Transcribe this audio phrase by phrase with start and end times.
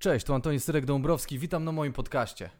[0.00, 2.50] Cześć, tu Antoni Syrek-Dąbrowski, witam na moim podcaście.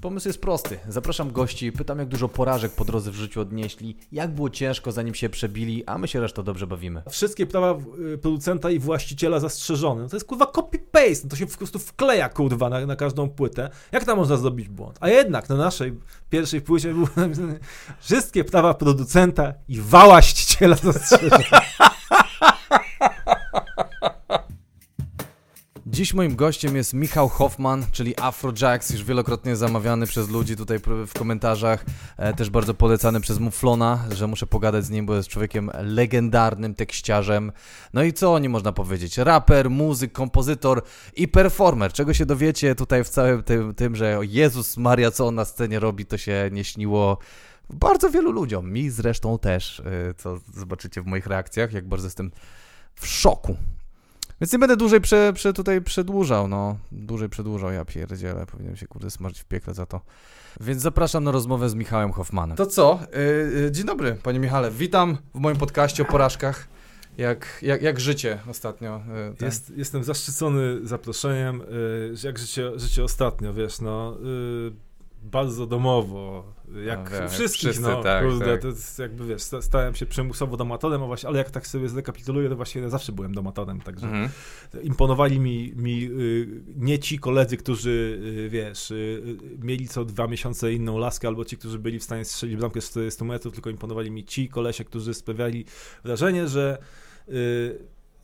[0.00, 0.78] Pomysł jest prosty.
[0.88, 5.14] Zapraszam gości, pytam jak dużo porażek po drodze w życiu odnieśli, jak było ciężko zanim
[5.14, 7.02] się przebili, a my się resztą dobrze bawimy.
[7.10, 7.78] Wszystkie prawa
[8.14, 10.02] y, producenta i właściciela zastrzeżone.
[10.02, 13.70] No to jest kurwa copy-paste, to się po prostu wkleja kurwa na, na każdą płytę.
[13.92, 14.98] Jak tam można zrobić błąd?
[15.00, 15.98] A jednak na naszej
[16.30, 17.58] pierwszej płycie było napisane
[18.00, 21.65] wszystkie prawa producenta i właściciela zastrzeżone.
[25.96, 31.12] Dziś moim gościem jest Michał Hoffman, czyli Afrojax, już wielokrotnie zamawiany przez ludzi tutaj w
[31.18, 31.84] komentarzach,
[32.16, 36.74] e, też bardzo polecany przez Muflona, że muszę pogadać z nim, bo jest człowiekiem legendarnym,
[36.74, 37.52] tekściarzem.
[37.92, 39.18] No i co o nim można powiedzieć?
[39.18, 40.82] Raper, muzyk, kompozytor
[41.16, 41.92] i performer.
[41.92, 45.80] Czego się dowiecie tutaj w całym tym, tym że Jezus Maria, co on na scenie
[45.80, 47.18] robi, to się nie śniło
[47.70, 48.72] bardzo wielu ludziom.
[48.72, 52.30] Mi zresztą też, e, co zobaczycie w moich reakcjach, jak bardzo jestem
[52.94, 53.56] w szoku
[54.40, 56.76] więc nie będę dłużej prze, prze tutaj przedłużał, no.
[56.92, 58.46] Dłużej przedłużał, ja pierdzielę.
[58.46, 60.00] Powinienem się, kurde, smażyć w piekle za to.
[60.60, 62.56] Więc zapraszam na rozmowę z Michałem Hoffmanem.
[62.56, 62.98] To co?
[63.54, 64.70] Yy, yy, dzień dobry, panie Michale.
[64.70, 66.68] Witam w moim podcaście o porażkach.
[67.18, 69.00] Jak, jak, jak życie ostatnio?
[69.40, 71.62] Yy, Jest, jestem zaszczycony zaproszeniem.
[72.24, 74.16] jak życie, życie ostatnio, wiesz, no
[75.30, 76.44] bardzo domowo,
[76.86, 78.60] jak no, wszystkich, wszyscy, no, tak, kurde, tak.
[78.60, 82.48] to jest jakby, wiesz, stałem się przymusowo domatorem, a właśnie, ale jak tak sobie zrekapituluję,
[82.48, 84.28] to właśnie ja zawsze byłem domatorem, także mhm.
[84.82, 90.72] imponowali mi, mi y, nie ci koledzy, którzy, y, wiesz, y, mieli co dwa miesiące
[90.72, 94.10] inną laskę, albo ci, którzy byli w stanie strzelić bramkę z 40 metrów, tylko imponowali
[94.10, 95.64] mi ci kolesie, którzy sprawiali
[96.04, 96.78] wrażenie, że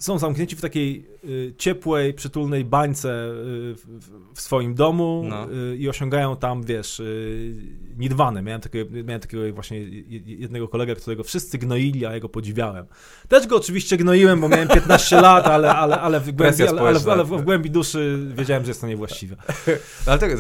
[0.03, 3.33] są zamknięci w takiej y, ciepłej, przytulnej bańce y,
[3.75, 3.87] w,
[4.35, 5.47] w, swoim domu no.
[5.53, 7.55] y, i osiągają tam, wiesz, y,
[7.99, 8.43] nirwanę.
[8.43, 9.81] Miałem takiego, miałem takiego właśnie
[10.27, 12.87] jednego kolegę, którego wszyscy gnoili, a ja go podziwiałem.
[13.29, 17.01] Też go oczywiście gnoiłem, bo miałem 15 lat, ale, ale, ale, w, głębi, ale, ale,
[17.13, 19.37] ale w głębi duszy wiedziałem, że jest to niewłaściwe.
[20.07, 20.37] Ale tego,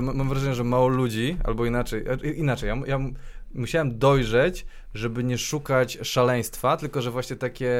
[0.00, 2.98] mam wrażenie, że mało ludzi, albo inaczej, e, inaczej, ja, ja
[3.56, 7.70] musiałem dojrzeć, żeby nie szukać szaleństwa, tylko że właśnie takie,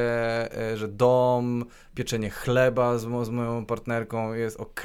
[0.59, 1.65] e, że dom,
[1.95, 4.83] pieczenie chleba z, mo z moją partnerką jest ok,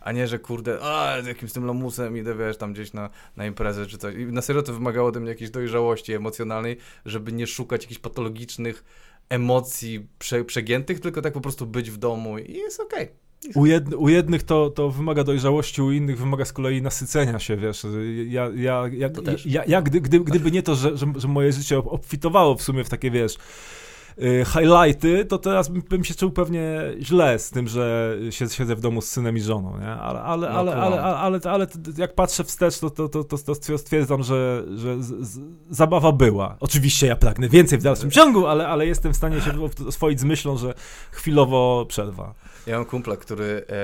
[0.00, 3.46] a nie, że kurde, a, z jakimś tym lamusem idę, wiesz, tam gdzieś na, na
[3.46, 4.14] imprezę czy coś.
[4.14, 8.84] I na serio to wymagało ode mnie jakiejś dojrzałości emocjonalnej, żeby nie szukać jakichś patologicznych
[9.28, 13.04] emocji prze przegiętych, tylko tak po prostu być w domu i jest okej.
[13.04, 13.23] Okay.
[13.54, 17.56] U, jed, u, jednych to, to wymaga dojrzałości, u innych wymaga z kolei nasycenia się,
[17.56, 17.86] wiesz.
[18.26, 19.10] Ja, ja, ja,
[19.44, 22.84] ja, ja gdy, gdy, gdyby nie to, że, że, że moje życie obfitowało w sumie
[22.84, 23.36] w takie, wiesz,
[24.46, 29.08] highlighty, to teraz bym się czuł pewnie źle z tym, że siedzę w domu z
[29.08, 29.90] synem i żoną, nie?
[29.90, 31.66] Ale, ale, no ale, ale, ale, ale, ale,
[31.96, 34.96] jak patrzę wstecz, to, to, to, to, stwierdzam, że, że
[35.70, 36.56] zabawa była.
[36.60, 39.50] Oczywiście ja pragnę więcej w dalszym ciągu, ale, ale jestem w stanie się
[39.88, 40.74] oswoić z myślą, że
[41.10, 42.34] chwilowo przerwa.
[42.66, 43.74] Ja mam kumpla, który e,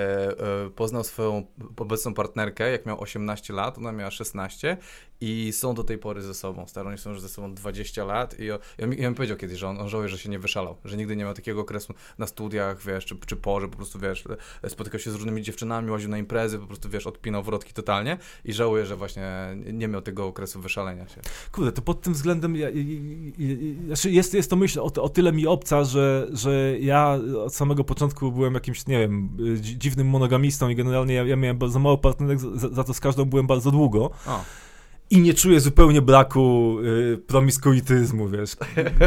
[0.66, 4.76] e, poznał swoją obecną partnerkę, jak miał 18 lat, ona miała 16
[5.20, 6.66] i są do tej pory ze sobą.
[6.66, 9.58] Staroni są już ze sobą 20 lat i ja, ja, mi, ja mi powiedział kiedyś,
[9.58, 12.26] że on, on żałuje, że się nie wyszalał, że nigdy nie miał takiego okresu na
[12.26, 14.24] studiach, wiesz, czy, czy po, że po prostu, wiesz,
[14.68, 18.52] spotykał się z różnymi dziewczynami, łaził na imprezy, po prostu, wiesz, odpinał wrotki totalnie i
[18.52, 21.20] żałuje, że właśnie nie miał tego okresu wyszalenia się.
[21.52, 22.76] Kurde, to pod tym względem ja, ja,
[23.86, 27.84] znaczy jest, jest to myśl o, o tyle mi obca, że, że ja od samego
[27.84, 32.68] początku byłem jakimś, nie wiem, dziwnym monogamistą i generalnie ja, miałem bardzo mało partnerek, za,
[32.68, 34.10] za to z każdą byłem bardzo długo.
[34.26, 34.44] O
[35.10, 38.56] i nie czuję zupełnie braku y, promiskuityzmu, wiesz.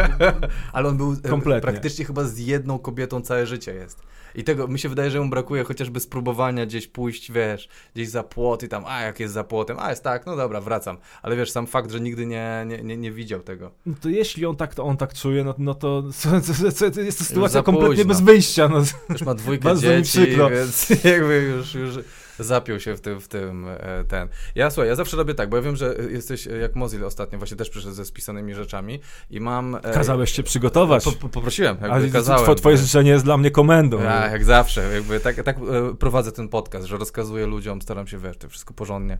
[0.73, 1.61] Ale on był y, Kompletnie.
[1.61, 4.03] praktycznie chyba z jedną kobietą całe życie jest.
[4.35, 8.23] I tego mi się wydaje, że mu brakuje chociażby spróbowania gdzieś pójść, wiesz, gdzieś za
[8.23, 10.97] płot i tam, a jak jest za płotem, a jest tak, no dobra, wracam.
[11.21, 13.71] Ale wiesz, sam fakt, że nigdy nie, nie, nie, nie widział tego.
[13.85, 16.03] No to jeśli on tak, to on tak czuje, no, no to,
[17.03, 18.67] jest to sytuacja kompletnie bez wyjścia.
[18.67, 18.83] No.
[19.09, 20.19] Już ma dwójkę dzieci,
[20.51, 21.95] więc jakby już, już
[22.39, 24.27] zapiął się w tym, w tym e, ten.
[24.55, 27.37] Ja słuchaj, ja zawsze robię tak, bo ja wiem, że jesteś e, jak Mozil ostatnio,
[27.37, 28.99] właśnie też przyszedł ze spisanymi rzeczami
[29.29, 29.75] i mam...
[29.75, 31.03] E, Kazałeś się przygotować.
[31.03, 32.55] Po, po, poprosiłem, jakby Ale kazałem.
[32.55, 34.03] Twoje życzenie jest dla mnie komendą.
[34.03, 35.57] Ja, jak zawsze, jakby tak, tak
[35.99, 39.17] prowadzę ten podcast, że rozkazuję ludziom, staram się, wiesz, to wszystko porządnie.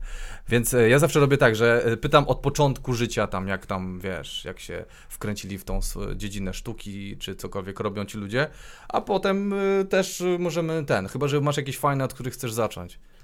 [0.50, 4.60] Więc ja zawsze robię tak, że pytam od początku życia tam, jak tam, wiesz, jak
[4.60, 5.80] się wkręcili w tą
[6.16, 8.48] dziedzinę sztuki, czy cokolwiek robią ci ludzie,
[8.90, 9.54] a potem
[9.90, 13.00] też możemy ten, chyba, że masz jakieś fajne, od których chcesz zacząć.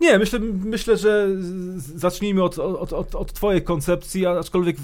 [0.00, 1.28] Nie, myślę, myślę że
[1.76, 4.76] zacznijmy od, od, od, od twojej koncepcji, aczkolwiek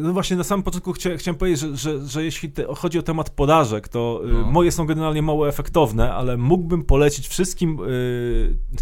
[0.00, 3.02] no właśnie na samym początku chcia, chciałem powiedzieć, że, że, że jeśli te, chodzi o
[3.02, 4.50] temat porażek, to no.
[4.50, 7.78] moje są generalnie mało efektowne, ale mógłbym polecić wszystkim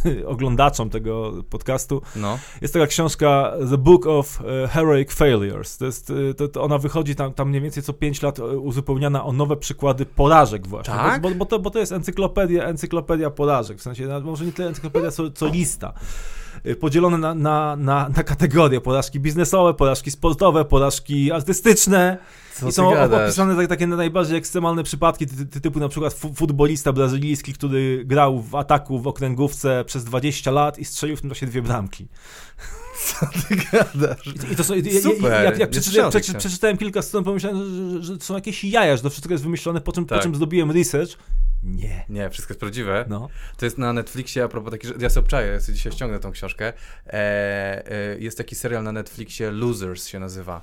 [0.07, 2.03] y, oglądaczom tego podcastu.
[2.17, 2.39] No.
[2.61, 5.79] Jest taka książka The Book of Heroic Failures.
[5.79, 9.33] To jest, to, to ona wychodzi tam, tam mniej więcej co 5 lat uzupełniana o
[9.33, 10.95] nowe przykłady porażek właśnie.
[10.95, 11.23] Tak?
[11.23, 15.11] Bo, bo, to, bo to jest encyklopedia, encyklopedia porażek, w sensie może nie tyle encyklopedia,
[15.11, 15.93] co, co lista
[16.67, 18.81] y, podzielone na, na, na, na kategorie.
[18.81, 22.19] Porażki biznesowe, porażki sportowe, porażki artystyczne.
[22.55, 26.93] Co I są opisane tak, takie najbardziej ekstremalne przypadki, ty, ty, typu na przykład futbolista
[26.93, 31.47] brazylijski, który grał w ataku w okręgówce przez 20 lat i strzelił w tym czasie
[31.47, 32.09] dwie bramki.
[33.07, 34.27] Co ty gadasz?
[34.53, 35.33] I, to są, Super.
[35.33, 37.59] Ja, jak, jak przeczytałem, przeczytałem kilka stron, pomyślałem,
[38.03, 40.19] że, że, są jakieś jaja, że to wszystko jest wymyślone, po czym, tak.
[40.19, 41.19] po czym zrobiłem research.
[41.63, 42.05] Nie.
[42.09, 43.05] Nie, wszystko jest prawdziwe.
[43.09, 43.29] No.
[43.57, 46.33] To jest na Netflixie, a propos takich, ja sobie obczaję, ja sobie dzisiaj ściągnę tą
[46.33, 46.73] książkę.
[47.07, 50.63] E, e, jest taki serial na Netflixie, Losers się nazywa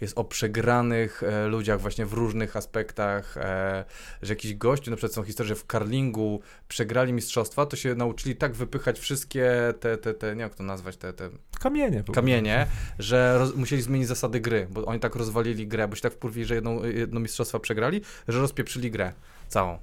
[0.00, 3.84] jest o przegranych e, ludziach właśnie w różnych aspektach, e,
[4.22, 8.36] że jakiś gość, na przykład są historie, że w karlingu przegrali mistrzostwa, to się nauczyli
[8.36, 12.66] tak wypychać wszystkie te, te, te nie jak to nazwać, te, te kamienie, kamienie
[12.98, 16.46] że roz, musieli zmienić zasady gry, bo oni tak rozwalili grę, bo się tak wkurwili,
[16.46, 19.12] że jedną, jedno mistrzostwa przegrali, że rozpieprzyli grę
[19.48, 19.78] całą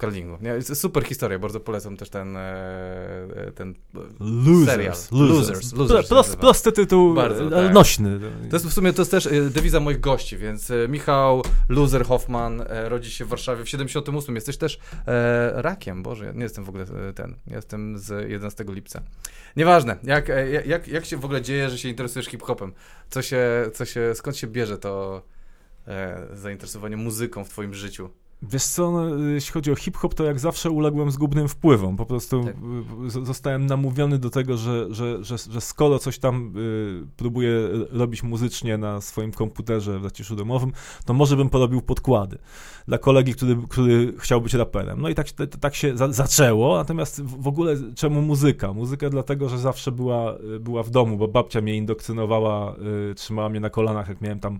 [0.00, 0.38] curlingu.
[0.40, 2.40] Nie, super historia, bardzo polecam też ten, e,
[3.36, 3.74] e, ten
[4.20, 4.66] Losers.
[4.66, 4.96] serial.
[5.12, 5.72] Losers.
[5.72, 6.08] Losers.
[6.08, 7.74] Prost, prosty tytuł, bardzo, tak.
[7.74, 8.20] nośny.
[8.50, 13.10] To jest w sumie to jest też dewiza moich gości, więc Michał Loser Hoffman rodzi
[13.10, 14.34] się w Warszawie w 78.
[14.34, 19.02] Jesteś też e, rakiem, Boże, ja nie jestem w ogóle ten, jestem z 11 lipca.
[19.56, 20.30] Nieważne, jak,
[20.66, 22.72] jak, jak się w ogóle dzieje, że się interesujesz hip-hopem?
[23.10, 25.22] Co się, co się, skąd się bierze to
[25.88, 28.10] e, zainteresowanie muzyką w twoim życiu?
[28.42, 31.96] Wiesz co, no, jeśli chodzi o hip-hop, to jak zawsze uległem zgubnym wpływom.
[31.96, 32.56] Po prostu tak.
[33.24, 37.50] zostałem namówiony do tego, że, że, że, że skoro coś tam y, próbuję
[37.90, 40.72] robić muzycznie na swoim komputerze w zaciszu domowym,
[41.04, 42.38] to może bym porobił podkłady
[42.88, 45.00] dla kolegi, który, który chciał być raperem.
[45.00, 45.26] No i tak,
[45.60, 48.72] tak się za, zaczęło, natomiast w ogóle czemu muzyka?
[48.72, 52.76] Muzyka dlatego, że zawsze była, była w domu, bo babcia mnie indoktrynowała,
[53.10, 54.58] y, trzymała mnie na kolanach, jak miałem tam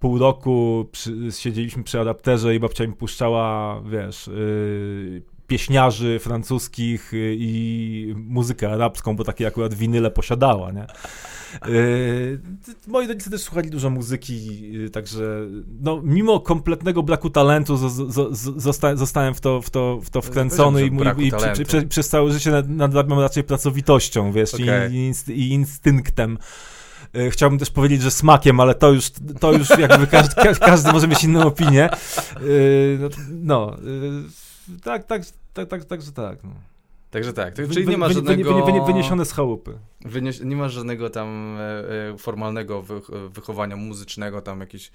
[0.00, 7.36] pół roku przy, siedzieliśmy przy adapterze i babcia mi puszczała, wiesz, yy, pieśniarzy francuskich yy,
[7.38, 10.86] i muzykę arabską, bo takie akurat winyle posiadała, nie?
[11.68, 12.40] Yy,
[12.86, 15.46] moi rodzice też słuchali dużo muzyki, yy, także
[15.80, 17.76] no, mimo kompletnego braku talentu
[18.56, 22.08] zosta zostałem w to, w to, w to wkręcony i, i, i przy, przy, przez
[22.08, 24.90] całe życie nadrabiam raczej pracowitością, wiesz, okay.
[24.92, 26.38] i, i, i instynktem.
[27.14, 31.08] E, chciałbym też powiedzieć, że smakiem, ale to już, to już jakby każdy, każdy może
[31.08, 31.90] mieć inną opinię.
[31.90, 31.98] E,
[32.98, 35.22] no, no e, tak, tak,
[35.52, 36.44] tak, tak, także tak.
[36.44, 36.50] No.
[37.10, 38.54] Także tak, czyli nie ma żadnego...
[38.54, 39.78] Wy, wy, wy, wyniesione z chałupy.
[40.04, 41.58] Wynieś, nie ma żadnego tam
[42.18, 44.90] formalnego wy, wychowania muzycznego, tam jakieś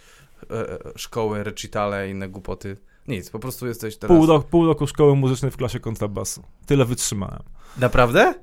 [0.95, 2.77] szkoły, recitale, inne głupoty.
[3.07, 4.18] Nic, po prostu jesteś teraz...
[4.18, 6.44] Pół, roku, pół roku szkoły muzycznej w klasie kontrabasu.
[6.66, 7.44] Tyle wytrzymałem.
[7.77, 8.33] Naprawdę?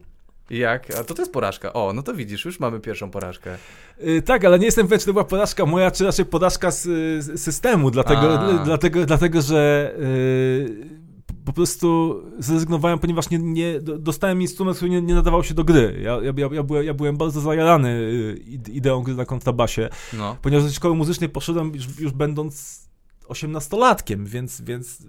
[0.50, 0.90] Jak?
[0.90, 1.72] A to to jest porażka.
[1.72, 3.56] O, no to widzisz, już mamy pierwszą porażkę.
[4.00, 6.82] Yy, tak, ale nie jestem pewien, czy to była porażka moja, czy raczej porażka z,
[7.24, 11.06] z systemu, dlatego, dlatego, dlatego że yy,
[11.44, 16.00] po prostu zrezygnowałem, ponieważ nie, nie dostałem instrument, który nie, nie nadawał się do gry.
[16.02, 20.36] Ja, ja, ja, byłem, ja byłem bardzo zajarany y, ideą gry na kontrabasie, no.
[20.42, 22.86] ponieważ do szkoły muzycznej poszedłem już, już będąc
[23.28, 25.02] osiemnastolatkiem, więc, więc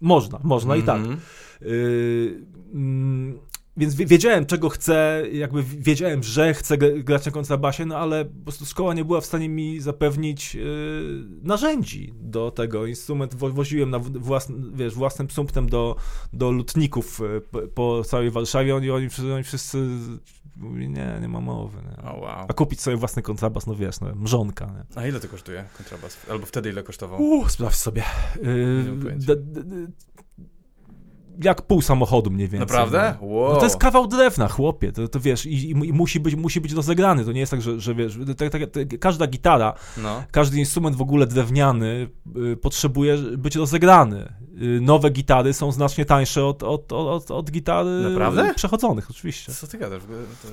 [0.00, 0.84] można, można mm -hmm.
[0.84, 1.02] i tak.
[1.60, 3.34] Yy,
[3.76, 8.66] więc wiedziałem, czego chcę, jakby wiedziałem, że chcę grać na kontrabasie, no ale po prostu
[8.66, 10.64] szkoła nie była w stanie mi zapewnić yy,
[11.42, 12.86] narzędzi do tego.
[12.86, 15.96] Instrument wo woziłem na własny, wiesz, własnym sumptem do,
[16.32, 19.78] do lutników y, po, całej Warszawie oni, oni, oni wszyscy
[20.56, 21.78] mówili, nie, nie ma mowy.
[21.82, 22.10] Nie.
[22.10, 22.46] Oh, wow.
[22.48, 24.66] A kupić sobie własny kontrabas, no wiesz, no, mrzonka.
[24.66, 25.02] Nie?
[25.02, 26.16] A ile to kosztuje kontrabas?
[26.30, 27.22] Albo wtedy ile kosztował?
[27.22, 28.02] Uh, sprawdź sobie.
[28.42, 29.92] Yy,
[31.42, 32.60] jak pół samochodu mniej więcej.
[32.60, 33.14] Naprawdę?
[33.20, 33.26] No.
[33.26, 33.52] Wow.
[33.52, 36.72] no to jest kawał drewna, chłopie, to, to wiesz, i, i, musi, być, musi być
[36.72, 40.24] rozegrany, to nie jest tak, że, że wiesz, tak, tak, każda gitara, no.
[40.30, 42.08] każdy instrument w ogóle drewniany
[42.52, 44.32] y, potrzebuje być rozegrany.
[44.62, 48.54] Y, nowe gitary są znacznie tańsze od, od, od, od gitary Naprawdę?
[48.54, 49.52] przechodzonych, oczywiście.
[49.52, 50.02] Co ty gadasz?
[50.42, 50.48] To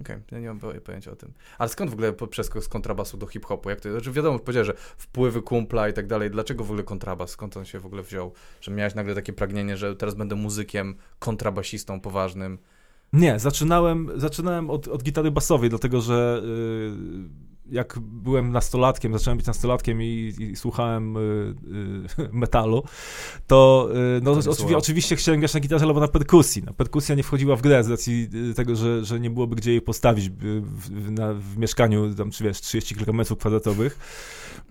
[0.00, 1.32] Okej, okay, ja nie mam pojęcia o tym.
[1.58, 3.70] Ale skąd w ogóle przeskok z kontrabasu do hip-hopu?
[3.70, 6.30] Jak to, znaczy wiadomo, powiedziałeś, że wpływy kumpla i tak dalej.
[6.30, 7.30] Dlaczego w ogóle kontrabas?
[7.30, 8.32] Skąd on się w ogóle wziął?
[8.60, 12.58] Że miałeś nagle takie pragnienie, że teraz będę muzykiem, kontrabasistą poważnym?
[13.12, 16.42] Nie, zaczynałem, zaczynałem od, od gitary basowej, dlatego że...
[16.44, 21.20] Yy jak byłem nastolatkiem, zacząłem być nastolatkiem i, i słuchałem y,
[22.18, 22.82] y, metalu,
[23.46, 26.62] to y, no, oczywi oczywiście chciałem grać na gitarze albo na perkusji.
[26.66, 29.70] No, perkusja nie wchodziła w grę z racji y, tego, że, że nie byłoby gdzie
[29.70, 33.98] jej postawić w, na, w mieszkaniu, tam, czy wiesz, 30 kilka metrów kwadratowych.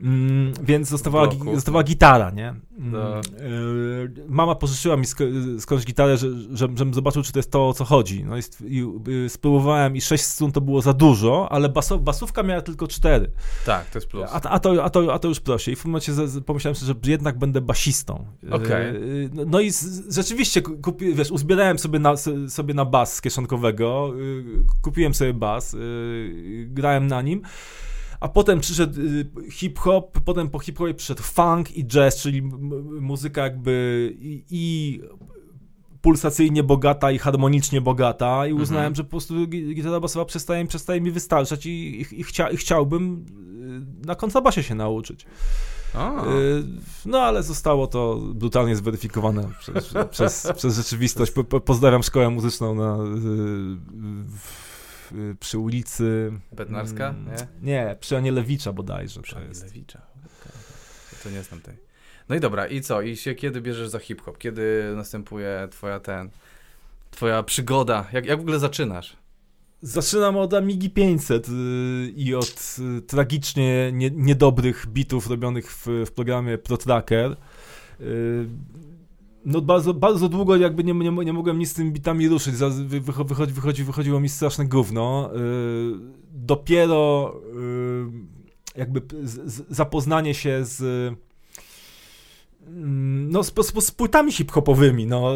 [0.02, 2.50] Mm, więc zostawała, gi zostawała gitara, nie?
[2.50, 3.20] Mm, no.
[3.20, 5.20] y mama pożyczyła mi sk
[5.60, 8.24] skądś gitarę, że, że, żebym zobaczył, czy to jest to, o co chodzi.
[8.24, 8.86] No i, i
[9.25, 13.32] y, spróbowałem i sześć strun to było za dużo, ale basówka miała tylko cztery.
[13.65, 14.30] Tak, to jest plus.
[14.32, 15.72] A, a, to, a, to, a to już prosi.
[15.72, 16.12] I w momencie
[16.46, 18.25] pomyślałem sobie, że jednak będę basistą.
[18.51, 18.96] Okay.
[18.96, 22.13] Y no, no i z, rzeczywiście, kupi, wiesz, uzbierałem sobie na,
[22.48, 27.42] sobie na bas z kieszonkowego, y kupiłem sobie bas, y grałem na nim.
[28.20, 29.00] A potem przyszedł
[29.51, 32.42] hip-hop, potem po hip-hopie przyszedł funk i jazz, czyli
[33.01, 35.01] muzyka jakby i, i
[36.06, 38.62] pulsacyjnie bogata i harmonicznie bogata i mhm.
[38.62, 38.96] uznałem, mhm.
[38.96, 43.26] że po prostu gitara basowa przestaje, przestaje mi wystarczać i, i, i, chcia, i chciałbym
[44.04, 45.26] y, na kontrabasie się nauczyć.
[45.26, 45.28] Y,
[47.06, 51.32] no ale zostało to brutalnie zweryfikowane przez, przez, przez rzeczywistość.
[51.32, 52.98] Po, pozdrawiam szkołę muzyczną na,
[55.12, 56.32] Y, przy ulicy...
[56.52, 57.48] Bednarska, mm, nie?
[57.62, 59.22] Nie, przy Anielewicza bodajże.
[59.22, 60.54] Przy Anielewicza, okay.
[61.24, 61.85] to nie znam tej.
[62.29, 63.01] No i dobra, i co?
[63.01, 64.38] I się kiedy bierzesz za hip-hop?
[64.38, 66.29] Kiedy następuje twoja ten...
[67.12, 68.05] Twoja przygoda?
[68.13, 69.17] Jak, jak w ogóle zaczynasz?
[69.82, 71.53] Zaczynam od Amigi 500 yy,
[72.15, 77.36] i od yy, tragicznie nie, niedobrych bitów robionych w, w programie ProTracker.
[78.00, 78.50] Yy,
[79.46, 82.55] no bardzo, bardzo długo jakby nie, nie, nie mogłem nic z tymi bitami ruszyć,
[83.00, 85.32] wychodzi, wychodzi, wychodziło mi straszne gówno.
[86.32, 87.34] Dopiero
[88.75, 89.01] jakby
[89.70, 91.13] zapoznanie się z
[92.67, 95.31] no, z, z, z płytami hip-hopowymi, no,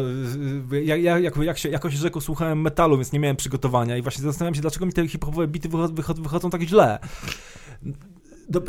[0.82, 4.54] jak, jak, jak się, jakoś rzeko słuchałem metalu, więc nie miałem przygotowania i właśnie zastanawiam
[4.54, 6.98] się, dlaczego mi te hip-hopowe bity wychodzą, wychodzą tak źle.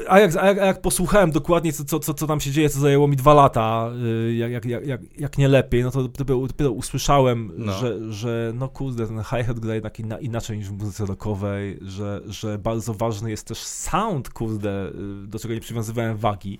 [0.07, 2.79] A jak, a, jak, a jak posłuchałem dokładnie, co, co, co tam się dzieje, co
[2.79, 3.89] zajęło mi dwa lata,
[4.27, 7.73] y, jak, jak, jak, jak nie lepiej, no to dopiero, dopiero usłyszałem, no.
[7.73, 12.21] Że, że no kurde, ten hi-hat gra jednak inna, inaczej niż w muzyce rockowej, że,
[12.25, 14.91] że bardzo ważny jest też sound, kurde,
[15.23, 16.59] y, do czego nie przywiązywałem wagi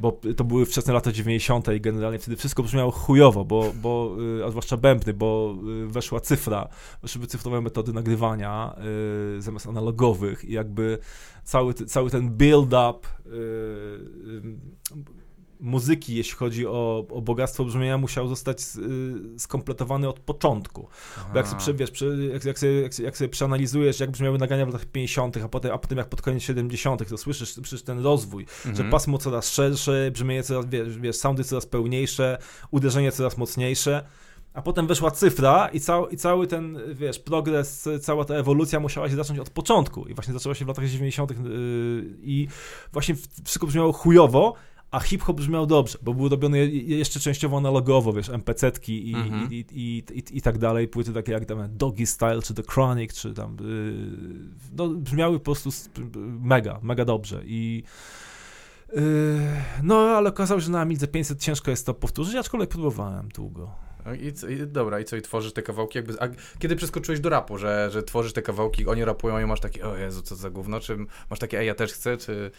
[0.00, 1.68] bo to były wczesne lata 90.
[1.68, 5.54] i generalnie wtedy wszystko brzmiało chujowo, bo, bo y, a zwłaszcza bębny, bo
[5.84, 6.68] y, weszła cyfra,
[7.02, 8.76] weszły cyfrowe metody nagrywania
[9.38, 10.98] y, zamiast analogowych i jakby
[11.44, 13.08] cały, cały ten build-up
[15.60, 18.58] muzyki, jeśli chodzi o, o bogactwo brzmienia, musiał zostać
[19.36, 20.88] y, skompletowany od początku.
[21.32, 24.68] Bo jak sobie, wiesz, jak, jak, sobie, jak, jak sobie przeanalizujesz, jak brzmiały nagrania w
[24.68, 28.42] latach 50., a potem, a potem jak pod koniec 70., to słyszysz, słyszysz ten rozwój,
[28.42, 28.76] mhm.
[28.76, 32.38] że pasmo coraz szersze, brzmienie coraz, wiesz, wiesz, soundy coraz pełniejsze,
[32.70, 34.04] uderzenie coraz mocniejsze.
[34.54, 39.08] A potem weszła cyfra i, cał, i cały ten, wiesz, progres, cała ta ewolucja musiała
[39.08, 40.06] się zacząć od początku.
[40.06, 41.30] I właśnie zaczęła się w latach 90.
[41.30, 41.36] Yy,
[42.22, 42.48] i
[42.92, 43.14] właśnie
[43.44, 44.54] wszystko brzmiało chujowo,
[44.90, 49.14] a hip-hop brzmiał dobrze, bo był robiony jeszcze częściowo analogowo, wiesz, MPC-tki i,
[49.50, 53.14] i, i, i, i, tak dalej, płyty takie jak tam Doggy Style, czy The Chronic,
[53.14, 53.94] czy tam, yy,
[54.72, 55.70] no, brzmiały po prostu
[56.40, 57.82] mega, mega dobrze i
[58.92, 59.02] yy,
[59.82, 63.70] no, ale okazało się, że na Amidze 500 ciężko jest to powtórzyć, aczkolwiek próbowałem długo.
[64.06, 66.20] No I, i, dobra, i co, i tworzysz te kawałki jakby...
[66.20, 66.28] A
[66.58, 69.96] kiedy przeskoczyłeś do rapu, że, że tworzysz te kawałki, oni rapują i masz takie, o
[69.96, 70.96] Jezu, co za gówno, czy
[71.30, 72.50] masz takie, ej, ja też chcę, czy...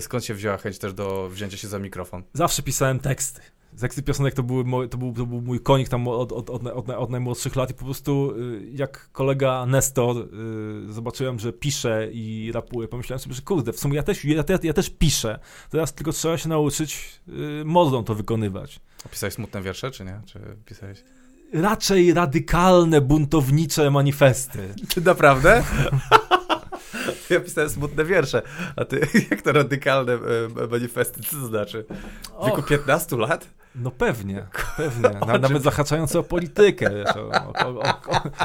[0.00, 2.22] Skąd się wzięła chęć też do wzięcia się za mikrofon?
[2.32, 3.40] Zawsze pisałem teksty.
[3.80, 6.90] Teksty piosenek to, były to, był, to był mój konik tam od, od, od, od,
[6.90, 10.16] od najmłodszych lat i po prostu y, jak kolega Nestor
[10.88, 14.44] y, zobaczyłem, że pisze i rapuje, pomyślałem sobie, że kurde, w sumie ja też, ja,
[14.48, 15.38] ja, ja też piszę.
[15.70, 18.80] Teraz tylko trzeba się nauczyć y, modą to wykonywać.
[19.06, 20.20] A pisałeś smutne wiersze, czy nie?
[20.26, 21.04] Czy pisałeś...
[21.52, 24.74] Raczej radykalne, buntownicze manifesty.
[25.04, 25.64] Naprawdę?
[27.34, 28.42] Ja pisałem smutne wiersze,
[28.76, 31.84] a ty, jak to radykalne e, manifesty, co to znaczy?
[32.42, 33.48] W wieku 15 lat?
[33.74, 35.10] No pewnie, pewnie.
[35.26, 37.82] Na, nawet zahaczające o politykę, wiesz, o, o,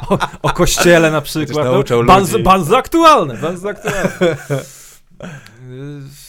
[0.10, 1.66] o, o, kościele na przykład.
[1.90, 4.38] No, bardzo, bardzo aktualne, bardzo aktualne.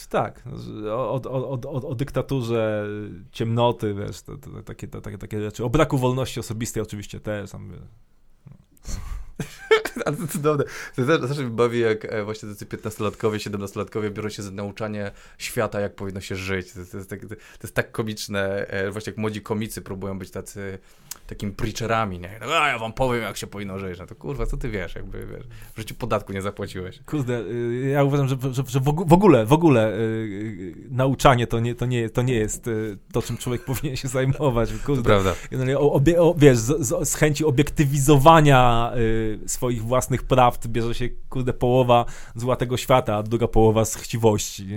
[0.09, 0.43] tak,
[0.91, 2.85] o, o, o, o, dyktaturze,
[3.31, 5.65] ciemnoty, wiesz, to, to, takie, to, takie, takie rzeczy.
[5.65, 7.51] O braku wolności osobistej oczywiście też.
[7.51, 8.95] Tam, no.
[10.05, 10.63] Ale to cudowne.
[10.95, 15.79] To zawsze mi bawi, jak e, właśnie tacy 15-latkowie, 17-latkowie biorą się za nauczanie świata,
[15.79, 16.71] jak powinno się żyć.
[16.71, 18.67] To, to, jest, tak, to jest tak komiczne.
[18.67, 20.79] E, właśnie jak młodzi komicy próbują być tacy
[21.27, 22.39] takimi preacherami, nie?
[22.41, 23.99] No, a ja wam powiem, jak się powinno żyć.
[23.99, 26.99] No to kurwa, co ty wiesz, jakby, wiesz, w życiu podatku nie zapłaciłeś.
[27.05, 31.75] Kurde, y, ja uważam, że, że, że w ogóle, w ogóle yy, nauczanie to nie,
[31.75, 32.69] to, nie, to nie jest
[33.13, 34.69] to, czym człowiek powinien się zajmować.
[34.85, 35.01] Kurde.
[35.01, 35.35] To prawda.
[35.77, 41.53] Obie, o, wiesz, z, z, z, chęci obiektywizowania yy, swoich własnych prawd bierze się, kurde,
[41.53, 42.05] połowa
[42.35, 44.67] złotego świata, a druga połowa z chciwości.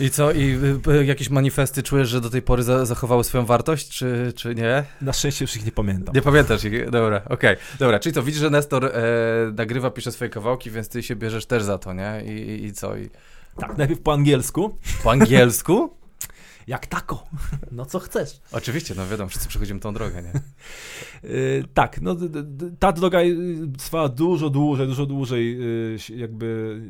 [0.00, 0.32] I co?
[0.32, 4.32] I y, y, jakieś manifesty czujesz, że do tej pory za zachowały swoją wartość, czy,
[4.36, 4.84] czy nie?
[5.00, 6.14] Na szczęście już ich nie pamiętam.
[6.14, 6.90] Nie pamiętasz ich?
[6.90, 7.34] Dobra, okej.
[7.34, 7.56] Okay.
[7.78, 8.92] Dobra, czyli to widzisz, że Nestor e,
[9.54, 12.22] nagrywa, pisze swoje kawałki, więc ty się bierzesz też za to, nie?
[12.26, 12.96] I, i, i co?
[12.96, 13.10] I...
[13.58, 14.78] Tak, najpierw po angielsku.
[15.02, 15.90] Po angielsku?
[16.66, 17.24] Jak tako.
[17.72, 18.40] No co chcesz.
[18.52, 20.32] Oczywiście, no wiadomo, wszyscy przechodzimy tą drogę, nie?
[21.30, 22.16] Yy, tak, no
[22.78, 23.18] ta droga
[23.78, 26.80] trwała dużo dłużej, dużo dłużej yy, jakby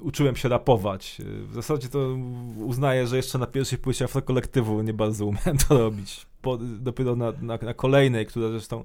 [0.00, 1.22] uczyłem się rapować.
[1.48, 2.16] W zasadzie to
[2.56, 6.26] uznaję, że jeszcze na pierwszej płycie afrokolektywu nie bardzo umiałem to robić.
[6.42, 8.84] Po, dopiero na, na, na kolejnej, która zresztą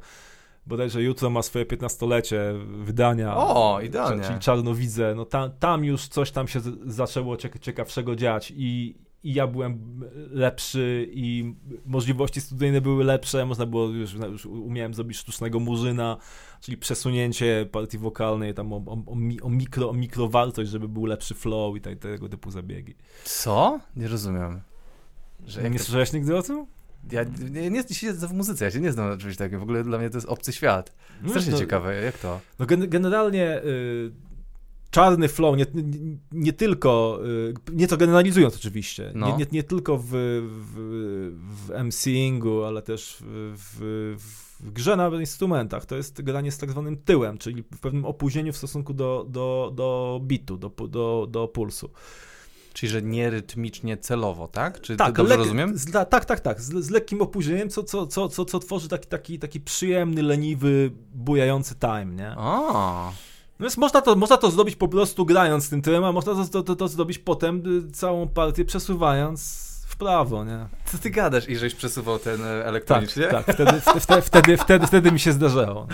[0.68, 2.54] bodajże jutro ma swoje 15-lecie
[2.84, 3.38] wydania.
[3.38, 4.24] O, idealnie.
[4.24, 5.14] Czyli Czarnowidze.
[5.16, 11.08] No tam, tam już coś tam się zaczęło ciekawszego dziać i, i ja byłem lepszy
[11.12, 11.54] i
[11.86, 16.18] możliwości studyjne były lepsze, można było, już, już umiałem zrobić sztucznego murzyna,
[16.62, 18.98] czyli przesunięcie partii wokalnej tam o, o,
[19.42, 22.96] o, mikro, o mikrowartość, żeby był lepszy flow i tak, tego typu zabiegi.
[23.24, 23.80] Co?
[23.96, 24.62] Nie rozumiem.
[25.46, 25.84] Że nie to...
[25.84, 26.66] słyszałeś nigdy o tym?
[27.12, 29.84] Ja nie, nie siedzę w muzyce, ja się nie znam na czymś takim, w ogóle
[29.84, 30.96] dla mnie to jest obcy świat.
[31.22, 32.40] No Strasznie no, ciekawe, jak to?
[32.60, 33.62] No gen generalnie...
[33.64, 34.27] Y
[34.92, 39.28] czarny flow, nie, nie, nie tylko, y, nieco generalizując oczywiście, no.
[39.28, 40.76] nie, nie, nie, tylko w, w,
[41.50, 46.98] w MCingu, ale też w, w, grze na instrumentach, to jest granie z tak zwanym
[46.98, 51.90] tyłem, czyli w pewnym opóźnieniu w stosunku do, do, do bitu, do, do, do pulsu.
[52.74, 54.82] Czyli, że nie rytmicznie celowo, tak?
[54.82, 55.78] Czy tak, dobrze rozumiem?
[55.78, 56.62] Z, tak, tak, tak.
[56.62, 60.92] Z, z, lekkim opóźnieniem, co, co, co, co, co tworzy taki, taki, taki przyjemny, leniwy,
[61.14, 62.34] bujający time, nie?
[62.38, 63.12] A.
[63.60, 66.64] No więc można to, można to zrobić po prostu grając tym tyłem, a można to,
[66.64, 70.66] to, to zrobić potem y, całą partię przesuwając w prawo, nie?
[70.86, 71.50] Co ty gadasz?
[71.50, 73.28] I żeś przesuwał ten e, elektronicznie?
[73.28, 75.88] Tak, tak wtedy, wtedy, wtedy, wtedy, wtedy mi się zdarzało.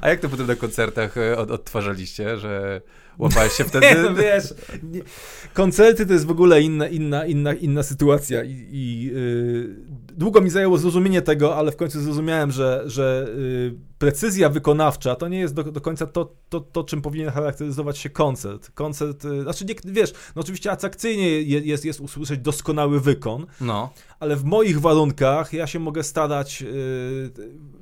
[0.00, 2.80] A jak to potem na koncertach e, od, odtwarzaliście, że
[3.18, 3.86] łapałeś się wtedy?
[3.86, 5.00] Nie, no wiesz, nie.
[5.54, 9.76] koncerty to jest w ogóle inna, inna, inna, inna sytuacja i, i yy,
[10.16, 15.28] długo mi zajęło zrozumienie tego, ale w końcu zrozumiałem, że, że yy, precyzja wykonawcza to
[15.28, 18.70] nie jest do, do końca to, to, to, czym powinien charakteryzować się koncert.
[18.70, 23.90] Koncert, yy, znaczy nie, wiesz, no oczywiście atrakcyjnie jest, jest usłyszeć doskonały wykon, no.
[24.20, 26.68] ale w moich warunkach ja się mogę starać yy,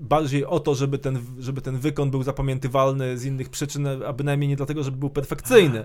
[0.00, 4.48] bardziej o to, żeby ten, żeby ten wykon był zapamiętywalny z innych przyczyn, a bynajmniej
[4.48, 5.84] nie dlatego, żeby był perfekcyjny,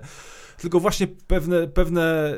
[0.58, 2.34] tylko właśnie pewne, pewne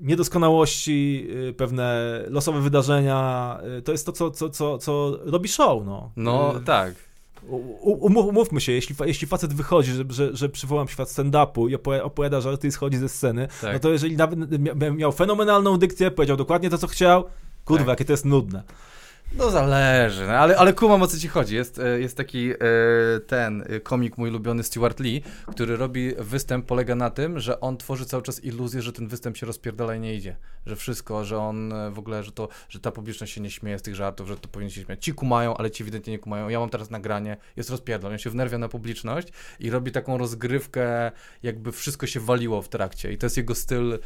[0.00, 5.86] niedoskonałości, y, pewne losowe wydarzenia, y, to jest to, co, co, co, co robi show,
[5.86, 6.10] no.
[6.16, 6.94] No, y, tak.
[7.80, 12.04] Umów, umówmy się, jeśli, jeśli facet wychodzi, że, że, że przywołam świat stand-upu i opowiada,
[12.04, 13.72] opowiada żarty i schodzi ze sceny, tak.
[13.72, 14.38] no to jeżeli nawet
[14.96, 17.24] miał fenomenalną dykcję, powiedział dokładnie to, co chciał,
[17.64, 17.88] kurwa, tak.
[17.88, 18.62] jakie to jest nudne.
[19.32, 21.54] No zależy, no, ale, ale kumam o co ci chodzi.
[21.54, 22.56] Jest, e, jest taki e,
[23.26, 27.76] ten e, komik mój ulubiony Stuart Lee, który robi występ, polega na tym, że on
[27.76, 30.36] tworzy cały czas iluzję, że ten występ się rozpierdala i nie idzie.
[30.66, 33.82] Że wszystko, że on w ogóle, że to, że ta publiczność się nie śmieje z
[33.82, 35.04] tych żartów, że to powinien się śmiać.
[35.04, 36.48] Ci kumają, ale ci ewidentnie nie kumają.
[36.48, 39.28] Ja mam teraz nagranie, jest rozpierdol, on się wnerwia na publiczność
[39.60, 41.12] i robi taką rozgrywkę,
[41.42, 43.12] jakby wszystko się waliło w trakcie.
[43.12, 43.98] I to jest jego styl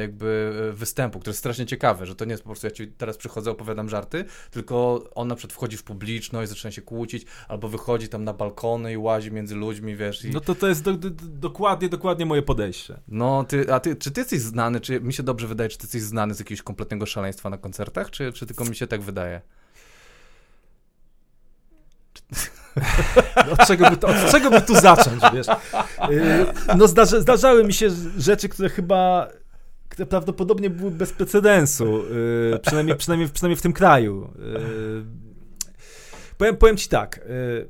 [0.00, 3.16] jakby występu, który jest strasznie ciekawy, że to nie jest po prostu ja ci teraz
[3.16, 8.08] przychodzę, opowiadam żarty, tylko on na przykład wchodzi w publiczność, zaczyna się kłócić, albo wychodzi
[8.08, 10.24] tam na balkony i łazi między ludźmi, wiesz.
[10.24, 10.30] I...
[10.30, 13.00] No to to jest do, do, dokładnie, dokładnie moje podejście.
[13.08, 15.84] No, ty, a ty, czy ty jesteś znany, czy mi się dobrze wydaje, czy ty
[15.84, 19.40] jesteś znany z jakiegoś kompletnego szaleństwa na koncertach, czy, czy tylko mi się tak wydaje?
[23.52, 25.46] Od czego, by, od czego by tu zacząć, wiesz?
[25.48, 29.28] Y, no zdarza, zdarzały mi się rzeczy, które chyba
[29.90, 32.04] które prawdopodobnie były bez precedensu,
[32.50, 34.30] yy, przynajmniej, przynajmniej, przynajmniej w tym kraju.
[34.38, 35.04] Yy,
[36.38, 37.66] powiem, powiem ci tak, yy,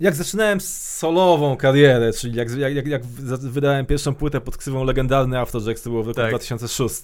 [0.00, 3.04] jak zaczynałem solową karierę, czyli jak, jak, jak
[3.36, 6.30] wydałem pierwszą płytę pod ksywą legendarny Afrojack, to było w roku tak.
[6.30, 7.02] 2006.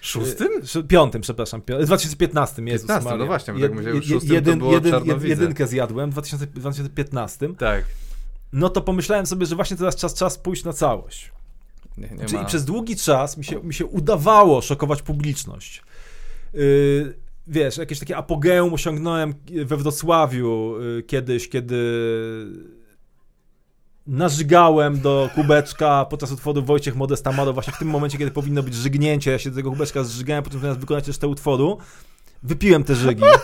[0.00, 0.48] Szóstym?
[0.88, 1.62] Piątym, przepraszam.
[1.80, 2.62] W 2015.
[2.62, 7.54] 15, no właśnie, bo tak szóstym jedyn, to było jedyn, Jedynkę zjadłem w 2015.
[7.54, 7.84] Tak.
[8.52, 11.32] No to pomyślałem sobie, że właśnie teraz czas, czas pójść na całość.
[11.98, 12.44] Nie, nie Czyli ma...
[12.44, 15.82] przez długi czas mi się, mi się udawało szokować publiczność.
[16.54, 17.14] Yy,
[17.46, 21.76] wiesz, jakieś takie apogeum osiągnąłem we Wrocławiu yy, kiedyś, kiedy
[24.06, 28.74] nażygałem do kubeczka podczas utworu Wojciech Modesta Maro, właśnie w tym momencie, kiedy powinno być
[28.74, 31.78] żygnięcie, ja się do tego kubeczka zżygałem, potem zamiast wykonać resztę utworu,
[32.42, 33.22] wypiłem te żygi.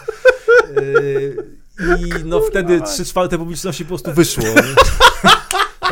[2.00, 4.44] I no wtedy trzy czwarte publiczności po prostu wyszło.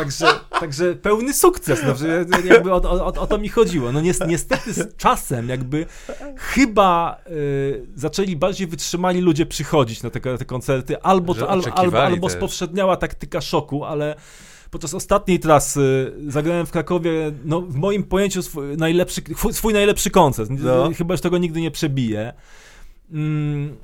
[0.01, 0.25] Także,
[0.59, 2.07] także pełny sukces, no,
[2.45, 3.91] jakby o, o, o, to mi chodziło.
[3.91, 5.85] No niestety z czasem jakby
[6.35, 12.03] chyba y, zaczęli bardziej wytrzymali ludzie przychodzić na te, te koncerty, albo, to, al, albo,
[12.03, 14.15] albo spowszedniała taktyka szoku, ale
[14.71, 20.49] podczas ostatniej trasy zagrałem w Krakowie, no w moim pojęciu swój najlepszy, swój najlepszy koncert.
[20.49, 20.91] No.
[20.97, 22.33] Chyba już tego nigdy nie przebiję.
[23.11, 23.75] Mm,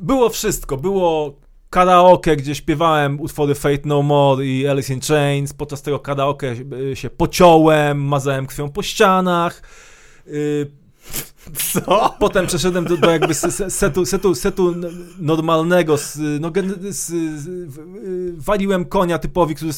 [0.00, 0.76] było wszystko.
[0.76, 1.36] Było
[1.70, 5.52] karaoke, gdzie śpiewałem utwory Fate No More i Alice in Chains.
[5.52, 6.54] Podczas tego karaoke
[6.94, 9.62] się pociąłem, mazałem krwią po ścianach.
[10.26, 10.70] Y,
[11.72, 12.16] Co?
[12.18, 13.34] Potem przeszedłem do, do jakby
[13.68, 14.74] setu, setu, setu
[15.18, 15.96] normalnego,
[16.40, 16.52] no,
[16.90, 17.12] z,
[18.36, 19.72] waliłem konia typowi, który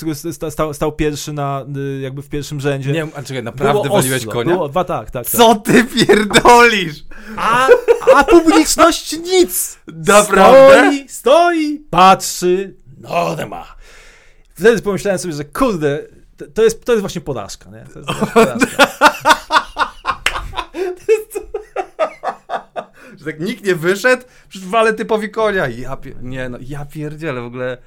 [0.51, 1.65] stał, stał, pierwszy na,
[2.01, 2.93] jakby w pierwszym rzędzie.
[2.93, 4.33] Nie, a czekaj, naprawdę było waliłeś Oslo.
[4.33, 4.55] konia?
[4.55, 5.41] Było, dwa, tak, tak, tak.
[5.41, 7.05] Co ty pierdolisz?
[7.37, 7.69] A,
[8.17, 9.79] a publiczność nic!
[9.87, 10.81] Naprawdę?
[10.81, 13.77] Stoi, stoi, patrzy, no ma.
[14.55, 15.99] Wtedy pomyślałem sobie, że kurde,
[16.55, 17.85] to jest, to jest właśnie porażka, nie?
[17.93, 19.13] To jest porażka.
[23.19, 25.69] że tak nikt nie wyszedł, przecież wale typowi konia.
[25.69, 25.97] Ja.
[26.23, 27.79] Nie, no, ja pierdzielę w ogóle.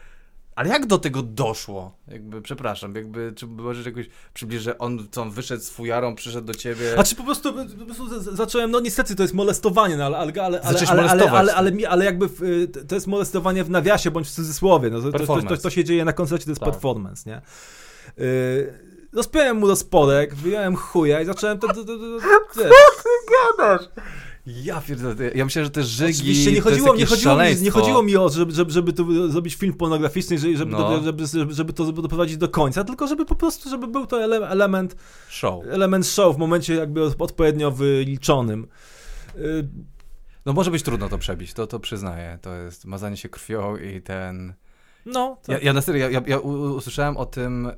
[0.55, 1.97] Ale jak do tego doszło?
[2.07, 6.47] Jakby, przepraszam, jakby, czy możesz jakoś przybliżyć, że on, co on wyszedł z fujarą, przyszedł
[6.47, 6.95] do ciebie?
[6.97, 10.33] A czy po prostu, po prostu zacząłem, no niestety to jest molestowanie, no, ale, ale,
[10.41, 14.27] ale, ale, ale, ale, ale, ale, ale jakby w, to jest molestowanie w nawiasie bądź
[14.27, 16.69] w cudzysłowie, no, to, to, to, to się dzieje na koncercie, to jest tak.
[16.69, 17.41] performance, nie?
[18.17, 18.73] Yy,
[19.13, 21.67] rozpiąłem mu rozporek, wyjąłem chuja i zacząłem to...
[21.67, 22.19] to, to, to, to,
[22.53, 22.63] Co
[23.03, 23.09] ty
[23.57, 23.89] gadasz?
[24.45, 28.03] Ja pierdolę, ja myślę, że te żygi Oczywiście nie chodziło, nie chodziło, mi, nie chodziło
[28.03, 31.03] mi o, żeby, żeby, żeby tu zrobić film pornograficzny, żeby, żeby, no.
[31.03, 34.95] żeby, żeby, żeby to doprowadzić do końca, tylko żeby po prostu, żeby był to element
[35.29, 35.65] show.
[35.65, 38.67] Element show w momencie jakby odpowiednio wyliczonym.
[39.35, 39.67] Y,
[40.45, 42.39] no może być trudno to przebić, to, to przyznaję.
[42.41, 44.53] To jest mazanie się krwią i ten
[45.05, 45.37] no.
[45.43, 45.49] Tak.
[45.49, 47.71] Ja, ja na serio, ja, ja usłyszałem o tym,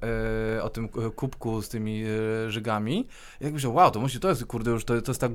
[0.58, 3.08] e, o tym kubku z tymi e, żygami
[3.42, 5.30] i tak myślałem, wow, to musi, to jest, kurde, już to, to jest ta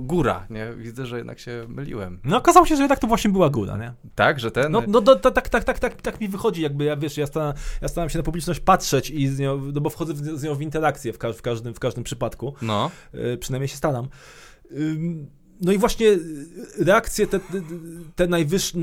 [0.00, 0.72] góra, nie?
[0.76, 2.20] Widzę, że jednak się myliłem.
[2.24, 3.92] No okazało się, że jednak to właśnie była góra, nie?
[4.14, 4.72] Tak, że ten...
[4.72, 7.26] No, no do, to, tak, tak, tak, tak, tak mi wychodzi, jakby, ja wiesz, ja,
[7.26, 10.54] sta, ja staram się na publiczność patrzeć i z nią, no bo wchodzę z nią
[10.54, 12.54] w interakcję w, ka w, każdym, w każdym przypadku.
[12.62, 12.90] No.
[13.12, 14.08] E, przynajmniej się staram.
[15.62, 16.18] No i właśnie y,
[16.78, 17.40] reakcje te,
[18.16, 18.78] te najwyższe,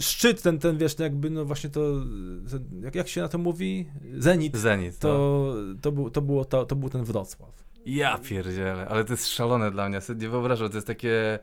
[0.00, 1.80] szczyt, ten, ten wiesz, jakby, no właśnie to,
[2.82, 3.88] jak, jak się na to mówi?
[4.18, 4.56] Zenit.
[4.56, 5.74] Zenit, to, no.
[5.82, 7.64] to, był, to, było, to, to był ten Wrocław.
[7.86, 11.38] Ja pierdzielę, ale to jest szalone dla mnie, sobie nie wyobrażam, to jest takie...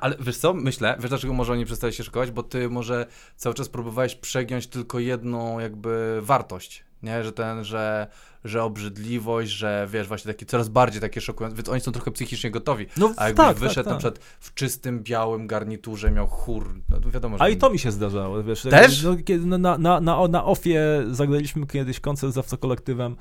[0.00, 2.30] Ale wiesz co, myślę, wiesz dlaczego może oni przestali się szykować?
[2.30, 7.24] Bo ty może cały czas próbowałeś przegiąć tylko jedną jakby wartość, nie?
[7.24, 8.06] Że ten, że
[8.44, 12.50] że obrzydliwość, że wiesz, właśnie takie coraz bardziej takie szokujące, więc oni są trochę psychicznie
[12.50, 12.86] gotowi.
[12.96, 13.92] No, A jakbyś tak, wyszedł tak, tak.
[13.92, 17.44] na przykład w czystym, białym garniturze, miał chór, no to wiadomo, że...
[17.44, 18.62] A i to mi się zdarzało, wiesz.
[18.62, 19.02] Też?
[19.02, 23.16] No, no, na, na, na, na ofie zagraliśmy kiedyś koncert z awcokolektywem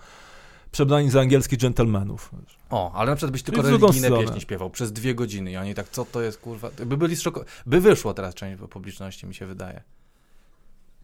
[0.72, 2.32] przebrani za angielskich dżentelmenów.
[2.70, 4.24] O, ale na przykład byś tylko religijne stronę.
[4.24, 7.46] pieśni śpiewał przez dwie godziny i oni tak, co to jest, kurwa, by byli szoko...
[7.66, 9.82] by wyszło teraz część publiczności, mi się wydaje.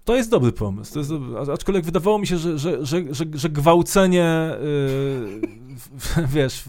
[0.08, 0.94] To jest dobry pomysł.
[0.94, 1.12] To jest
[1.54, 5.67] aczkolwiek wydawało mi się, że, że, że, że, że gwałcenie, yy,
[6.36, 6.64] wiesz,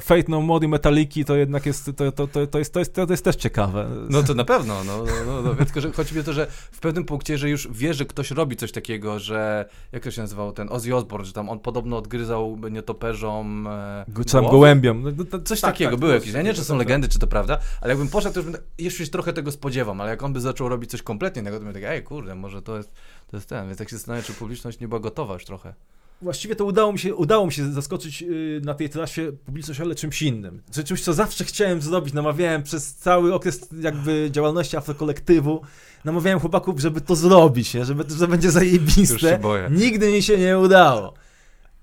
[0.00, 3.06] Fate No More Metaliki to jednak jest to, to, to, to, jest, to, jest, to
[3.10, 3.88] jest też ciekawe.
[4.10, 6.46] No to na pewno, no, no, no, no tylko, że chodzi mi o to, że
[6.50, 10.22] w pewnym punkcie, że już wie, że ktoś robi coś takiego, że, jak to się
[10.22, 15.02] nazywał, ten Ozzy Osbourne, że tam on podobno odgryzał nietoperzom e, Czy tam gołębiom.
[15.16, 17.18] No, to, coś tak, takiego, tak, były jakieś, ja nie wiem, czy są legendy, czy
[17.18, 20.22] to prawda, ale jakbym poszedł, to już bym, jeszcze się trochę tego spodziewam, ale jak
[20.22, 22.92] on by zaczął robić coś kompletnie innego, to bym tak, ej, kurde, może to jest,
[23.30, 25.74] to jest ten, więc tak się zastanawiam, czy publiczność nie była gotowa już trochę.
[26.22, 29.94] Właściwie to udało mi się, udało mi się zaskoczyć yy, na tej trasie publiczność, ale
[29.94, 30.62] czymś innym.
[30.72, 32.14] Czy czymś, co zawsze chciałem zrobić.
[32.14, 35.62] Namawiałem przez cały okres jakby działalności afrokolektywu,
[36.04, 37.84] namawiałem chłopaków, żeby to zrobić, nie?
[37.84, 39.40] Żeby to będzie zajebiste.
[39.70, 41.14] Nigdy mi się nie udało.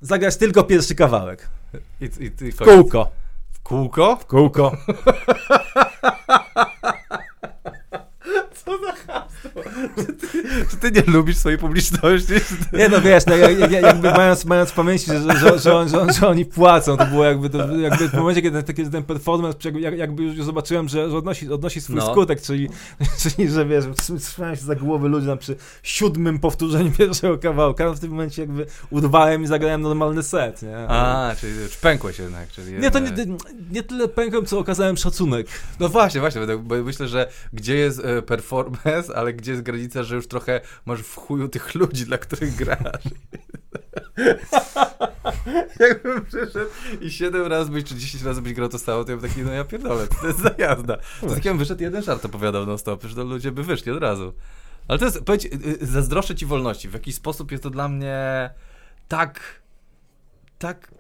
[0.02, 1.50] Zagrać tylko pierwszy kawałek.
[2.02, 3.12] I, i, i w kółko.
[3.52, 4.16] W kółko?
[4.16, 4.72] W kółko.
[9.96, 10.28] Czy ty,
[10.72, 12.34] czy ty nie lubisz swojej publiczności?
[12.74, 16.46] Nie no wiesz, no, jak, jakby mając, mając w pamięci, że, że, że, że, oni
[16.46, 20.90] płacą, to było jakby, to, jakby w momencie, kiedy taki ten performance, jakby, już zobaczyłem,
[20.90, 22.12] że, odnosi, odnosi swój no.
[22.12, 22.70] skutek, czyli,
[23.22, 23.86] czyli że wiesz,
[24.22, 28.42] trzymałem się za głowy ludzi tam przy siódmym powtórzeniu pierwszego kawałka, no w tym momencie
[28.42, 30.78] jakby urwałem i zagrałem normalny set, nie?
[30.78, 32.50] A, czyli pękłeś jednak.
[32.50, 33.12] Czyli nie, to nie,
[33.72, 35.48] nie tyle pękłem, co okazałem szacunek.
[35.80, 40.16] No właśnie, właśnie, bo myślę, że gdzie jest e, performance, ale gdzie jest granica, że
[40.16, 43.04] już trochę masz w chuju tych ludzi, dla których grasz.
[45.80, 46.70] Jakbym przyszedł
[47.02, 49.42] i 7 razy byś, czy 10 razy byś grał to samo, to ja bym taki,
[49.42, 50.98] no ja pierdolę, to jest zajazda.
[51.22, 54.02] To tak jakbym wyszedł jeden żart opowiadał non stop, że to ludzie by wyszli od
[54.02, 54.34] razu.
[54.88, 55.50] Ale to jest, powiedz, y,
[55.82, 56.90] y, zazdroszczę ci wolności.
[56.90, 58.50] W jakiś sposób jest to dla mnie
[59.08, 59.62] tak,
[60.58, 60.92] tak,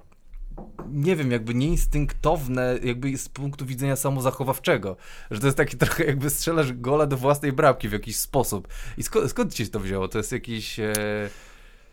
[0.91, 4.97] nie wiem, jakby nieinstynktowne, jakby z punktu widzenia samozachowawczego.
[5.31, 8.67] Że to jest taki trochę jakby strzelasz gola do własnej bramki w jakiś sposób.
[8.97, 10.07] I skąd, skąd ci to wzięło?
[10.07, 10.79] To jest jakiś...
[10.79, 10.93] E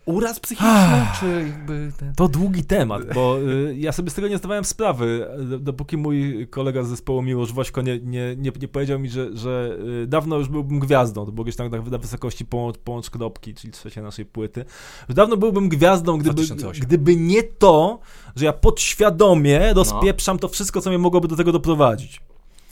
[0.07, 1.93] uraz psychiczny, czy jakby...
[1.99, 2.15] Ten...
[2.15, 5.29] To długi temat, bo y, ja sobie z tego nie zdawałem sprawy,
[5.61, 9.79] dopóki mój kolega z zespołu Miłosz Wośko nie, nie, nie, nie powiedział mi, że, że
[10.03, 13.55] y, dawno już byłbym gwiazdą, to było gdzieś tam na, na wysokości połącz, połącz knopki,
[13.55, 14.65] czyli trzeciej naszej płyty,
[15.09, 16.43] że dawno byłbym gwiazdą, gdyby,
[16.81, 17.99] gdyby nie to,
[18.37, 20.41] że ja podświadomie rozpieprzam no.
[20.41, 22.21] to wszystko, co mnie mogłoby do tego doprowadzić.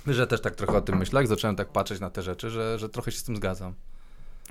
[0.07, 2.79] Że też tak trochę o tym myślę, jak zacząłem tak patrzeć na te rzeczy, że,
[2.79, 3.75] że trochę się z tym zgadzam.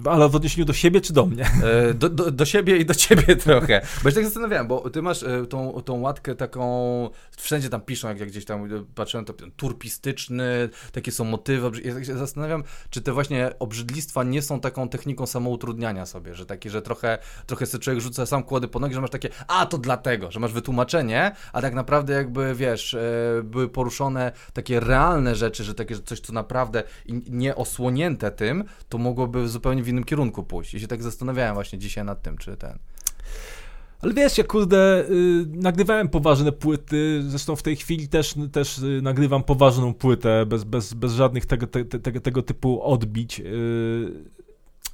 [0.05, 1.45] Ale w odniesieniu do siebie czy do mnie?
[1.63, 3.81] E, do, do, do, siebie i do ciebie trochę.
[4.03, 8.07] Bo się tak zastanawiałem, bo ty masz e, tą, tą łatkę taką, wszędzie tam piszą,
[8.07, 11.71] jak, gdzieś tam e, patrzyłem, to turpistyczny, takie są motywy.
[11.83, 16.45] Ja tak się zastanawiam, czy te właśnie obrzydlistwa nie są taką techniką samoutrudniania sobie, że
[16.45, 19.65] taki, że trochę, trochę sobie człowiek rzuca sam kłody po nogi, że masz takie, a
[19.65, 22.97] to dlatego, że masz wytłumaczenie, a tak naprawdę jakby, wiesz,
[23.43, 26.83] były poruszone takie realne rzeczy, że takie że coś, co naprawdę
[27.29, 30.73] nie osłonięte tym, to mogłoby zupełnie innym kierunku pójść.
[30.73, 32.79] I się tak zastanawiałem właśnie dzisiaj nad tym, czy ten...
[34.01, 38.99] Ale wiesz, ja kurde, y, nagrywałem poważne płyty, zresztą w tej chwili też, też y,
[39.01, 43.39] nagrywam poważną płytę, bez, bez, bez żadnych tego, te, te, tego typu odbić.
[43.39, 44.23] Y,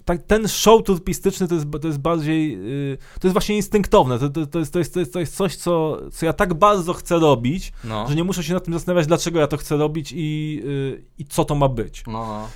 [0.05, 2.55] tak, ten show turpistyczny to jest, to jest bardziej,
[2.93, 5.36] y, to jest właśnie instynktowne, to, to, to, jest, to, jest, to, jest, to jest
[5.36, 8.08] coś, co, co ja tak bardzo chcę robić, no.
[8.08, 10.62] że nie muszę się nad tym zastanawiać, dlaczego ja to chcę robić i,
[11.17, 12.03] i co to ma być.
[12.08, 12.47] No.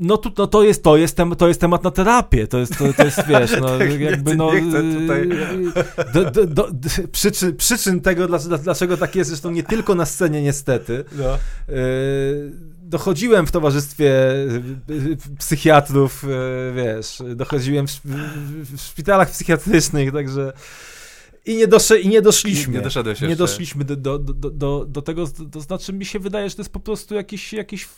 [0.00, 2.58] Y, no, tu, no to jest to jest, tem, to jest temat na terapię, to
[2.58, 5.28] jest, to, to jest wiesz, no tak, jakby no tutaj...
[6.14, 6.68] do, do, do,
[7.12, 8.28] przyczyn, przyczyn tego,
[8.62, 11.34] dlaczego tak jest, zresztą nie tylko na scenie niestety, no.
[11.74, 14.12] y, dochodziłem w towarzystwie
[15.38, 16.28] psychiatrów, y,
[16.76, 20.52] wiesz, dochodziłem w, w szpitalach psychiatrycznych, także
[21.50, 22.74] i nie, dosze, i nie doszliśmy.
[22.74, 26.50] Nie, doszedłeś Nie doszliśmy do, do, do, do, do tego, to znaczy mi się wydaje,
[26.50, 27.88] że to jest po prostu jakiś, jakiś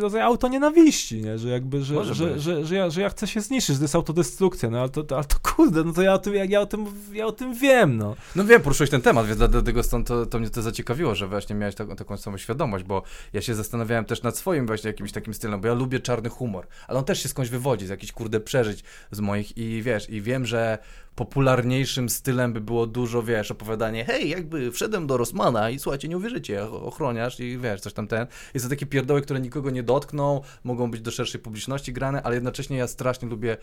[0.00, 1.38] rodzaj auto nienawiści, nie?
[1.38, 3.84] że jakby, że, że, że, że, że, ja, że ja chcę się zniszczyć, że to
[3.84, 6.60] jest autodestrukcja, no ale to, ale to kurde, no to ja o tym, ja, ja,
[6.60, 8.16] o tym, ja o tym wiem, no.
[8.36, 11.56] No wiem, poruszyłeś ten temat, więc dlatego stąd to, to mnie to zaciekawiło, że właśnie
[11.56, 15.34] miałeś taką, taką samą świadomość, bo ja się zastanawiałem też nad swoim właśnie jakimś takim
[15.34, 18.40] stylem, bo ja lubię czarny humor, ale on też się skądś wywodzi, z jakichś kurde
[18.40, 20.78] przeżyć z moich i wiesz, i wiem, że
[21.18, 26.16] popularniejszym stylem by było dużo, wiesz, opowiadanie, hej, jakby wszedłem do Rosmana i słuchajcie, nie
[26.16, 28.26] uwierzycie, ochroniarz i wiesz, coś tam ten.
[28.54, 32.34] Jest to takie pierdoły, które nikogo nie dotkną, mogą być do szerszej publiczności grane, ale
[32.34, 33.56] jednocześnie ja strasznie lubię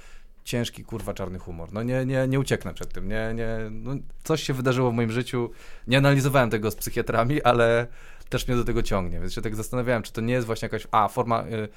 [0.44, 1.74] ciężki, kurwa, czarny humor.
[1.74, 5.12] No nie, nie, nie ucieknę przed tym, nie, nie, no, coś się wydarzyło w moim
[5.12, 5.52] życiu,
[5.88, 7.88] nie analizowałem tego z psychiatrami, ale
[8.30, 10.88] też mnie do tego ciągnie, więc się tak zastanawiałem, czy to nie jest właśnie jakaś
[10.92, 11.70] A, forma y,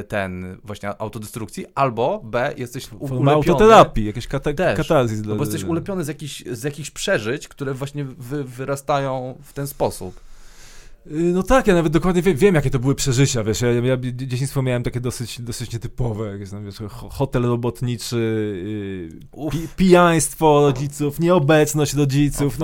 [0.00, 3.32] y, ten właśnie autodestrukcji, albo B, jesteś forma ulepiony.
[3.32, 5.22] autoterapii, jakieś kata katazis.
[5.24, 9.66] No bo jesteś ulepiony z jakichś, z jakichś przeżyć, które właśnie wy, wyrastają w ten
[9.66, 10.20] sposób.
[11.06, 13.96] Y, no tak, ja nawet dokładnie wiem, wiem, jakie to były przeżycia, wiesz, ja, ja
[13.96, 16.76] dzieciństwo miałem takie dosyć, dosyć nietypowe, jakieś tam, wiesz,
[17.10, 18.16] hotel robotniczy,
[19.36, 22.58] yy, pi, pijaństwo rodziców, nieobecność rodziców,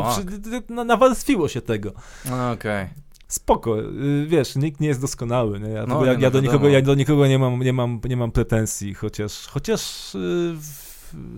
[0.69, 1.93] no nawarstwiło się tego.
[2.25, 2.83] No, okej.
[2.85, 3.04] Okay
[3.35, 5.69] spoko, y, wiesz, nikt nie jest doskonały, nie?
[5.69, 8.33] Ja, no, ja, ja do nikogo, ja do nikogo nie mam, nie mam, nie mam
[8.33, 10.57] pretensji, chociaż, chociaż yy,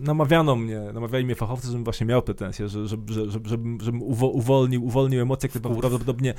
[0.00, 4.84] namawiano mnie, namawiali mnie fachowcy, żebym właśnie miał pretensje, że, że, że, żebym, żebym uwolnił,
[4.84, 6.34] uwolnił emocje, które prawdopodobnie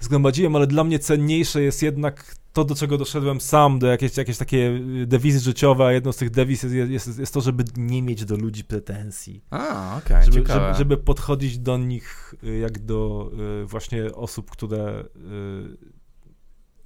[0.00, 4.38] zgromadziłem, ale dla mnie cenniejsze jest jednak to, do czego doszedłem sam, do jakieś, jakieś
[4.38, 8.24] takie dewizy życiowe, a jedną z tych dewiz jest, jest, jest to, żeby nie mieć
[8.24, 9.44] do ludzi pretensji.
[9.50, 13.30] A, okej, okay, żeby, żeby, żeby, podchodzić do nich y, jak do
[13.62, 15.95] y, właśnie osób, które y,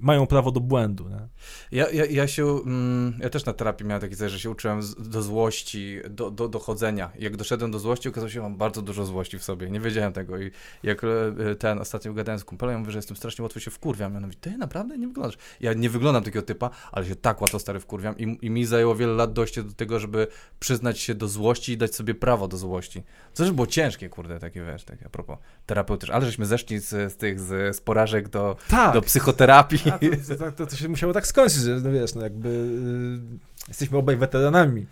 [0.01, 1.09] mają prawo do błędu.
[1.09, 1.29] Nie?
[1.73, 4.81] Ja, ja, ja się, mm, ja też na terapii miałem takie coś, że się uczyłem
[4.99, 7.11] do złości, do, do dochodzenia.
[7.19, 9.71] Jak doszedłem do złości, okazało się, że mam bardzo dużo złości w sobie.
[9.71, 10.51] Nie wiedziałem tego i
[10.83, 14.15] jak e, ten ostatnio gadałem z kumpelem, ja mówię, że jestem strasznie łatwo się wkurwiam.
[14.15, 15.39] Ja mówię, ty naprawdę nie wyglądasz.
[15.61, 18.95] Ja nie wyglądam takiego typa, ale się tak łatwo stary wkurwiam i, i mi zajęło
[18.95, 20.27] wiele lat dojście do tego, żeby
[20.61, 23.03] przyznać się do złości i dać sobie prawo do złości.
[23.33, 26.15] Co też było ciężkie, kurde, takie wiesz, takie a propos terapeutyczne.
[26.15, 28.95] Ale żeśmy zeszli z, z tych z, z porażek do, tak.
[28.95, 29.90] do psychoterapii
[30.29, 33.99] to, to, to, to, się musiało tak skończyć, że no wiesz, no jakby y, jesteśmy
[33.99, 34.87] obaj weteranami.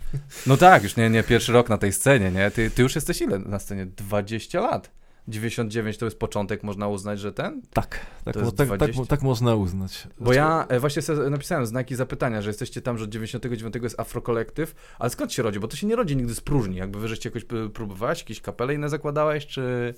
[0.47, 2.51] No tak, już nie, nie pierwszy rok na tej scenie, nie?
[2.51, 3.85] Ty, ty już jesteś ile na scenie?
[3.85, 4.91] 20 lat.
[5.29, 7.61] 99 to jest początek, można uznać, że ten?
[7.73, 10.07] Tak, tak, mo, tak, tak, tak, można uznać.
[10.19, 13.99] Bo ja e, właśnie sobie napisałem znaki zapytania, że jesteście tam, że od 99 jest
[13.99, 15.59] Afrokolektyw, ale skąd się rodzi?
[15.59, 18.73] Bo to się nie rodzi nigdy z próżni, jakby wy żeście jakoś próbowałeś, jakieś kapele
[18.73, 19.93] inne zakładałeś, czy,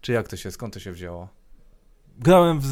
[0.00, 1.28] czy jak to się, skąd to się wzięło?
[2.18, 2.66] Grałem w,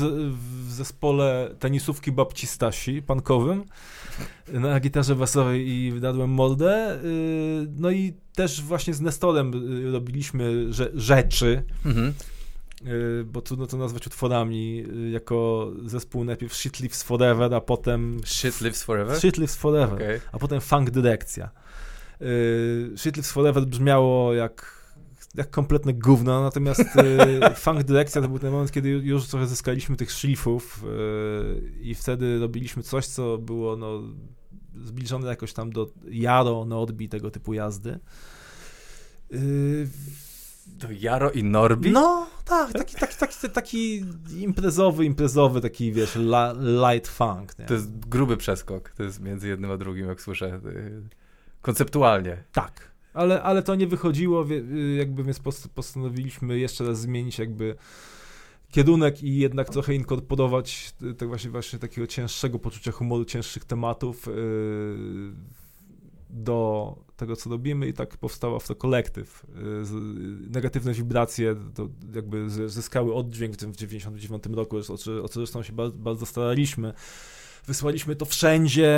[0.67, 3.65] w zespole tenisówki babci Stasi, pankowym,
[4.49, 6.99] na gitarze basowej i wydadłem mordę.
[7.05, 9.53] Y, no i też właśnie z Nestorem
[9.89, 11.63] y, robiliśmy rzeczy.
[11.85, 12.15] Mhm.
[12.87, 18.21] Y, bo trudno to nazwać utworami, jako zespół najpierw Shit Lives Forever, a potem...
[18.25, 19.19] Shit Lives Forever?
[19.19, 20.21] Shit Lives Forever, okay.
[20.33, 21.51] a potem Funk Dyrekcja.
[22.97, 24.82] Shit Lives Forever brzmiało jak
[25.35, 29.97] jak kompletne gówno, natomiast y, funk dyrekcja to był ten moment, kiedy już trochę zyskaliśmy
[29.97, 34.03] tych szlifów y, i wtedy robiliśmy coś, co było no,
[34.77, 37.99] zbliżone jakoś tam do Jaro, Norbi, tego typu jazdy.
[39.33, 39.89] Y,
[40.67, 41.91] do Jaro i Norbi?
[41.91, 44.05] No, tak, taki, taki, taki, taki
[44.41, 46.19] imprezowy, imprezowy, taki wiesz,
[46.91, 47.59] light funk.
[47.59, 47.65] Nie?
[47.65, 50.61] To jest gruby przeskok, to jest między jednym a drugim, jak słyszę,
[51.63, 52.45] konceptualnie.
[52.53, 55.41] Tak, ale, ale to nie wychodziło, y, jakby więc
[55.75, 57.77] postanowiliśmy jeszcze raz zmienić jakby
[58.73, 65.33] kierunek i jednak trochę inkorporować tak właśnie, właśnie takiego cięższego poczucia humoru, cięższych tematów yy,
[66.31, 69.47] do tego, co robimy i tak powstał to kolektyw.
[69.55, 75.63] Yy, negatywne wibracje to jakby zyskały oddźwięk w tym w 99 roku, o co, zresztą
[75.63, 76.93] się bardzo, staraliśmy.
[77.67, 78.91] Wysłaliśmy to wszędzie,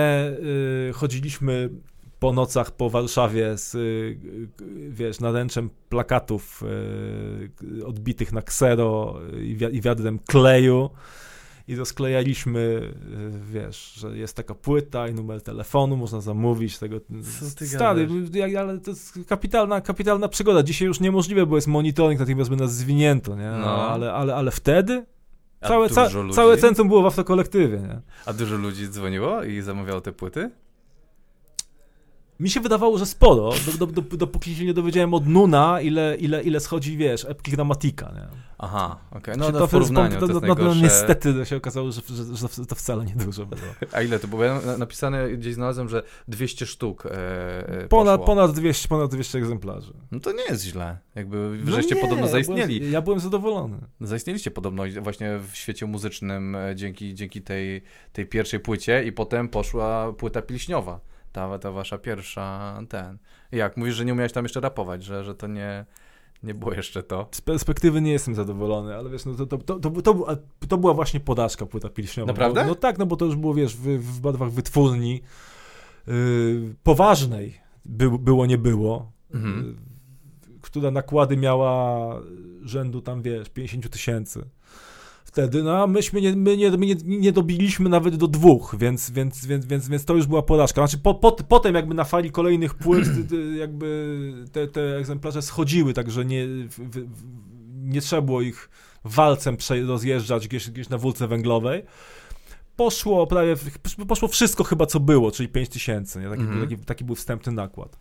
[0.95, 1.71] chodziliśmy
[2.25, 4.19] po nocach po Warszawie z, y,
[4.89, 6.63] wiesz, naręczem plakatów
[7.81, 9.21] y, odbitych na ksero
[9.73, 10.91] i wiadrem kleju
[11.69, 17.01] i rozklejaliśmy, y, wiesz, że jest taka płyta i numer telefonu, można zamówić tego.
[17.67, 18.09] Stary,
[18.59, 20.63] ale to jest kapitalna, kapitalna przygoda.
[20.63, 23.51] Dzisiaj już niemożliwe, bo jest monitoring, natychmiast by nas zwinięto, nie?
[23.51, 23.89] No.
[23.89, 25.07] Ale, ale, ale wtedy
[25.69, 28.01] całe, ca, całe centrum było w autokolektywie, nie?
[28.27, 30.51] A dużo ludzi dzwoniło i zamawiało te płyty?
[32.41, 36.17] Mi się wydawało, że sporo, do, do, do, dopóki się nie dowiedziałem od Nuna, ile,
[36.17, 38.45] ile, ile schodzi, wiesz, epki gramatika, nie?
[38.59, 39.21] Aha, okej.
[39.21, 39.37] Okay.
[39.37, 42.67] No, no, to w porównaniu to, to, no, no, niestety się okazało, że, że, że,
[42.67, 43.63] to wcale nie dużo było.
[43.93, 44.45] A ile to było?
[44.45, 49.93] Ja napisane gdzieś znalazłem, że 200 sztuk e, ponad, ponad, 200, ponad 200 egzemplarzy.
[50.13, 50.99] No to nie jest źle.
[51.15, 52.75] Jakby no żeście nie, podobno zaistnieli.
[52.75, 53.79] Ja byłem, ja byłem, zadowolony.
[54.01, 59.49] Zaistnieliście podobno właśnie w świecie muzycznym e, dzięki, dzięki tej, tej pierwszej płycie i potem
[59.49, 61.01] poszła płyta pilśniowa
[61.35, 63.19] ta, ta wasza pierwsza, ten.
[63.53, 63.77] Jak?
[63.77, 65.85] Mówisz, że nie umiałeś tam jeszcze rapować, że, że to nie,
[66.43, 67.29] nie było jeszcze to.
[67.31, 70.37] Z perspektywy nie jestem zadowolony, ale wiesz, no to, to, to, to, to,
[70.69, 72.33] to była właśnie podażka płyta pilśniowa.
[72.33, 72.65] Naprawdę?
[72.67, 75.21] No tak, no bo to już było, wiesz, w, w badwach wytwórni
[76.07, 79.77] yy, poważnej by, było, nie było, mhm.
[80.47, 82.21] yy, która nakłady miała
[82.63, 84.45] rzędu tam, wiesz, 50 tysięcy
[85.25, 89.11] wtedy, no a myśmy nie, my nie, my nie, nie dobiliśmy nawet do dwóch, więc,
[89.11, 90.87] więc, więc, więc, więc to już była porażka.
[90.87, 93.09] Znaczy po, po, potem jakby na fali kolejnych płyt
[93.59, 96.47] jakby te, te egzemplarze schodziły, także nie,
[97.75, 98.71] nie trzeba było ich
[99.05, 99.57] walcem
[99.87, 101.83] rozjeżdżać gdzieś, gdzieś na wólce węglowej
[102.77, 103.57] poszło prawie,
[104.09, 106.29] poszło wszystko chyba co było, czyli 5 tysięcy, nie?
[106.29, 106.61] Taki, mm -hmm.
[106.61, 107.99] taki, taki, był wstępny nakład.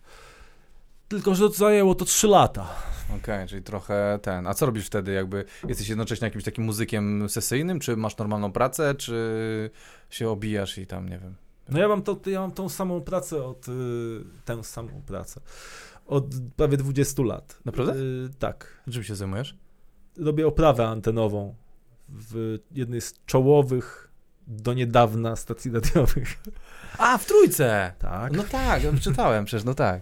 [1.07, 2.69] Tylko, że zajęło to 3 lata.
[3.05, 4.47] Okej, okay, czyli trochę ten.
[4.47, 5.11] A co robisz wtedy?
[5.11, 9.69] Jakby jesteś jednocześnie jakimś takim muzykiem sesyjnym, czy masz normalną pracę, czy
[10.09, 11.35] się obijasz i tam, nie wiem.
[11.69, 13.71] No ja mam, to, ja mam tą samą pracę od, y,
[14.45, 15.41] tę samą pracę
[16.05, 17.59] od prawie 20 lat.
[17.65, 17.93] Naprawdę?
[17.93, 18.83] Y, tak.
[18.91, 19.57] Czym się zajmujesz?
[20.17, 21.55] Robię oprawę antenową
[22.09, 24.11] w jednej z czołowych
[24.47, 26.37] do niedawna stacji radiowych.
[26.97, 27.93] A, w Trójce!
[27.99, 28.33] Tak.
[28.33, 30.01] No tak, czytałem przecież, no tak.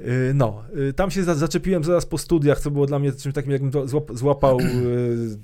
[0.00, 3.52] Y, no, y, tam się zaczepiłem zaraz po studiach, co było dla mnie czymś takim,
[3.52, 3.70] jakbym
[4.12, 5.38] złapał y,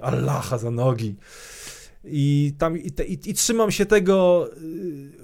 [0.00, 1.16] Allaha za nogi.
[2.06, 4.48] I tam i, te, i, i, trzymam się tego,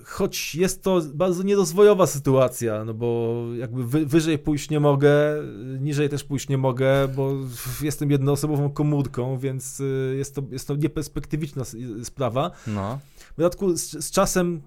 [0.04, 5.12] choć jest to bardzo nierozwojowa sytuacja, no bo jakby wy, wyżej pójść nie mogę,
[5.80, 7.32] niżej też pójść nie mogę, bo
[7.82, 9.82] jestem jednoosobową komórką, więc
[10.16, 11.64] jest to, jest to nieperspektywiczna
[12.02, 12.50] sprawa.
[12.66, 12.98] No.
[13.34, 14.62] W dodatku z, z czasem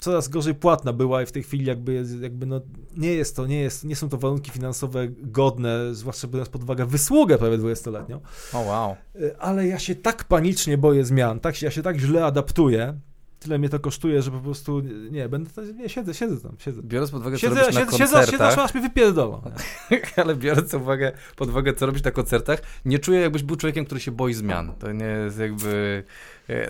[0.00, 2.60] coraz gorzej płatna była i w tej chwili jakby, jakby no,
[2.96, 6.86] nie jest to, nie, jest, nie są to warunki finansowe godne, zwłaszcza biorąc pod uwagę
[6.86, 8.16] wysługę prawie 20-letnią.
[8.52, 8.96] O oh, wow.
[9.38, 13.00] Ale ja się tak panicznie boję zmian, tak, ja się tak źle adaptuję,
[13.40, 16.82] tyle mnie to kosztuje, że po prostu, nie, będę, nie, siedzę, siedzę tam, siedzę.
[16.82, 17.98] Biorąc pod uwagę, co robisz na koncertach...
[17.98, 19.42] Siedzę, siedzę, aż mnie wypierdolą.
[20.16, 24.00] ale biorąc uwagę, pod uwagę, co robisz na koncertach, nie czuję, jakbyś był człowiekiem, który
[24.00, 24.74] się boi zmian.
[24.78, 26.04] To nie jest jakby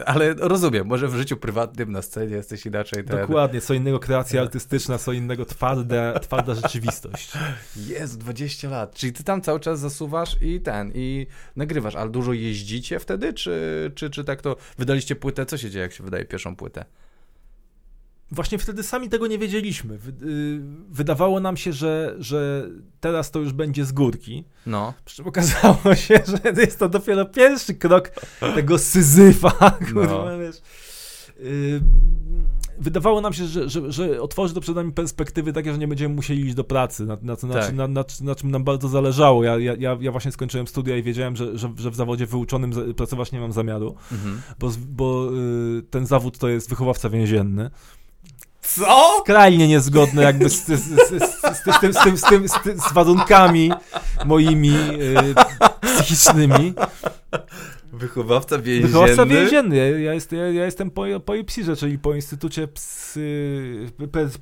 [0.07, 3.05] ale rozumiem, może w życiu prywatnym, na scenie jesteś inaczej.
[3.05, 3.21] Ten...
[3.21, 7.33] Dokładnie, co innego kreacja artystyczna, co innego twarda, twarda rzeczywistość.
[7.77, 8.95] Jest 20 lat.
[8.95, 13.93] Czyli ty tam cały czas zasuwasz i ten, i nagrywasz, ale dużo jeździcie wtedy, czy,
[13.95, 15.47] czy, czy tak to wydaliście płytę?
[15.47, 16.85] Co się dzieje, jak się wydaje pierwszą płytę?
[18.33, 19.95] Właśnie wtedy sami tego nie wiedzieliśmy.
[19.95, 19.99] Y,
[20.89, 22.69] wydawało nam się, że, że
[23.01, 24.45] teraz to już będzie z górki.
[24.67, 24.95] No.
[25.05, 28.11] Przy czym okazało się, że jest to dopiero pierwszy krok
[28.55, 29.51] tego syzyfa.
[29.93, 30.39] Kurwa, no.
[30.39, 30.57] wiesz.
[31.41, 31.81] Y,
[32.81, 36.15] wydawało nam się, że, że, że otworzy to przed nami perspektywy takie, że nie będziemy
[36.15, 37.75] musieli iść do pracy, na, na, na, tak.
[37.75, 39.45] na, na, na czym nam bardzo zależało.
[39.45, 43.33] Ja, ja, ja właśnie skończyłem studia i wiedziałem, że, że, że w zawodzie wyuczonym pracować
[43.33, 44.43] nie mam zamiaru, mhm.
[44.59, 45.31] bo, bo
[45.79, 47.71] y, ten zawód to jest wychowawca więzienny.
[48.75, 49.19] Co?
[49.21, 51.25] Skrajnie niezgodne jakby z, z, z,
[51.57, 52.53] z, tym, z, tym, z, tym, z,
[52.89, 53.73] z warunkami
[54.25, 55.35] moimi yy,
[55.83, 56.75] psychicznymi.
[58.01, 58.89] Wychowawca więzienny?
[58.89, 59.77] Wychowawca więzienny.
[59.77, 63.87] Ja, ja, jest, ja, ja jestem po, po IPSIRze, czyli po Instytucie Psy,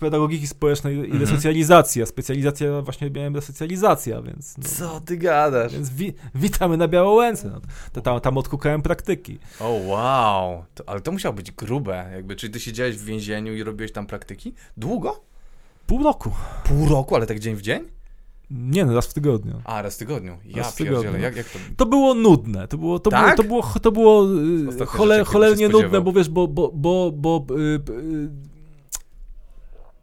[0.01, 1.21] Pedagogiki Społecznej i mhm.
[1.21, 2.03] Resocjalizacji.
[2.03, 4.59] A specjalizacja właśnie miałem resocjalizacja, więc...
[4.59, 5.73] No, Co ty gadasz?
[5.73, 7.61] Więc wi witamy na Białołęce.
[7.95, 9.39] No, tam, tam odkukałem praktyki.
[9.61, 10.65] O oh, wow.
[10.75, 12.11] To, ale to musiało być grube.
[12.13, 14.55] Jakby, czyli ty siedziałeś w więzieniu i robiłeś tam praktyki?
[14.77, 15.25] Długo?
[15.87, 16.31] Pół roku.
[16.65, 17.98] Pół roku, ale tak dzień w dzień?
[18.51, 19.63] Nie, no raz w tygodniu.
[19.65, 20.39] A, raz w tygodniu.
[20.45, 21.19] Ja raz w tygodniu.
[21.19, 21.59] Jak, jak to...
[21.77, 22.69] to było nudne.
[22.69, 23.37] To było, to tak?
[23.37, 24.27] było, to było, to było
[24.83, 28.31] y, chole, cholernie nudne, bo wiesz, bo, bo, bo, bo yy, yy,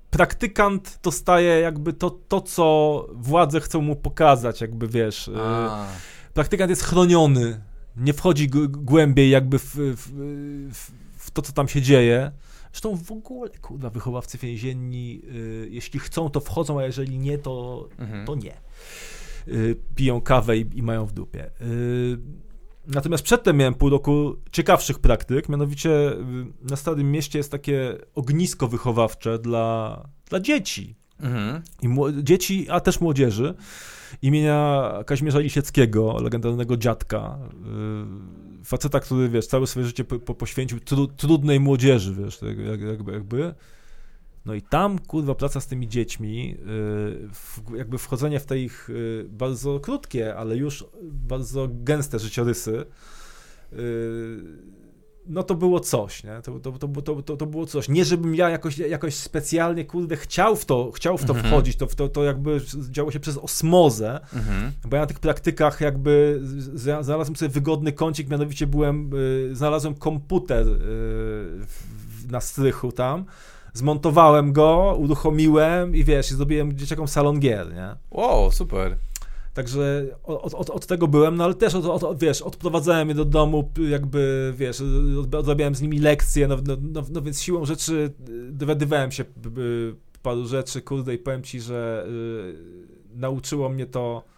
[0.09, 5.27] praktykant dostaje jakby to, to, co władze chcą mu pokazać, jakby wiesz.
[5.27, 5.33] Yy,
[6.33, 7.61] praktykant jest chroniony.
[7.97, 10.11] Nie wchodzi głębiej jakby w, w,
[10.73, 12.31] w, w to, co tam się dzieje.
[12.75, 17.87] Zresztą w ogóle, kurwa, wychowawcy więzienni, y, jeśli chcą, to wchodzą, a jeżeli nie, to,
[17.99, 18.25] mhm.
[18.25, 18.53] to nie.
[19.47, 21.51] Y, piją kawę i, i, mają w dupie.
[21.61, 22.17] Y,
[22.87, 26.11] natomiast przedtem miałem pół roku ciekawszych praktyk, mianowicie
[26.69, 30.95] na Starym Mieście jest takie ognisko wychowawcze dla, dla dzieci.
[31.19, 31.61] Mhm.
[31.81, 33.53] I dzieci, a też młodzieży
[34.21, 37.39] imienia Kazimierza Lisieckiego, legendarnego dziadka,
[38.65, 43.11] faceta, który, wiesz, całe swoje życie po, po, poświęcił tru, trudnej młodzieży, wiesz, tak jakby,
[43.11, 43.55] jakby.
[44.45, 46.57] No i tam, kurwa, praca z tymi dziećmi, yy,
[47.33, 52.85] w, jakby wchodzenie w te ich yy, bardzo krótkie, ale już bardzo gęste życiorysy,
[53.71, 53.77] yy,
[55.27, 56.41] no to było coś, nie?
[56.41, 57.89] To, to, to, to, to, było coś.
[57.89, 61.53] Nie, żebym ja jakoś, jakoś specjalnie, kurde, chciał w to, chciał w to mhm.
[61.53, 64.71] wchodzić, to, to, to jakby działo się przez osmozę, mhm.
[64.85, 66.41] bo ja na tych praktykach jakby
[66.75, 70.75] znalazłem sobie wygodny kącik, mianowicie byłem, y, znalazłem komputer y,
[72.29, 73.25] na strychu tam,
[73.73, 77.95] zmontowałem go, uruchomiłem i wiesz, i zrobiłem dzieciakom salon gier, nie?
[78.11, 78.97] Wow, super.
[79.55, 83.25] Także od, od, od, tego byłem, no ale też, od, od, wiesz, odprowadzałem je do
[83.25, 84.83] domu, jakby, wiesz,
[85.37, 88.13] odrobiłem z nimi lekcje, no, no, no, no więc siłą rzeczy
[88.51, 89.25] dowiadywałem się
[90.21, 94.34] paru rzeczy, kurde, i powiem ci, że y, nauczyło mnie to Y,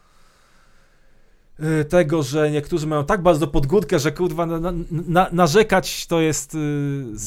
[1.89, 6.57] tego, że niektórzy mają tak bardzo podgórkę, że kurwa na, na, narzekać to jest y,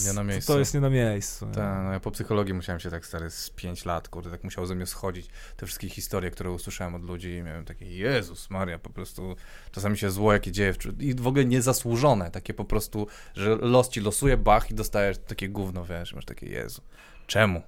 [0.07, 0.53] nie na miejscu.
[0.53, 1.47] to jest nie na miejscu.
[1.47, 4.67] Tak, no ja po psychologii musiałem się tak stary z 5 lat, kurde, tak musiało
[4.67, 8.79] ze mnie schodzić te wszystkie historie, które usłyszałem od ludzi i miałem takie, Jezus Maria,
[8.79, 9.37] po prostu
[9.73, 14.01] czasami się zło jakie dzieje i w ogóle niezasłużone, takie po prostu, że los ci
[14.01, 16.83] losuje, bach i dostajesz takie gówno, wiesz, masz takie, Jezu,
[17.27, 17.63] czemu?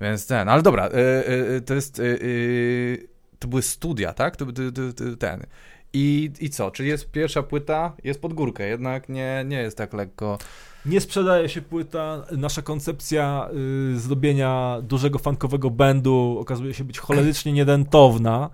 [0.00, 4.36] Więc ten, ale dobra, y, y, y to jest, y, y, to były studia, tak?
[4.36, 4.52] To, to,
[4.96, 5.46] to, ten
[5.92, 6.70] i, I co?
[6.70, 10.38] Czyli jest pierwsza płyta, jest pod górkę, jednak nie, nie jest tak lekko.
[10.86, 12.26] Nie sprzedaje się płyta.
[12.36, 13.50] Nasza koncepcja
[13.94, 18.50] y, zrobienia dużego funkowego bandu okazuje się być cholerycznie niedentowna.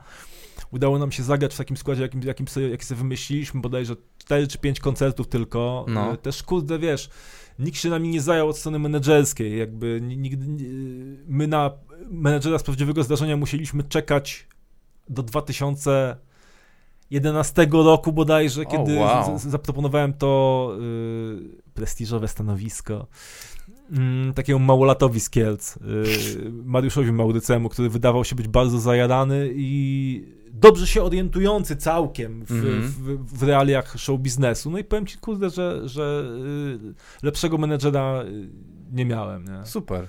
[0.70, 4.46] Udało nam się zagrać w takim składzie, jakim, jakim sobie, jaki sobie wymyśliliśmy, bodajże 4
[4.46, 5.84] czy 5 koncertów tylko.
[5.88, 6.14] No.
[6.14, 7.10] Y, też kurde, wiesz,
[7.58, 9.58] nikt się nami nie zajął od strony menedżerskiej.
[9.58, 10.46] Jakby nigdy,
[11.28, 11.70] my na
[12.10, 14.46] menedżera z prawdziwego zdarzenia musieliśmy czekać
[15.08, 16.16] do 2000
[17.10, 19.38] 11 roku bodajże, kiedy oh, wow.
[19.38, 23.06] zaproponowałem to y, prestiżowe stanowisko
[24.30, 25.80] y, takiego małolatowi z Kielc, y,
[26.64, 32.64] Mariuszowi Maurycemu, który wydawał się być bardzo zajadany i dobrze się orientujący całkiem w, mm
[32.64, 32.82] -hmm.
[32.82, 34.70] w, w, realiach show biznesu.
[34.70, 36.24] No i powiem ci, kurde, że, że
[37.22, 38.48] y, lepszego menedżera y,
[38.92, 39.44] nie miałem.
[39.44, 39.66] Nie?
[39.66, 40.06] Super.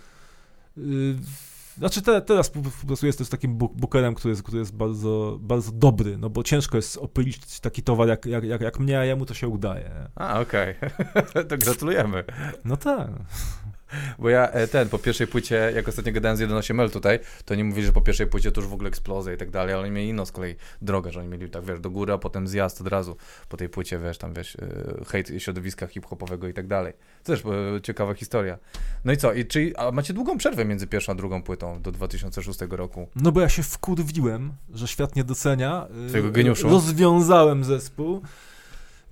[1.78, 6.18] Znaczy te, teraz po prostu jest takim bookerem, który jest, który jest bardzo, bardzo dobry,
[6.18, 9.34] no bo ciężko jest opylić taki towar jak, jak, jak, jak mnie, a jemu to
[9.34, 9.92] się udaje.
[10.16, 10.76] A, okej.
[10.78, 11.46] Okay.
[11.50, 12.24] to gratulujemy.
[12.66, 13.10] No tak.
[14.20, 17.64] Bo ja e, ten, po pierwszej płycie, jak ostatnio gadałem z 1.8L tutaj, to oni
[17.64, 19.92] mówili, że po pierwszej płycie to już w ogóle eksplozja i tak dalej, ale oni
[19.92, 22.82] mieli inną z kolei drogę, że oni mieli tak, wiesz, do góry, a potem zjazd
[22.82, 23.18] od razu
[23.50, 26.94] po tej płycie, wiesz, tam, wiesz, e, hejt środowiska hip-hopowego i tak dalej.
[27.24, 28.58] To też e, ciekawa historia.
[29.06, 31.92] No i co, i czyli, a macie długą przerwę między pierwszą a drugą płytą do
[31.92, 33.08] 2006 roku?
[33.16, 35.88] No bo ja się wkurwiłem, że świat nie docenia.
[36.08, 36.70] Twojego geniuszu?
[36.70, 38.22] Rozwiązałem zespół.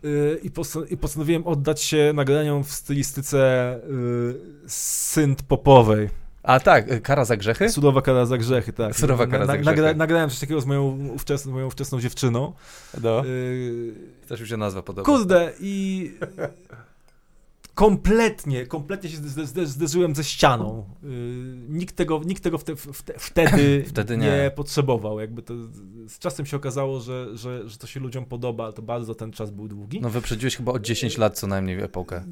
[0.06, 0.52] Y, i,
[0.94, 6.10] i postanowiłem oddać się nagraniom w stylistyce y, synth popowej.
[6.44, 7.70] A tak, y, kara za grzechy?
[7.70, 8.96] Surowa kara za grzechy, tak.
[8.96, 9.66] Surowa kara za grzechy.
[9.66, 12.54] Nagra, nagrałem coś takiego z moją, ówczesną, moją ówczesną dziewczyną.
[13.04, 13.26] No.
[13.26, 13.94] Y...
[14.28, 15.06] Też mi się nazwa podoba.
[15.06, 16.12] Kurde, i
[17.76, 19.18] kompletnie, kompletnie się
[19.66, 20.86] zderzyłem ze ścianą.
[21.04, 21.10] Yy,
[21.70, 24.28] nikt tego, nikt tego wte, wte, wtedy, wtedy nie.
[24.28, 24.52] nie.
[24.56, 25.20] potrzebował.
[25.20, 25.54] Jakby to,
[26.08, 29.32] z czasem się okazało, że, że, że to się ludziom podoba, ale to bardzo ten
[29.32, 30.02] czas był długi.
[30.02, 32.24] No wyprzedziłeś chyba o 10 lat co najmniej epokę.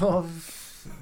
[0.00, 0.24] No,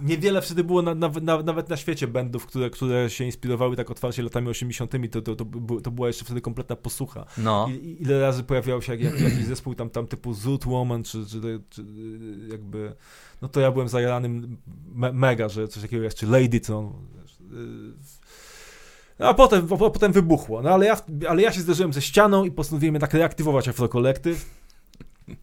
[0.03, 3.91] niewiele wtedy było na, na, na, nawet na świecie bandów, które, które się inspirowały tak
[3.91, 4.93] otwarcie latami 80.
[5.11, 5.45] To, to, to,
[5.83, 7.27] to była jeszcze wtedy kompletna posłucha.
[7.39, 7.69] No.
[7.71, 11.27] I, ile razy pojawiał się jak, jak, jakiś zespół tam, tam typu Zoot Woman, czy,
[11.27, 11.85] czy, czy
[12.51, 12.93] jakby
[13.43, 14.57] no to ja byłem zajaranym
[14.95, 16.93] me mega, że coś takiego jest, czy Lady, co
[19.19, 20.63] no, a potem, po, potem wybuchło.
[20.63, 20.97] No ale ja,
[21.29, 24.65] ale ja się zderzyłem ze ścianą i postanowiłem tak reaktywować Afrokolektyw.
[25.29, 25.37] Yy,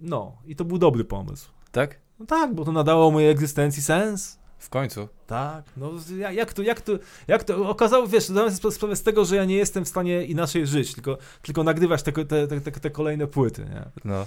[0.00, 1.50] no, i to był dobry pomysł.
[1.72, 1.98] Tak?
[2.20, 4.38] No tak, bo to nadało mojej egzystencji sens.
[4.58, 5.08] W końcu.
[5.26, 5.92] Tak, no
[6.32, 6.92] jak to, jak to,
[7.28, 10.24] jak to okazało, wiesz, zdałem sobie sprawę z tego, że ja nie jestem w stanie
[10.24, 13.82] inaczej żyć, tylko, tylko nagrywać te, te, te, te kolejne płyty, nie?
[14.04, 14.26] No.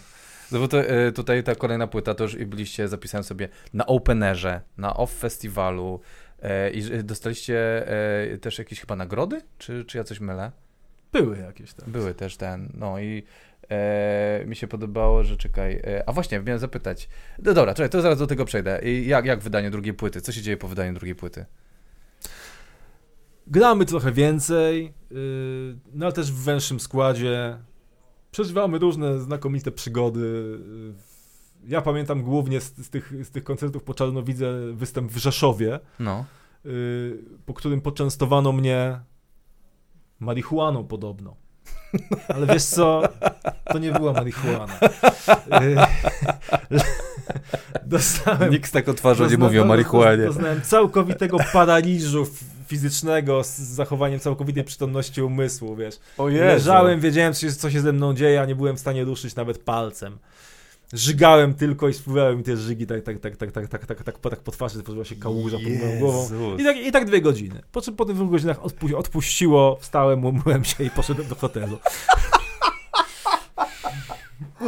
[0.52, 3.86] No bo to, e, tutaj ta kolejna płyta to już i byliście, zapisałem sobie na
[3.86, 6.00] Openerze, na Off Festiwalu
[6.42, 7.88] e, i dostaliście
[8.34, 9.42] e, też jakieś chyba nagrody?
[9.58, 10.52] Czy, czy ja coś mylę?
[11.12, 11.92] Były jakieś tam.
[11.92, 13.24] Były też ten, no i
[13.70, 17.10] e, mi się podobało, że czekaj, e, a właśnie, miałem zapytać,
[17.44, 18.80] no dobra, czekaj, to zaraz do tego przejdę.
[18.84, 20.22] I jak, jak wydanie drugiej płyty?
[20.22, 21.46] Co się dzieje po wydaniu drugiej płyty?
[23.48, 27.58] Gramy trochę więcej, yy, no ale też w węższym składzie
[28.32, 30.60] przeżywamy różne znakomite przygody.
[31.68, 36.26] Ja pamiętam głównie z, z, tych, z tych koncertów po Czarnowidze występ w Rzeszowie, no.
[36.66, 39.00] y, po którym poczęstowano mnie
[40.20, 41.36] marihuaną podobno.
[42.28, 43.04] Ale wiesz co,
[43.66, 44.80] to nie była marihuana.
[45.62, 45.76] Y,
[47.86, 50.26] dostałem, Nikt tak o twarzy nie mówi o marihuanie.
[50.26, 52.28] Doznałem całkowitego paraliżu
[52.68, 55.96] fizycznego z zachowaniem całkowitej przytomności umysłu, wiesz.
[56.18, 56.46] O Jezu.
[56.46, 60.18] Leżałem, wiedziałem, co się ze mną dzieje, a nie byłem w stanie ruszyć nawet palcem.
[60.94, 64.20] Żygałem tylko i spływały mi te żygi tak, tak, tak, tak, tak, tak, tak, tak,
[64.30, 66.28] tak po twarzy, tworzyła się kałuża pod moją głową.
[66.58, 67.62] I tak, I tak dwie godziny.
[67.72, 68.60] Po czym po tych dwóch godzinach
[68.96, 71.78] odpuściło, wstałem, umyłem się i poszedłem do hotelu.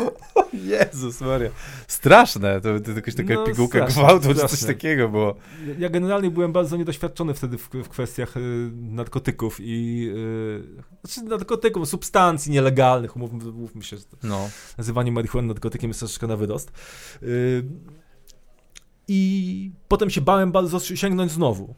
[0.53, 1.49] Jezus Maria.
[1.87, 5.35] Straszne, to, to jakaś taka no, pigułka gwałtu, czy coś takiego było.
[5.79, 11.89] Ja generalnie byłem bardzo niedoświadczony wtedy w, w kwestiach y, narkotyków i y, znaczy narkotyków,
[11.89, 14.49] substancji nielegalnych, umówmy, umówmy się, no.
[14.77, 16.71] nazywanie marihuany narkotykiem jest troszeczkę na wyrost.
[17.23, 17.63] Y,
[19.07, 21.75] I potem się bałem bardzo sięgnąć znowu.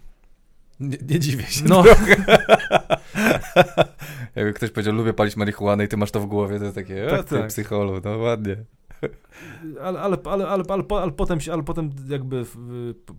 [0.79, 1.83] Nie, nie dziwię się no.
[4.35, 7.07] Jakby ktoś powiedział, lubię palić marihuanę i ty masz to w głowie, to jest takie,
[7.09, 7.47] tak, tak.
[7.47, 8.55] psycholu, no ładnie.
[9.81, 12.45] Ale, ale, ale, ale, ale, ale, potem, ale potem jakby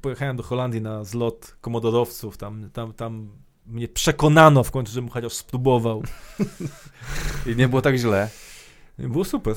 [0.00, 3.28] pojechałem do Holandii na zlot komodorowców, tam, tam, tam
[3.66, 6.02] mnie przekonano w końcu, żebym chociaż spróbował.
[7.52, 8.28] I nie było tak źle.
[8.98, 9.54] Było super.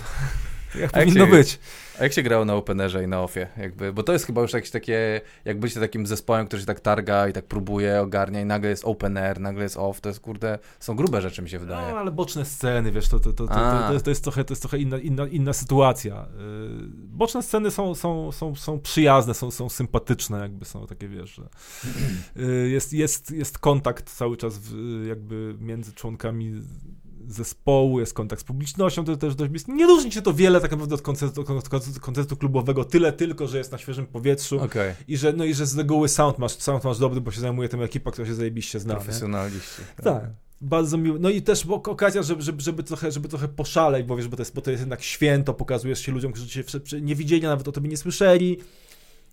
[0.75, 1.59] Jak powinno się, być.
[1.99, 3.47] A jak się grało na Openerze i na Offie?
[3.57, 6.79] Jakby, bo to jest chyba już jakieś takie, jak bycie takim zespołem, który się tak
[6.79, 10.19] targa i tak próbuje, ogarnia i nagle jest Open Air, nagle jest Off, to jest
[10.19, 11.93] kurde, są grube rzeczy mi się wydaje.
[11.93, 13.53] No, ale boczne sceny, wiesz, to, to, to, to,
[13.87, 16.25] to, jest, to jest trochę, to jest trochę inna, inna, inna sytuacja.
[16.25, 16.27] Y,
[17.07, 21.49] boczne sceny są, są, są, są przyjazne, są, są sympatyczne, jakby są takie, wiesz, że
[22.43, 26.61] y, jest, jest, jest kontakt cały czas w, jakby między członkami
[27.33, 29.71] zespołu, jest kontakt z publicznością, to też dość blisko.
[29.71, 31.43] Nie różni się to wiele tak naprawdę od koncertu,
[32.01, 34.95] koncertu klubowego, tyle tylko, że jest na świeżym powietrzu okay.
[35.07, 37.69] i, że, no, i że z reguły sound masz, sound masz dobry, bo się zajmuje
[37.69, 38.95] tym ekipa, która się zajebiście zna.
[38.95, 39.81] Profesjonaliści.
[39.95, 40.05] Tak.
[40.05, 40.29] tak.
[40.61, 41.17] Bardzo miło.
[41.19, 44.41] No i też okazja, żeby, żeby, żeby, trochę, żeby trochę poszaleć, bo wiesz, bo to,
[44.41, 47.71] jest, bo to jest jednak święto, pokazujesz się ludziom, którzy cię nie widzieli, nawet o
[47.71, 48.57] tobie nie słyszeli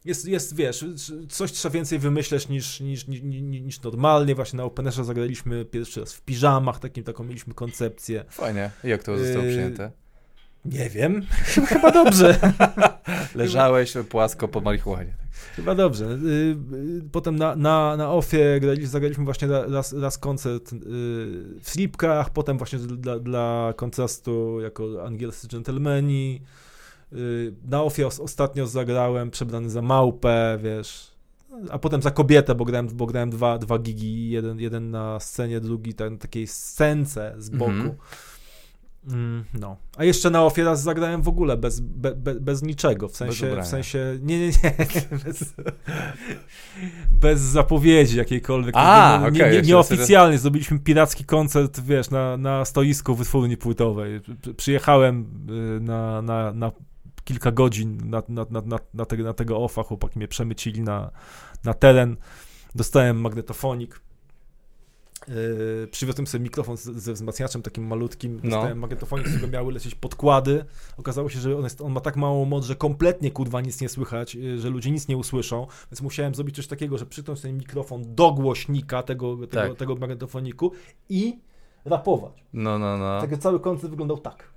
[0.05, 0.85] jest, jest, wiesz,
[1.29, 4.35] coś trzeba więcej wymyśleć niż, niż, niż, niż normalnie.
[4.35, 8.25] Właśnie na Openerze zagraliśmy pierwszy raz w piżamach, takim, taką mieliśmy koncepcję.
[8.29, 8.71] Fajnie.
[8.85, 9.91] I jak to zostało yy, przyjęte?
[10.65, 11.27] Nie wiem.
[11.69, 12.39] Chyba dobrze.
[13.35, 15.15] Leżałeś płasko po marihuanie.
[15.57, 16.05] Chyba dobrze.
[16.05, 16.57] Yy,
[17.13, 20.79] potem na, na, na Ofie zagraliśmy właśnie raz, raz koncert yy,
[21.61, 26.43] w Slipkach, potem właśnie dla, dla kontrastu jako angielscy dżentelmeni.
[27.13, 31.11] Y, na ofie ostatnio zagrałem przebrany za małpę, wiesz,
[31.71, 35.61] a potem za kobietę, bo grałem, bo grałem dwa, dwa gigi, jeden, jeden na scenie,
[35.61, 37.71] drugi tak, na takiej scence z boku.
[37.73, 37.95] Mm -hmm.
[39.07, 39.77] Mm, no.
[39.97, 43.09] A jeszcze na ofie raz zagrałem w ogóle bez, be, be, bez niczego.
[43.09, 44.19] W sensie, w sensie.
[44.23, 44.53] Nie, nie, nie.
[45.25, 45.55] bez,
[47.21, 48.75] bez zapowiedzi jakiejkolwiek.
[48.79, 54.21] A, nie, okay, nie, nieoficjalnie zrobiliśmy piracki koncert, wiesz, na, na stoisku wytwórni płytowej.
[54.57, 55.27] Przyjechałem
[55.77, 56.73] y, na, na, na
[57.29, 59.83] kilka godzin na, na, na, na, na, tego, na tego offa.
[59.83, 61.11] Chłopaki mnie przemycili na,
[61.65, 62.17] na teren.
[62.75, 64.01] Dostałem magnetofonik
[65.29, 68.51] Yy, przywiozłem sobie mikrofon z, ze wzmacniaczem takim malutkim, no.
[68.51, 70.65] dostałem magnetofonik, z którego miały lecieć podkłady.
[70.97, 73.89] Okazało się, że on, jest, on ma tak małą moc, że kompletnie kurwa nic nie
[73.89, 77.57] słychać, yy, że ludzie nic nie usłyszą, więc musiałem zrobić coś takiego, że przyciąć ten
[77.59, 79.77] mikrofon do głośnika tego, tego, tak.
[79.77, 80.73] tego magnetofoniku
[81.09, 81.39] i
[81.85, 82.33] rapować.
[82.53, 83.21] No, no, no.
[83.21, 84.49] Tak cały koncert wyglądał tak.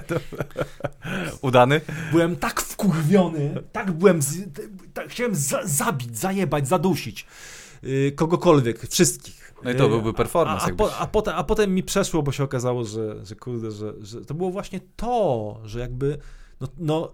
[1.42, 1.80] Udany?
[2.12, 4.36] Byłem tak wkurwiony, tak byłem, z,
[4.94, 7.26] tak, chciałem za, zabić, zajebać, zadusić
[7.82, 9.54] yy, kogokolwiek, wszystkich.
[9.64, 10.66] No i to byłby performance.
[10.66, 13.70] A, a, po, a, potem, a potem mi przeszło, bo się okazało, że, że kurde,
[13.70, 16.18] że, że to było właśnie to, że jakby,
[16.60, 17.12] no, no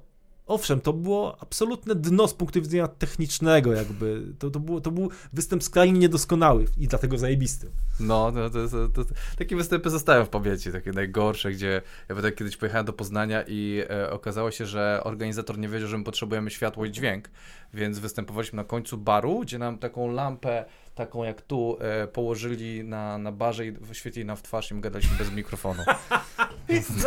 [0.51, 4.22] owszem, to było absolutne dno z punktu widzenia technicznego, jakby.
[4.38, 7.70] To, to, było, to był występ skrajnie niedoskonały i dlatego zajebisty.
[8.01, 12.32] No, to, to, to, to, takie występy zostają w pamięci, takie najgorsze, gdzie ja pamiętam
[12.32, 16.51] kiedyś pojechałem do Poznania i e, okazało się, że organizator nie wiedział, że my potrzebujemy
[16.51, 17.30] światło i dźwięk,
[17.74, 20.64] więc występowaliśmy na końcu baru, gdzie nam taką lampę
[21.01, 24.80] taką jak tu e, położyli na, na barze i świetli nam w twarz i my
[24.80, 25.82] gadaliśmy bez mikrofonu.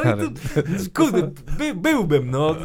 [0.05, 0.23] no to,
[0.93, 2.55] kurde, by, byłbym, no,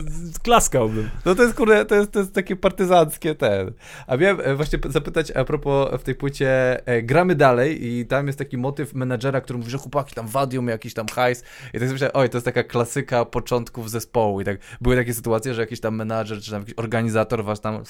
[0.43, 1.11] klaskałbym.
[1.25, 3.73] No to jest, kurde, to jest, to jest takie partyzanckie ten.
[4.07, 8.27] A miałem e, właśnie zapytać a propos w tej płycie e, gramy dalej i tam
[8.27, 11.91] jest taki motyw menadżera, który mówi, że chłopaki tam wadią jakiś tam hajs i tak
[11.91, 15.81] myślałem, oj, to jest taka klasyka początków zespołu i tak były takie sytuacje, że jakiś
[15.81, 17.83] tam menadżer czy tam jakiś organizator was tam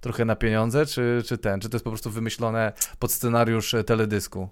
[0.00, 3.84] trochę na pieniądze, czy, czy ten, czy to jest po prostu wymyślone pod scenariusz e,
[3.84, 4.48] teledysku?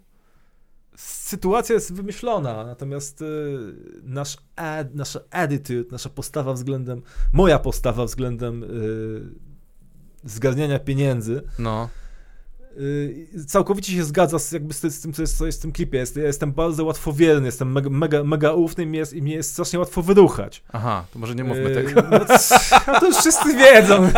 [0.96, 3.26] Sytuacja jest wymyślona, natomiast y,
[4.02, 7.02] nasz ad, nasza attitude, nasza postawa względem,
[7.32, 9.22] moja postawa względem y,
[10.24, 11.88] zgarniania pieniędzy, no
[13.46, 15.98] całkowicie się zgadza z, jakby z, tym, co jest, co jest w tym klipie.
[15.98, 19.34] Jest, ja jestem bardzo łatwowierny, jestem mega, mega, mega ufny i mnie, jest, i mnie
[19.34, 20.62] jest strasznie łatwo wyruchać.
[20.72, 22.02] Aha, to może nie mówmy yy, tego.
[22.86, 24.08] No, to już wszyscy wiedzą.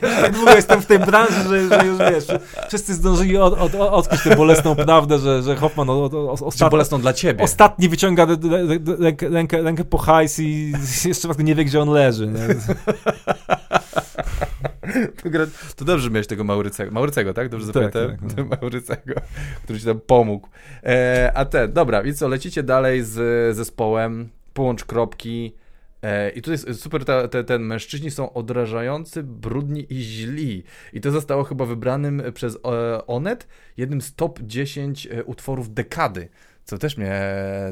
[0.00, 2.26] tak długo jestem w tej branży, że, że już wiesz,
[2.68, 6.70] wszyscy zdążyli od, od, od, odkryć tę bolesną prawdę, że, że Hoffman od, ostat...
[6.70, 7.44] bolesną dla ciebie.
[7.44, 8.26] Ostatni wyciąga
[8.98, 10.72] rękę, rękę, rękę po hajs i
[11.04, 12.26] jeszcze nie wie, gdzie on leży.
[12.26, 12.40] Nie?
[15.22, 16.92] To, gra, to dobrze miałeś tego Maurycego.
[16.92, 17.48] Maurycego, tak?
[17.48, 18.16] Dobrze tak, zapamiętałem?
[18.18, 18.44] Tak, no.
[18.60, 19.14] Maurycego,
[19.64, 20.48] który ci tam pomógł.
[20.82, 25.54] E, a ten, dobra, więc co, lecicie dalej z zespołem, połącz kropki.
[26.02, 30.64] E, I tutaj jest super, ta, ta, ten mężczyźni są odrażający, brudni i źli.
[30.92, 36.28] I to zostało chyba wybranym przez e, Onet jednym z top 10 e, utworów dekady.
[36.64, 37.20] Co też mnie.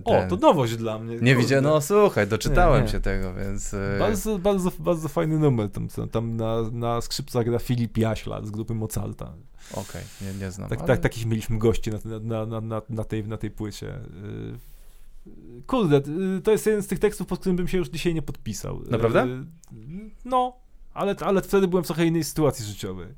[0.04, 0.26] Ten...
[0.26, 1.16] O, to nowość dla mnie.
[1.16, 2.92] Nie widziałem, no słuchaj, doczytałem nie, nie.
[2.92, 3.74] się tego, więc.
[3.74, 5.70] E, bardzo, bardzo, bardzo fajny numer.
[5.70, 9.32] Tam, tam na, na skrzypcach gra Filip Jaśla z grupy Mozalta.
[9.72, 10.68] Okej, okay, nie, nie znam.
[10.68, 10.88] Tak, ale...
[10.88, 13.94] tak, takich mieliśmy gości na, na, na, na, na, tej, na tej płycie.
[13.94, 14.00] E,
[15.66, 18.22] kurde, e, to jest jeden z tych tekstów, pod którym bym się już dzisiaj nie
[18.22, 18.82] podpisał.
[18.90, 19.26] Naprawdę?
[20.24, 20.56] No,
[20.94, 23.08] ale, ale wtedy byłem w trochę innej sytuacji życiowej.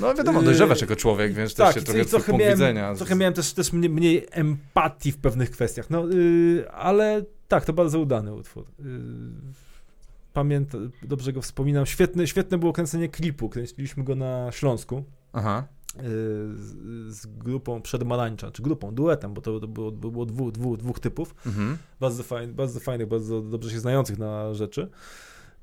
[0.00, 2.94] No wiadomo, dojrzewasz jako człowiek, więc tak, też się trochę, trochę miałem, widzenia.
[2.94, 7.72] Trochę miałem też, też mniej, mniej empatii w pewnych kwestiach, no yy, ale tak, to
[7.72, 8.64] bardzo udany utwór.
[8.78, 8.84] Yy,
[10.32, 15.04] pamiętam, dobrze go wspominam, świetne, świetne było kręcenie klipu, kręciliśmy go na Śląsku.
[15.32, 15.64] Aha.
[15.96, 16.02] Yy,
[16.54, 16.76] z,
[17.16, 21.34] z, grupą przedmalańcza, czy grupą, duetem, bo to, to było, było dwóch, dwóch, dwóch typów,
[21.46, 21.78] mhm.
[22.00, 24.90] bardzo, fajn, bardzo fajnych, bardzo dobrze się znających na rzeczy.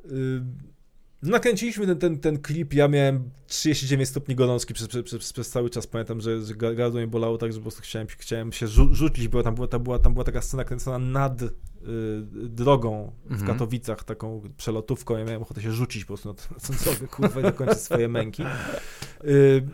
[0.06, 0.44] Yy,
[1.22, 5.88] Nakręciliśmy ten, ten, ten klip, ja miałem 39 stopni gorączki przez, przez, przez, cały czas,
[5.88, 9.28] pamiętam, że, że gardło mnie bolało tak, że po prostu chciałem, chciałem się rzu rzucić,
[9.28, 11.48] bo tam była, tam, była, tam była taka scena kręcona nad y,
[12.50, 13.52] drogą w mhm.
[13.52, 16.36] Katowicach, taką przelotówką, ja miałem ochotę się rzucić po prostu na
[16.68, 18.44] ten drogę, kurwa, i dokończyć swoje męki.
[19.24, 19.68] Y,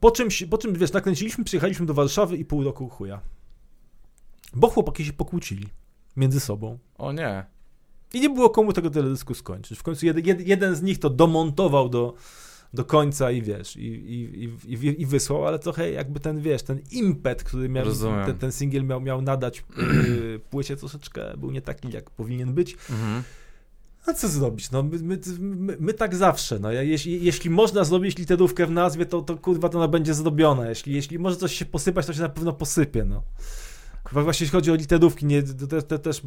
[0.00, 3.20] po czym, po czym, wiesz, nakręciliśmy, przyjechaliśmy do Warszawy i pół roku chuja.
[4.54, 5.68] Bo chłopaki się pokłócili
[6.16, 6.78] między sobą.
[6.98, 7.59] O nie.
[8.14, 9.78] I nie było komu tego teledysku skończyć.
[9.78, 12.14] W końcu jeden, jeden z nich to domontował do,
[12.74, 16.80] do końca i wiesz, i, i, i, i wysłał, ale trochę jakby ten, wiesz, ten
[16.90, 17.86] impet, który miał,
[18.26, 22.76] ten, ten singiel miał, miał nadać yy, płycie troszeczkę, był nie taki, jak powinien być.
[22.90, 23.22] Mhm.
[24.06, 24.70] A co zrobić?
[24.70, 26.58] No, my, my, my, my tak zawsze.
[26.58, 30.68] No, jeśli, jeśli można zrobić literówkę w nazwie, to, to kurwa to ona będzie zrobiona.
[30.68, 33.04] Jeśli, jeśli może coś się posypać, to się na pewno posypie.
[33.04, 33.22] No.
[34.12, 36.22] Właśnie jeśli chodzi o literówki, nie, to, to, też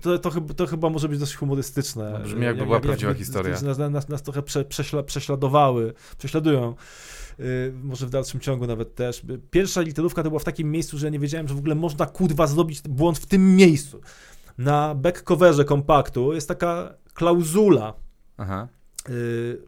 [0.00, 2.10] to, to, to, chyba może być dość humorystyczne.
[2.10, 3.60] No, brzmi jakby jak, była jak, prawdziwa jak, historia.
[3.62, 6.74] Nas, nas, nas trochę prze, prześla, prześladowały, prześladują.
[7.38, 9.22] Yy, może w dalszym ciągu nawet też.
[9.50, 12.06] Pierwsza literówka to była w takim miejscu, że ja nie wiedziałem, że w ogóle można
[12.06, 14.00] kurwa zrobić błąd w tym miejscu.
[14.58, 17.94] Na backcoverze kompaktu jest taka klauzula.
[18.36, 18.68] Aha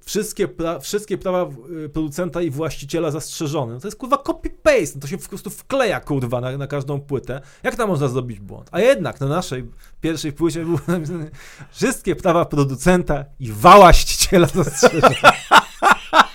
[0.05, 1.51] wszystkie, pra, wszystkie prawa
[1.85, 3.75] y, producenta i właściciela zastrzeżone.
[3.75, 7.01] No to jest kurwa copy-paste, no to się po prostu wkleja kurwa na, na, każdą
[7.01, 7.41] płytę.
[7.63, 8.69] Jak tam można zrobić błąd?
[8.73, 9.65] A jednak na naszej
[10.01, 11.31] pierwszej płycie było napisane
[11.71, 15.17] wszystkie prawa producenta i właściciela zastrzeżone.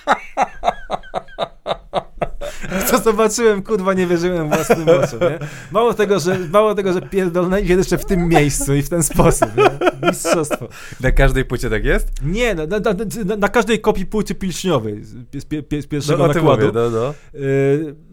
[2.92, 5.40] Co zobaczyłem, kurwa, nie wierzyłem własnym oczom, nie?
[5.72, 9.50] Mało tego, że, mało tego, że pierdolnęli jeszcze w tym miejscu i w ten sposób,
[9.58, 10.10] nie?
[10.10, 10.68] Mistrzostwo.
[11.00, 12.08] Na każdej płycie tak jest?
[12.24, 12.80] Nie, na, na,
[13.26, 16.68] na, na każdej kopii płyty pilśniowej z, z, z pierwszego no, nakładu.
[16.68, 17.14] Mówię, no, no.
[17.40, 18.12] Y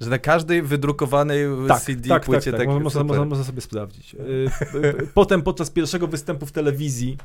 [0.00, 2.82] że na każdej wydrukowanej tak, CD tak, płycie tak, tak, tak.
[2.82, 4.14] Można, można, można, sobie sprawdzić.
[4.14, 7.18] Y, potem podczas pierwszego występu w telewizji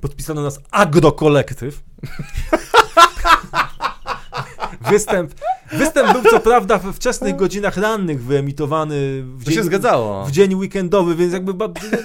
[0.00, 1.82] podpisano nas Agrokolektyw.
[4.90, 5.34] Występ,
[5.72, 10.24] występ był co prawda we wczesnych godzinach rannych wyemitowany w dzień, się zgadzało.
[10.24, 11.52] w dzień weekendowy, więc jakby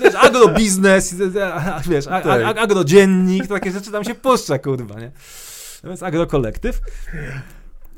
[0.04, 1.16] wiesz, agrobiznes,
[1.88, 5.12] wiesz, a, a, agrodziennik, takie rzeczy tam się puszcza, kurwa, nie?
[5.84, 6.82] Więc agrokolektyw.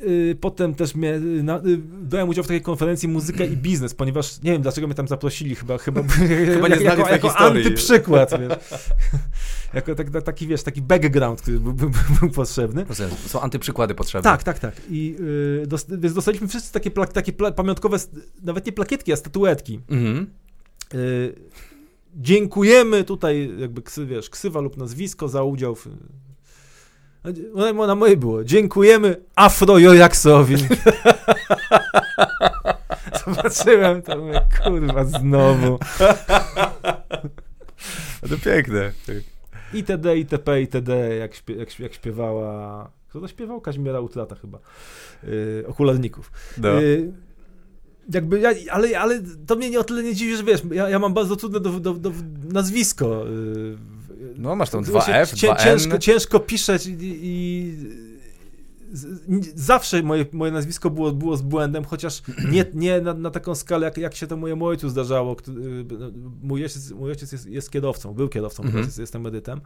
[0.04, 4.42] Y, potem też mnie, na, y, brałem udział w takiej konferencji Muzyka i Biznes, ponieważ
[4.42, 6.04] nie wiem dlaczego mnie tam zaprosili, chyba, chyba,
[6.54, 8.80] chyba nie jako, jako antyprzykład, wiesz.
[9.74, 12.86] jako tak, taki, wiesz, taki background, który był, był, był potrzebny.
[13.28, 14.32] Są antyprzykłady potrzebne.
[14.32, 14.82] Tak, tak, tak.
[14.90, 15.16] I
[15.64, 17.98] y, dos, więc dostaliśmy wszyscy takie, takie pamiątkowe,
[18.42, 19.80] nawet nie plakietki, a statuetki.
[19.90, 20.28] Mhm.
[20.94, 21.36] Y,
[22.16, 25.88] dziękujemy tutaj, jakby, wiesz, ksywa lub nazwisko za udział w
[27.56, 28.44] na, na moje było.
[28.44, 30.56] Dziękujemy Afrojojaksowi.
[33.26, 35.80] Zobaczyłem to, mówię, kurwa, znowu.
[38.30, 38.92] to piękne.
[39.74, 42.90] ITD, ITP, ITD, jak, śpie, jak, jak śpiewała...
[43.10, 43.62] Kto to śpiewał?
[43.62, 44.60] Kaźmiera Utrata chyba.
[45.24, 46.32] Yy, okularników.
[46.58, 46.70] No.
[46.82, 47.14] Yy,
[48.14, 51.00] jakby ja, ale, ale to mnie nie o tyle nie dziwi, że wiesz, ja, ja
[51.00, 52.12] mam bardzo trudne do, do, do
[52.44, 53.26] nazwisko.
[54.38, 55.64] No masz tam 2F, cię, 2N.
[55.64, 57.76] Ciężko, ciężko piszeć i, i
[59.56, 62.22] zawsze moje, moje nazwisko było, było z błędem, chociaż
[62.52, 65.36] nie, nie na, na taką skalę, jak, jak się to mojemu ojcu zdarzało.
[66.42, 68.86] Mój ojciec, mój ojciec jest, jest kierowcą, był kierowcą, mhm.
[68.86, 69.62] jest, jestem medytem.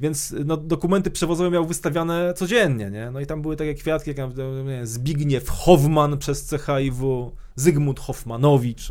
[0.00, 3.10] Więc no, dokumenty przewozowe miał wystawiane codziennie, nie?
[3.10, 4.18] No i tam były takie kwiatki, jak
[4.64, 8.88] nie, Zbigniew Hoffman przez CHIW, Zygmunt Hoffmanowicz.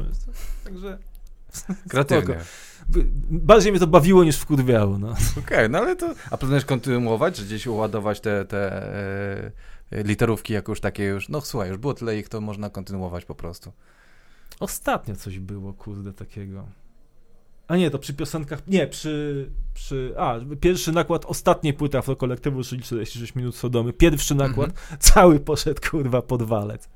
[0.64, 0.98] Także...
[1.90, 2.38] Kreatywnie
[3.30, 5.10] bardziej mnie to bawiło niż wkurwiało, no.
[5.10, 6.14] Okej, okay, no ale to...
[6.32, 8.84] A planujesz kontynuować, czy gdzieś uładować te, te
[9.92, 11.30] e, literówki jako już takie już...
[11.30, 13.72] No słuchaj, już było tyle ich, to można kontynuować po prostu.
[14.60, 16.68] Ostatnio coś było, kurde, takiego.
[17.68, 22.82] A nie, to przy piosenkach, nie, przy, przy, a, pierwszy nakład ostatniej płyty Afrokolektywu, czyli
[22.82, 24.98] 46 minut Sodomy, pierwszy nakład, mm -hmm.
[25.00, 26.90] cały poszedł, kurwa, pod walec.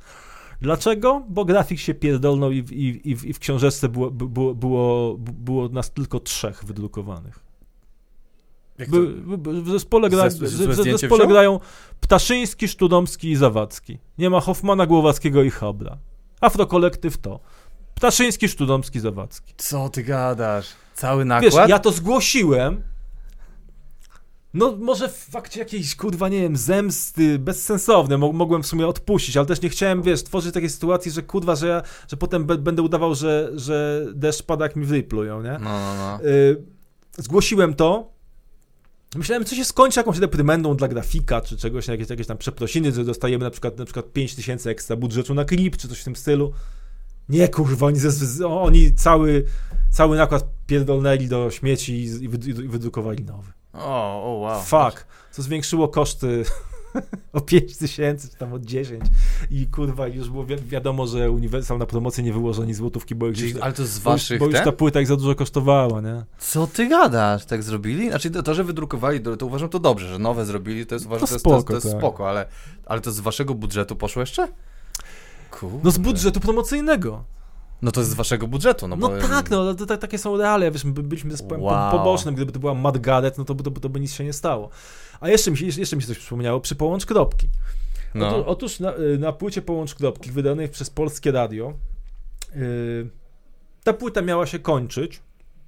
[0.63, 1.23] Dlaczego?
[1.29, 5.69] Bo grafik się pierdolnął i, i, i, w, i w książeczce było, było, było, było
[5.69, 7.39] nas tylko trzech wydrukowanych.
[8.77, 11.59] w zespole, gra, w, w zespole grają
[12.01, 13.97] Ptaszyński, Sztudomski i Zawadzki.
[14.17, 15.97] Nie ma Hoffmana, Głowackiego i Habra.
[16.41, 17.39] Afrokolektyw to.
[17.95, 19.53] Ptaszyński, Sztudomski, Zawadzki.
[19.57, 20.67] Co ty gadasz?
[20.93, 21.53] Cały nakład?
[21.53, 22.83] Wiesz, ja to zgłosiłem,
[24.53, 29.45] no może w fakcie jakiejś, kurwa, nie wiem, zemsty bezsensowne, mogłem w sumie odpuścić, ale
[29.45, 33.15] też nie chciałem, wiesz, tworzyć takiej sytuacji, że kurwa, że ja, że potem będę udawał,
[33.15, 35.51] że, że deszcz pada, jak mi wyplują, nie?
[35.51, 36.29] No, no, no.
[36.29, 36.63] Y
[37.17, 38.13] zgłosiłem to,
[39.15, 43.03] Myślałem, co się skończy jakąś deprymendą dla grafika, czy czegoś, jakieś, jakieś tam przeprosiny, że
[43.03, 46.15] dostajemy na przykład, na przykład 5 tysięcy ekstra budżetu na klip, czy coś w tym
[46.15, 46.53] stylu.
[47.29, 47.99] Nie, kurwa, oni,
[48.41, 49.45] oni cały,
[49.91, 52.29] cały nakład pierdolnęli do śmieci i,
[52.67, 53.51] wydrukowali nowy.
[53.73, 54.61] O, o wow.
[54.61, 55.05] Fuck.
[55.31, 56.43] Co zwiększyło koszty
[57.33, 59.03] o 5 tysięcy, czy tam o 10
[59.51, 63.27] i kurwa już było wi wiadomo, że Uniwersal na promocję nie wyłoży ani złotówki, bo,
[63.27, 66.23] gdzieś, ale to z waszych bo, bo już ta płyta ich za dużo kosztowała, nie?
[66.39, 67.45] Co ty gadasz?
[67.45, 68.09] Tak zrobili?
[68.09, 71.05] Znaczy to, to że wydrukowali, to, to, uważam to dobrze, że nowe zrobili, to jest,
[71.05, 71.99] uważam, to, spoko, to, jest, to jest tak.
[71.99, 72.45] spoko, ale,
[72.85, 74.47] ale to z waszego budżetu poszło jeszcze?
[75.51, 75.79] Kurde.
[75.83, 77.23] No z budżetu promocyjnego.
[77.83, 79.17] No to jest z waszego budżetu, no, no bo...
[79.27, 81.91] tak, no to, to, takie są realia, wiesz, byliśmy zespołem wow.
[81.91, 84.69] pobocznym, gdyby to była Mad Gadet, no to, to, to by nic się nie stało.
[85.19, 87.47] A jeszcze mi się, jeszcze mi się coś przypomniało, przy Połącz Kropki.
[88.15, 88.27] No.
[88.27, 91.73] Otóż, otóż na, y, na, płycie Połącz Kropki, wydanej przez Polskie Radio,
[92.55, 93.09] yy,
[93.83, 95.21] ta płyta miała się kończyć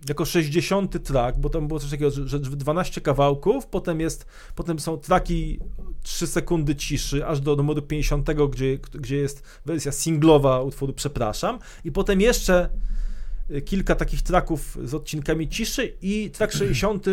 [0.09, 4.79] jako 60 track, bo tam było coś takiego, że, że 12 kawałków, potem jest, potem
[4.79, 5.59] są traki
[6.05, 11.59] 3 sekundy ciszy, aż do numeru 50, gdzie, gdzie jest wersja singlowa utworu Przepraszam.
[11.83, 12.69] I potem jeszcze
[13.51, 17.05] y, kilka takich traków z odcinkami ciszy i track 60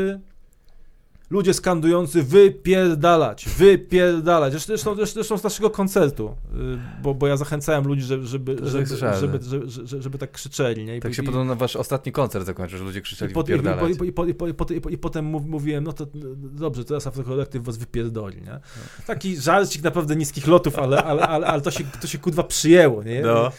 [1.33, 4.53] ludzie skandujący wypierdalać, wypierdalać.
[4.53, 9.39] Zresztą, zresztą z naszego koncertu, y, bo, bo ja zachęcałem ludzi, żeby, żeby, żeby, żeby,
[9.67, 10.85] żeby, żeby, tak krzyczeli.
[10.85, 10.97] Nie?
[10.97, 13.91] I, tak się i, podobno na wasz ostatni koncert zakończył, że ludzie krzyczeli i, wypierdalać.
[13.91, 16.07] I, i, i, i, potem mówiłem, no to
[16.37, 18.43] dobrze, teraz Afrokolektyw was wypierdoli.
[18.43, 18.61] Nie?
[19.07, 23.03] Taki żarcik naprawdę niskich lotów, ale, ale, ale, ale to, się, to się kurwa przyjęło.
[23.03, 23.23] Nie?
[23.23, 23.53] No.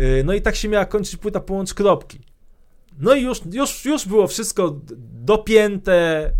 [0.00, 2.20] Y, no i tak się miała kończyć płyta Połącz Kropki.
[2.98, 4.80] No i już, już, już było wszystko
[5.24, 6.30] dopięte,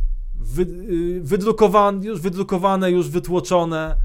[0.43, 0.66] wy,
[1.20, 3.97] wydrukowane, już wydrukowane, już wytłoczone.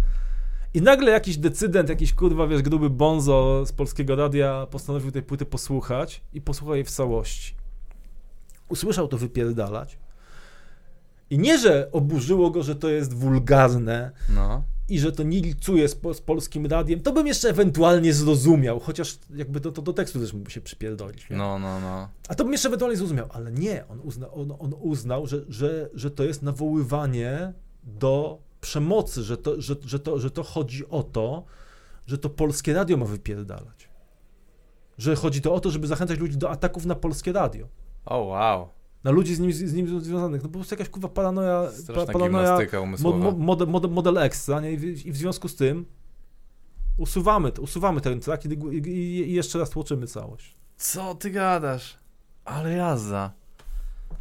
[0.74, 5.46] I nagle jakiś decydent, jakiś kurwa, wiesz, gruby bonzo z polskiego radia postanowił tej płyty
[5.46, 7.56] posłuchać i posłuchał jej w całości.
[8.70, 9.98] Usłyszał to wypierdalać.
[11.30, 15.88] I nie, że oburzyło go, że to jest wulgarne, no i że to nie licuje
[15.88, 20.20] z, z, polskim radiem, to bym jeszcze ewentualnie zrozumiał, chociaż jakby to, to do tekstu
[20.20, 21.30] też mógłby się przypierdolić.
[21.30, 21.38] Nie?
[21.38, 22.10] No, no, no.
[22.28, 25.90] A to bym jeszcze ewentualnie zrozumiał, ale nie, on, uzna, on, on uznał, że, że,
[25.94, 31.04] że to jest nawoływanie do przemocy, że to, że, że, to, że to chodzi o
[31.04, 31.46] to,
[32.06, 33.90] że to polskie radio ma wypierdalać.
[34.98, 37.68] Że chodzi to o to, żeby zachęcać ludzi do ataków na polskie radio.
[38.06, 40.44] O, oh, wow na ludzi z nim, z nim związanych.
[40.44, 41.64] No po prostu jakaś kurwa paranoja,
[41.96, 42.58] pa, paranoja
[43.00, 44.72] mo, model, model, model X, nie?
[44.72, 45.86] I, w, I, w, związku z tym
[46.98, 50.56] usuwamy, usuwamy ten track i, i, i, jeszcze raz tłoczymy całość.
[50.78, 51.98] Co ty gadasz?
[52.46, 53.32] Ale jazda.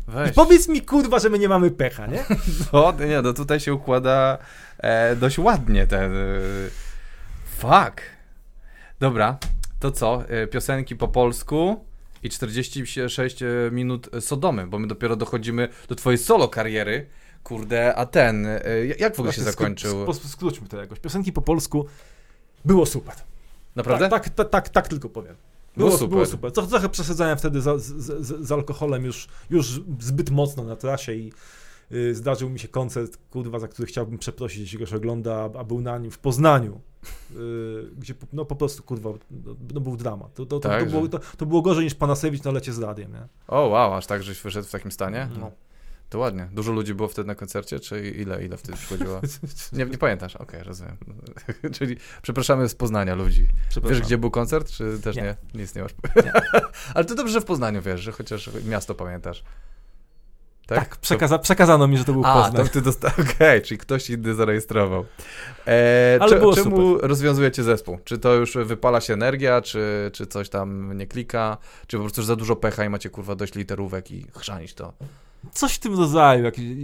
[0.08, 0.30] Weź.
[0.30, 2.24] I powiedz mi kurwa, że my nie mamy pecha, nie?
[2.72, 4.38] No, nie, no tutaj się układa
[4.78, 6.16] e, dość ładnie ten...
[6.16, 6.28] E,
[7.56, 8.02] fuck.
[9.00, 9.38] Dobra,
[9.80, 10.28] to co?
[10.28, 11.86] E, piosenki po polsku
[12.26, 17.06] i 46 e, minut Sodomy, bo my dopiero dochodzimy do twojej solo kariery.
[17.42, 18.60] Kurde, a ten, e,
[18.98, 20.14] jak w ogóle się zakończył?
[20.14, 21.00] Skróćmy to jakoś.
[21.00, 21.86] Piosenki po polsku
[22.64, 23.14] było super.
[23.76, 24.08] Naprawdę?
[24.08, 25.36] Tak, tak, tak, tak, tylko powiem.
[25.76, 26.10] Było, było super.
[26.10, 26.52] Było super.
[26.52, 31.32] Trochę przesadzałem wtedy z, alkoholem już, już zbyt mocno na trasie i
[31.92, 35.80] Y, zdarzył mi się koncert, kurwa, za który chciałbym przeprosić, jeśli się ogląda, a był
[35.80, 36.80] na nim w Poznaniu,
[37.36, 40.34] y, gdzie no po prostu, kurwa, no, no był dramat.
[40.34, 42.78] To, to, to, tak, to, było, to, to, było gorzej niż Panasewicz na lecie z
[42.78, 43.28] radiem, nie?
[43.48, 45.28] O, wow, aż tak, żeś wyszedł w takim stanie?
[45.40, 45.52] No.
[46.09, 46.48] To ładnie.
[46.52, 49.20] Dużo ludzi było wtedy na koncercie, czy ile, ile wtedy przychodziło?
[49.72, 50.36] Nie, nie pamiętasz?
[50.36, 50.96] Okej, okay, rozumiem.
[51.78, 53.48] Czyli przepraszamy z Poznania ludzi.
[53.88, 55.22] Wiesz, gdzie był koncert, czy też nie?
[55.22, 55.92] Nie, nic nie masz.
[56.24, 56.32] Nie.
[56.94, 59.44] Ale to dobrze, że w Poznaniu wiesz, że chociaż miasto pamiętasz.
[60.66, 62.68] Tak, tak przekaza przekazano mi, że to był A, Poznań.
[62.68, 65.04] ty dosta- Okej, okay, czyli ktoś inny zarejestrował.
[65.66, 67.10] E, Ale było czemu super.
[67.10, 67.98] rozwiązujecie zespół?
[68.04, 72.22] Czy to już wypala się energia, czy, czy coś tam nie klika, czy po prostu
[72.22, 74.92] za dużo pecha i macie kurwa dość literówek i chrzanić to?
[75.52, 76.74] Coś w tym rodzaju, jakieś, yy,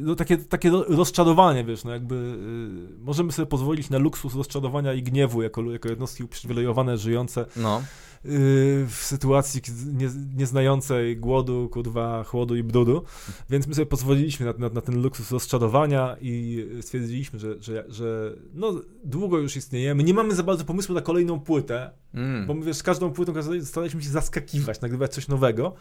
[0.00, 5.02] no, takie, takie rozczarowanie, wiesz, no jakby yy, możemy sobie pozwolić na luksus rozczarowania i
[5.02, 7.46] gniewu jako, jako jednostki uprzywilejowane, żyjące.
[7.56, 7.82] No
[8.24, 9.62] w sytuacji
[9.92, 13.04] nie, nieznającej głodu, kurwa, chłodu i brudu,
[13.50, 18.34] więc my sobie pozwoliliśmy na, na, na ten luksus rozczarowania i stwierdziliśmy, że, że, że
[18.54, 22.46] no, długo już istniejemy, nie mamy za bardzo pomysłu na kolejną płytę, mm.
[22.46, 25.74] bo my wiesz, z każdą płytą staraliśmy się zaskakiwać, nagrywać coś nowego.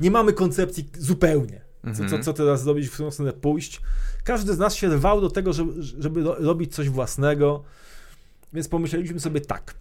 [0.00, 2.22] Nie mamy koncepcji zupełnie, co, co, mhm.
[2.22, 3.80] co teraz zrobić, w którą stronę pójść.
[4.24, 7.62] Każdy z nas się rwał do tego, żeby, żeby robić coś własnego,
[8.52, 9.74] więc pomyśleliśmy sobie tak–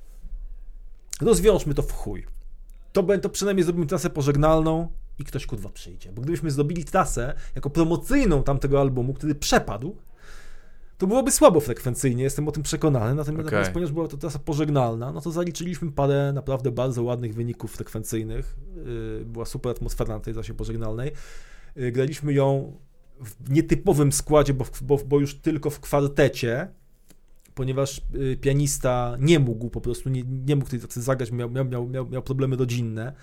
[1.21, 2.25] rozwiążmy to w chuj.
[2.93, 4.87] To, to przynajmniej zrobimy trasę pożegnalną
[5.19, 6.11] i ktoś kurwa przyjdzie.
[6.11, 9.95] Bo gdybyśmy zrobili trasę jako promocyjną tamtego albumu, który przepadł,
[10.97, 13.15] to byłoby słabo frekwencyjnie, jestem o tym przekonany.
[13.15, 13.71] Natomiast, okay.
[13.73, 18.55] ponieważ była to trasa pożegnalna, no to zaliczyliśmy parę naprawdę bardzo ładnych wyników frekwencyjnych.
[19.19, 21.11] Yy, była super atmosfera na tej trasie pożegnalnej.
[21.75, 22.77] Yy, graliśmy ją
[23.19, 26.67] w nietypowym składzie, bo, bo, bo już tylko w kwartecie,
[27.57, 32.07] ponieważ y, pianista nie mógł po prostu, nie, nie mógł tej zagrać, miał, miał, miał,
[32.09, 33.13] miał problemy rodzinne.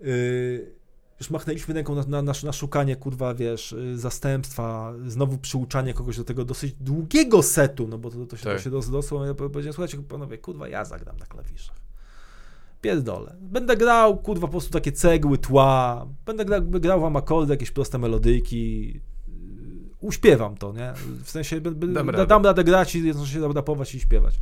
[0.00, 0.72] Y,
[1.20, 6.24] już machnęliśmy ręką na, na, na, szukanie, kurwa, wiesz, y, zastępstwa, znowu przyuczanie kogoś do
[6.24, 8.56] tego dosyć długiego setu, no bo to, to się, tak.
[8.56, 9.26] to się rozrosło.
[9.26, 11.76] Ja powiedziałem, słuchajcie, panowie, kurwa, ja zagram na klawiszach.
[12.80, 13.36] Pierdolę.
[13.40, 17.98] Będę grał, kurwa, po prostu takie cegły, tła, będę grał, grał wam akordy, jakieś proste
[17.98, 19.00] melodyjki,
[20.00, 20.92] uśpiewam to, nie?
[21.24, 22.26] W sensie dam, radę.
[22.26, 24.34] dam radę grać i jednocześnie rapować i śpiewać.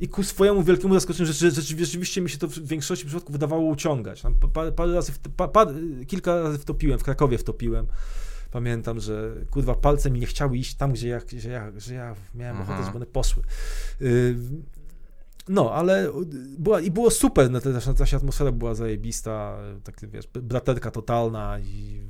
[0.00, 3.62] I ku swojemu wielkiemu zaskoczeniu, że, że, rzeczywiście mi się to w większości przypadków wydawało
[3.62, 4.22] uciągać.
[4.52, 5.66] Parę, parę razy, pa,
[6.06, 7.86] kilka razy wtopiłem, w Krakowie wtopiłem.
[8.50, 12.14] Pamiętam, że kurwa palce mi nie chciały iść tam, gdzie ja, gdzie ja, że ja
[12.34, 12.64] miałem Aha.
[12.64, 13.42] ochotę, żeby one poszły.
[14.02, 14.36] Y,
[15.48, 16.12] no, ale
[16.58, 22.00] była, i było super, no, ta, ta atmosfera była zajebista, tak wiesz, braterka totalna i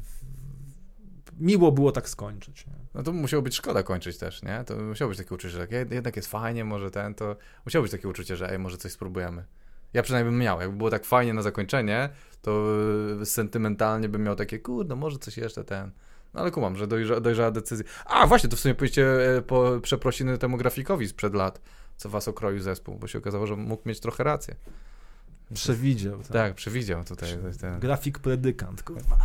[1.43, 2.67] miło było tak skończyć.
[2.67, 2.73] Nie?
[2.95, 4.65] No to musiało być szkoda kończyć też, nie?
[4.67, 8.09] To musiało być takie uczucie, że jednak jest fajnie, może ten, to musiało być takie
[8.09, 9.45] uczucie, że ej, może coś spróbujemy.
[9.93, 12.09] Ja przynajmniej bym miał, jakby było tak fajnie na zakończenie,
[12.43, 12.67] to
[13.25, 15.91] sentymentalnie bym miał takie, kurde, może coś jeszcze ten...
[16.35, 17.87] No ale kumam, że dojrza, dojrzała decyzja.
[18.07, 21.61] A właśnie, to w sumie pójście e, po przeprosiny temu grafikowi sprzed lat,
[21.97, 24.57] co was okroił zespół, bo się okazało, że mógł mieć trochę rację.
[25.55, 26.19] Przewidział.
[26.19, 27.29] Tak, tak przewidział tutaj.
[27.61, 27.81] Ten...
[27.81, 29.19] Grafik predykant, kurwa.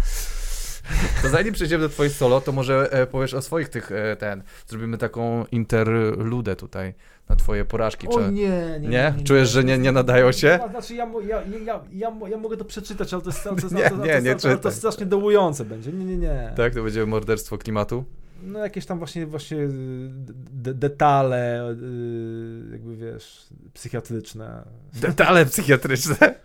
[1.21, 4.43] To zanim przejdziemy do twoich solo, to może e, powiesz o swoich tych, e, ten,
[4.67, 6.93] zrobimy taką interludę tutaj
[7.29, 8.07] na twoje porażki.
[8.07, 10.59] O nie, nie, nie, nie, Czujesz, że nie, nie nadają się?
[10.69, 13.89] Znaczy ja, ja, ja, ja, ja mogę to przeczytać, ale to jest, to, to, nie,
[13.89, 15.91] to, nie, nie to, to strasznie dołujące będzie.
[15.91, 16.53] Nie, nie, nie.
[16.55, 18.05] Tak, to będzie morderstwo klimatu?
[18.43, 19.57] No jakieś tam właśnie, właśnie
[20.51, 21.75] de detale, y,
[22.71, 24.63] jakby wiesz, psychiatryczne.
[24.93, 26.35] Detale psychiatryczne?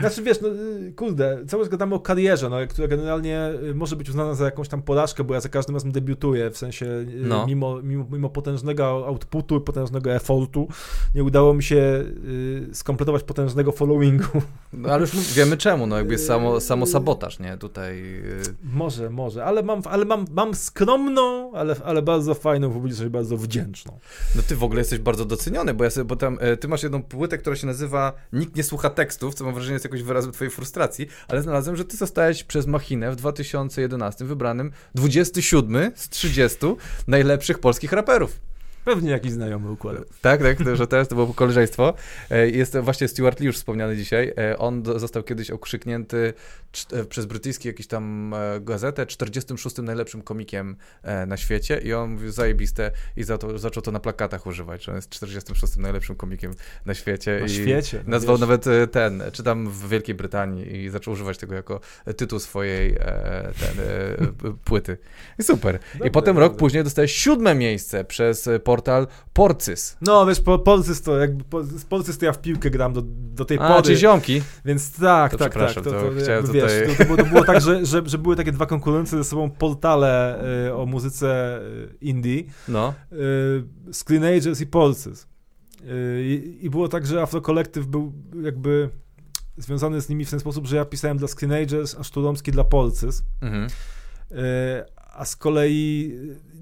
[0.00, 3.96] Znaczy wiesz, no y, kurde, cały czas gadamy o karierze, no, która generalnie y, może
[3.96, 7.06] być uznana za jakąś tam porażkę, bo ja za każdym razem debiutuję, w sensie y,
[7.22, 7.46] no.
[7.46, 10.68] mimo, mimo, mimo potężnego outputu, potężnego effortu,
[11.14, 14.42] nie udało mi się y, skompletować potężnego followingu.
[14.72, 18.22] No ale już wiemy czemu, no jakby samo, samo sabotaż, nie, tutaj.
[18.72, 23.98] Może, może, ale mam, ale mam, mam skromną, ale, ale bardzo fajną publiczność, bardzo wdzięczną.
[24.36, 27.02] No ty w ogóle jesteś bardzo doceniony, bo ja sobie, bo tam, ty masz jedną
[27.02, 30.50] płytę, która się nazywa Nikt nie słucha tekstów, co mam wrażenie jest jakoś wyrazem twojej
[30.50, 36.58] frustracji, ale znalazłem, że ty zostałeś przez Machinę w 2011 wybranym 27 z 30
[37.06, 38.47] najlepszych polskich raperów.
[38.84, 40.04] Pewnie jakiś znajomy układał.
[40.22, 41.94] Tak, tak, to, że teraz to było koleżeństwo.
[42.30, 44.32] E, jest właśnie Stuart Lee już wspomniany dzisiaj.
[44.38, 46.34] E, on został kiedyś okrzyknięty
[46.92, 50.76] e, przez brytyjski jakiś tam gazetę 46 najlepszym komikiem
[51.26, 54.92] na świecie i on mówił zajebiste i za to, zaczął to na plakatach używać, że
[54.92, 56.54] on jest 46 najlepszym komikiem
[56.86, 57.38] na świecie.
[57.40, 58.02] Na świecie.
[58.06, 58.40] No nazwał wiesz.
[58.40, 61.80] nawet ten, czy tam w Wielkiej Brytanii i zaczął używać tego jako
[62.16, 62.94] tytuł swojej
[63.60, 63.84] ten,
[64.64, 64.98] płyty.
[65.38, 65.78] I super.
[66.04, 68.48] I potem rok później dostałeś siódme miejsce przez
[68.78, 69.96] portal Porcys.
[70.00, 71.44] No, wiesz, po, Porcys to jakby,
[71.88, 73.82] Porcys to ja w piłkę gram do, do tej A, pory.
[73.82, 74.42] czy ziomki.
[74.64, 75.74] Więc tak, to tak, tak.
[75.74, 76.86] To, to, to wiesz, tutaj...
[76.86, 79.50] to, to, było, to było tak, że, że, że były takie dwa konkurencje ze sobą
[79.50, 82.42] portale y, o muzyce y, indie.
[82.68, 82.94] No.
[83.12, 85.26] Y, Screen Ages i Porcys.
[85.84, 88.12] Y, I było tak, że Afro Collective był
[88.42, 88.90] jakby
[89.56, 92.64] związany z nimi w ten sposób, że ja pisałem dla Screen Ages, a Szturomski dla
[92.64, 93.22] Porcys.
[93.40, 93.66] Mhm.
[94.32, 96.12] Y, a z kolei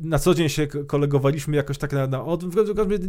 [0.01, 2.45] na co dzień się kolegowaliśmy jakoś tak na, na od...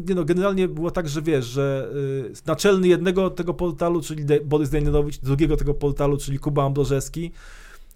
[0.07, 4.41] Nie no, generalnie było tak, że wiesz, że y, naczelny jednego tego portalu, czyli De
[4.41, 7.31] Borys Dejnowicz, drugiego tego portalu, czyli Kuba Ambrożewski,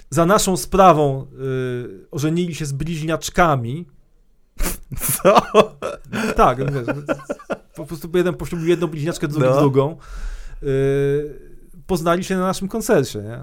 [0.10, 3.86] za naszą sprawą y, ożenili się z bliźniaczkami.
[5.24, 5.42] Co?
[6.36, 6.96] Tak, wiesz,
[7.76, 9.60] po prostu jeden poślubił jedną bliźniaczkę, drugi no.
[9.60, 9.98] drugą.
[10.64, 11.51] Y,
[11.92, 13.40] poznali się na naszym koncercie, nie?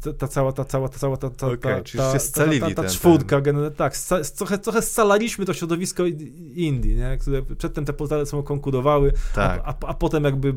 [0.00, 2.88] Ta, ta cała, ta cała, ta cała, ta, ta, okay, ta, ta, ta, ta, ta
[2.88, 3.56] czwórka, ten.
[3.76, 3.96] tak,
[4.36, 6.06] trochę, trochę scalaliśmy to środowisko
[6.54, 7.18] indie, nie?
[7.20, 9.60] Które przedtem te portale są konkurowały, tak.
[9.64, 10.54] a, a, a potem jakby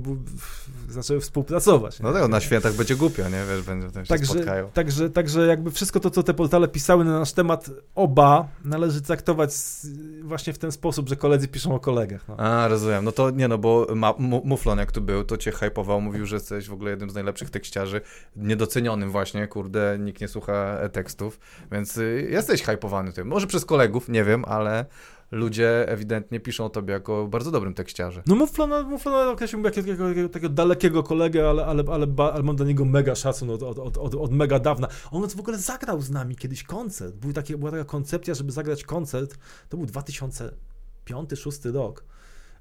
[0.88, 1.99] zaczęły współpracować.
[1.99, 3.43] No tak, na świętach będzie głupio, nie?
[3.49, 4.69] Wiesz, będą się także, spotkają.
[4.69, 9.51] Także, także jakby wszystko to, co te portale pisały na nasz temat, oba należy traktować
[10.23, 12.27] właśnie w ten sposób, że koledzy piszą o kolegach.
[12.27, 12.38] No.
[12.38, 13.05] A, rozumiem.
[13.05, 16.35] No to nie no, bo ma, Muflon jak tu był, to cię hypował, mówił, że
[16.35, 18.01] jesteś w ogóle jednym z najlepszych tekściarzy,
[18.35, 21.39] niedocenionym właśnie, kurde, nikt nie słucha tekstów,
[21.71, 23.27] więc y, jesteś hypowany tym.
[23.27, 24.85] Może przez kolegów, nie wiem, ale
[25.32, 28.23] ludzie ewidentnie piszą o tobie jako bardzo dobrym tekściarze.
[28.25, 32.86] No Muflona, Muflona określiłbym jako takiego, dalekiego kolegę, ale, ale, ale, ale, mam dla niego
[32.86, 34.88] mega szacun od, od, od, od, mega dawna.
[35.11, 37.15] On w ogóle zagrał z nami kiedyś koncert.
[37.15, 39.38] Był taki, była taka koncepcja, żeby zagrać koncert.
[39.69, 42.03] To był 2005-2006 rok.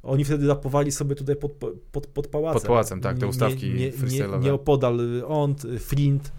[0.03, 1.53] Oni wtedy rapowali sobie tutaj pod,
[1.93, 2.61] pod, pod pałacem.
[2.61, 6.33] Pod pałacem, tak, te ustawki nie, nie, nie, nieopodal Ont, Flint,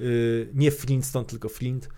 [0.00, 1.88] y, nie Flintstone, tylko Flint.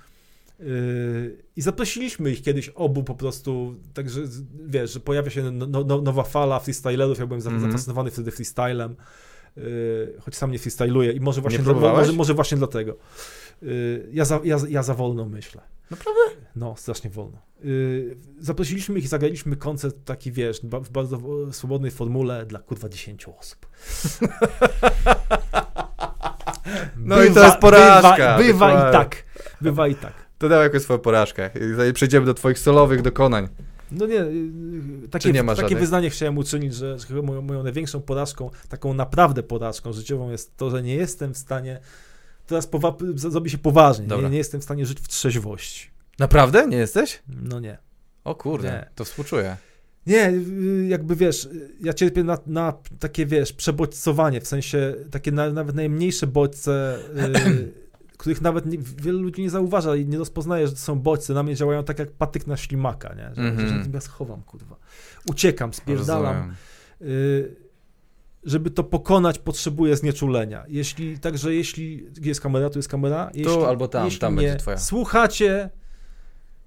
[0.60, 4.20] Yy, I zaprosiliśmy ich kiedyś obu po prostu, także
[4.66, 7.62] wiesz, że pojawia się no, no, nowa fala freestylerów, ja byłem mm -hmm.
[7.62, 8.96] zafascynowany wtedy freestylem,
[9.56, 9.62] yy,
[10.20, 12.96] choć sam nie freestyluję i może właśnie, dla, może, może właśnie dlatego.
[13.62, 15.62] Yy, ja, za, ja, ja za wolno myślę.
[15.90, 16.20] Naprawdę?
[16.56, 17.38] No, strasznie wolno.
[18.38, 21.20] Zaprosiliśmy ich i zagraliśmy koncert taki, wiesz, w bardzo
[21.52, 23.66] swobodnej formule dla kurwa 10 osób.
[26.96, 28.38] no bywa, i to jest porażka.
[28.38, 29.24] Bywa, bywa i tak.
[29.60, 30.29] Bywa i tak.
[30.40, 31.50] To dał jakąś swoją porażkę.
[31.90, 33.48] I przejdziemy do twoich solowych dokonań.
[33.92, 34.24] No nie,
[35.10, 39.92] takie, nie takie wyznanie chciałem uczynić, że, że moją, moją, największą porażką, taką naprawdę porażką
[39.92, 41.80] życiową jest to, że nie jestem w stanie,
[42.46, 45.90] teraz powa- zrobi się poważnie, nie, nie, jestem w stanie żyć w trzeźwości.
[46.18, 46.66] Naprawdę?
[46.66, 47.22] Nie jesteś?
[47.42, 47.78] No nie.
[48.24, 48.86] O kurde, nie.
[48.94, 49.56] to współczuję.
[50.06, 50.32] Nie,
[50.88, 51.48] jakby wiesz,
[51.80, 56.98] ja cierpię na, na takie, wiesz, przebodźcowanie, w sensie takie na, nawet najmniejsze bodźce...
[57.14, 57.72] Yy,
[58.20, 61.34] których nawet nie, wielu ludzi nie zauważa i nie rozpoznaje, że to są bodźce.
[61.34, 63.34] Na mnie działają tak jak patyk na ślimaka, nie?
[63.34, 63.68] Że, mm -hmm.
[63.68, 63.92] że mhm.
[63.94, 64.76] ja schowam, kurwa.
[65.28, 66.54] Uciekam, spierdalam.
[67.02, 67.56] Y,
[68.44, 70.64] żeby to pokonać, potrzebuję znieczulenia.
[70.68, 73.30] Jeśli, także jeśli, gdzie jest kamera, tu jest kamera.
[73.34, 74.78] Jeśli, tu albo tam, tam będzie twoja.
[74.78, 75.70] słuchacie,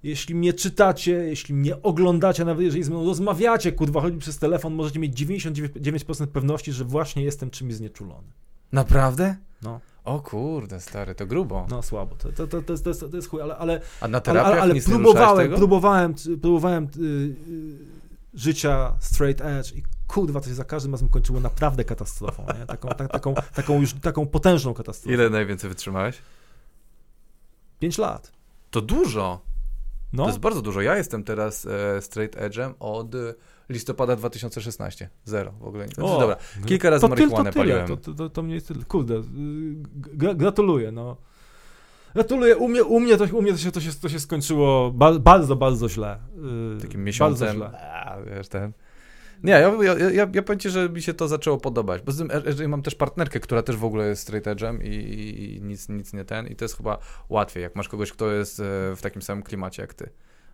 [0.02, 4.74] jeśli mnie czytacie, jeśli mnie oglądacie, nawet jeżeli z mną rozmawiacie, kurwa, chodzi przez telefon,
[4.74, 8.28] możecie mieć 99% pewności, że właśnie jestem czymś znieczulony.
[8.72, 9.36] Naprawdę?
[9.62, 9.80] No.
[10.04, 11.66] O kurde, stary, to grubo.
[11.70, 13.80] No słabo, to, to, to, to, jest, to, jest, to jest chuj, ale, ale...
[14.00, 17.34] A na terapiach ale, ale, ale próbowałem, próbowałem, próbowałem yy, yy,
[18.34, 22.66] życia straight edge i kurwa, to się za każdym razem kończyło naprawdę katastrofą, nie?
[22.66, 25.14] Taką, ta, taką, taką już, taką potężną katastrofą.
[25.14, 26.18] Ile najwięcej wytrzymałeś?
[27.78, 28.32] Pięć lat.
[28.70, 29.40] To dużo.
[30.12, 30.22] No.
[30.22, 30.80] To jest bardzo dużo.
[30.80, 33.14] Ja jestem teraz e, straight edge'em od
[33.68, 35.08] listopada 2016.
[35.24, 35.86] Zero w ogóle.
[35.86, 36.36] Znaczy, o, dobra,
[36.66, 37.86] kilka razy to marihuanę to paliłem.
[37.86, 38.84] To, to, to, to mniej tyle.
[38.84, 39.22] Kurde,
[40.34, 41.16] gratuluję, no.
[42.14, 42.56] Gratuluję.
[42.56, 45.18] U mnie, u mnie, to, u mnie to, się, to, się, to się skończyło ba
[45.18, 46.18] bardzo, bardzo źle.
[46.74, 47.56] Yy, Takim miesiącem.
[47.56, 47.66] Źle.
[47.66, 48.72] A, wiesz, ten...
[49.42, 52.02] Nie, ja, ja, ja, ja powiem ci, że mi się to zaczęło podobać.
[52.02, 55.56] Bo tym, jeżeli mam też partnerkę, która też w ogóle jest straight edge'em i, i,
[55.56, 56.98] i, nic, nic nie ten, i to jest chyba
[57.28, 58.62] łatwiej, jak masz kogoś, kto jest e,
[58.96, 60.10] w takim samym klimacie jak ty.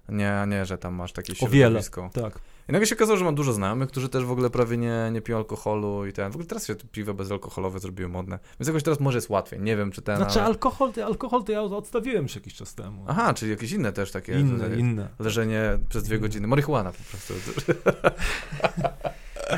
[0.09, 2.01] Nie, nie, że tam masz takie środowisko.
[2.01, 2.41] O wiele, tak.
[2.71, 5.21] I nagle się okazało, że mam dużo znajomych, którzy też w ogóle prawie nie, nie
[5.21, 6.33] piją alkoholu i ten.
[6.33, 8.39] W ogóle teraz się piwo bezalkoholowe zrobiły modne.
[8.61, 9.61] Więc jakoś teraz może jest łatwiej.
[9.61, 10.17] Nie wiem, czy ten.
[10.17, 10.49] Znaczy ale...
[10.49, 13.05] alkohol, alkohol to ja odstawiłem już jakiś czas temu.
[13.09, 14.41] Aha, czyli jakieś inne też takie.
[14.41, 15.09] Inne, inne.
[15.19, 16.47] Leżenie przez dwie godziny.
[16.47, 17.35] Marihuana po prostu.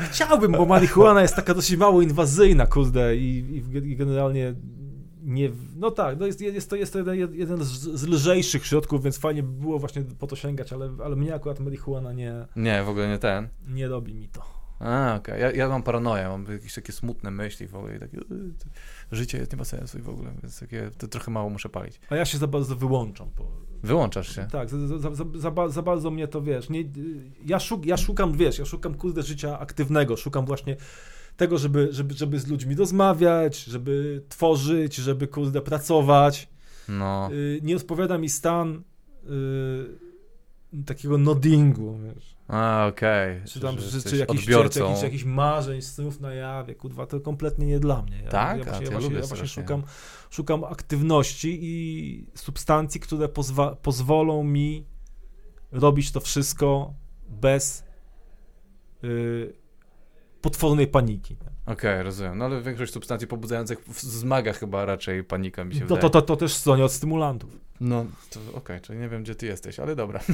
[0.11, 4.53] Chciałbym, bo marihuana jest taka dosyć mało inwazyjna, kurde, i, i generalnie
[5.23, 9.03] nie, no tak, no jest, jest, to, jest to jeden, jeden z, z lżejszych środków,
[9.03, 12.47] więc fajnie by było właśnie po to sięgać, ale, ale mnie akurat marihuana nie...
[12.55, 13.47] Nie, w ogóle nie ten.
[13.67, 14.63] Nie robi mi to.
[14.79, 15.35] A, okej.
[15.35, 15.39] Okay.
[15.39, 18.17] Ja, ja mam paranoję, mam jakieś takie smutne myśli w ogóle i takie,
[19.11, 21.99] życie jest nie ma sensu i w ogóle, więc takie, to trochę mało muszę palić.
[22.09, 23.29] A ja się za bardzo wyłączam.
[23.35, 23.45] Po...
[23.83, 24.47] Wyłączasz się?
[24.51, 26.83] Tak, za, za, za, za, za bardzo mnie to, wiesz, nie,
[27.45, 30.77] ja, szuk, ja szukam, wiesz, ja szukam, kurde, życia aktywnego, szukam właśnie
[31.37, 36.49] tego, żeby, żeby, żeby z ludźmi rozmawiać, żeby tworzyć, żeby kurde pracować.
[36.89, 37.29] No.
[37.33, 38.83] Y, nie odpowiada mi stan
[39.23, 42.35] y, takiego noddingu, wiesz.
[42.47, 43.35] A, okej.
[43.37, 43.47] Okay.
[43.47, 44.17] Czy tam, czy, czy, czy,
[45.03, 48.21] jakiś marzeń, snów na jawie, kurwa, to kompletnie nie dla mnie.
[48.23, 48.57] Ja, tak?
[48.57, 49.83] Ja właśnie, ja właśnie, ja właśnie szukam,
[50.29, 54.85] szukam aktywności i substancji, które pozwa, pozwolą mi
[55.71, 56.93] robić to wszystko
[57.29, 57.83] bez
[59.03, 59.62] yy,
[60.43, 61.35] potwornej paniki.
[61.65, 62.37] Okej, okay, rozumiem.
[62.37, 66.01] No ale większość substancji pobudzających wzmaga chyba raczej panika, mi się to, wydaje.
[66.01, 67.57] To, to, to też stronie od stymulantów.
[67.79, 70.19] No, okej, okay, czyli nie wiem, gdzie ty jesteś, ale dobra.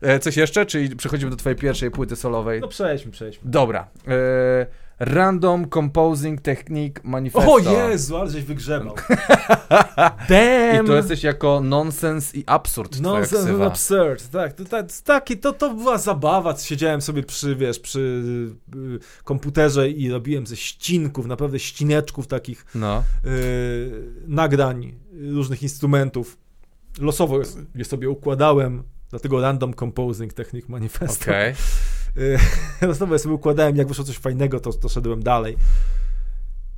[0.00, 2.60] E, coś jeszcze, czy przechodzimy do twojej pierwszej płyty solowej?
[2.60, 3.50] No przejdźmy, przejdźmy.
[3.50, 3.88] Dobra.
[4.08, 4.66] E
[4.98, 7.52] Random Composing Technique Manifesto.
[7.52, 8.94] O Jezu, ale żeś wygrzebał.
[10.28, 10.84] Damn!
[10.84, 14.52] I to jesteś jako nonsens i absurd Nonsens i absurd, tak.
[14.52, 16.56] To, to, taki, to, to była zabawa.
[16.56, 18.22] Siedziałem sobie przy, wiesz, przy
[18.76, 23.04] y, komputerze i robiłem ze ścinków, naprawdę ścineczków takich no.
[23.24, 26.38] y, nagrań różnych instrumentów.
[26.98, 27.38] Losowo
[27.74, 31.24] je sobie układałem, dlatego Random Composing Technique Manifesto.
[31.24, 31.52] Okej.
[31.52, 32.03] Okay.
[32.92, 35.56] Znowu ja sobie układałem, jak wyszło coś fajnego, to, to szedłem dalej.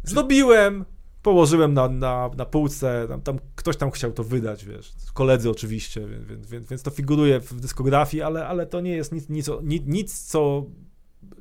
[0.04, 0.84] Zdobiłem,
[1.22, 6.06] położyłem na, na, na półce, tam, tam ktoś tam chciał to wydać, wiesz, koledzy oczywiście,
[6.28, 9.82] więc, więc, więc to figuruje w dyskografii, ale, ale to nie jest nic, nic, nic,
[9.86, 10.66] nic co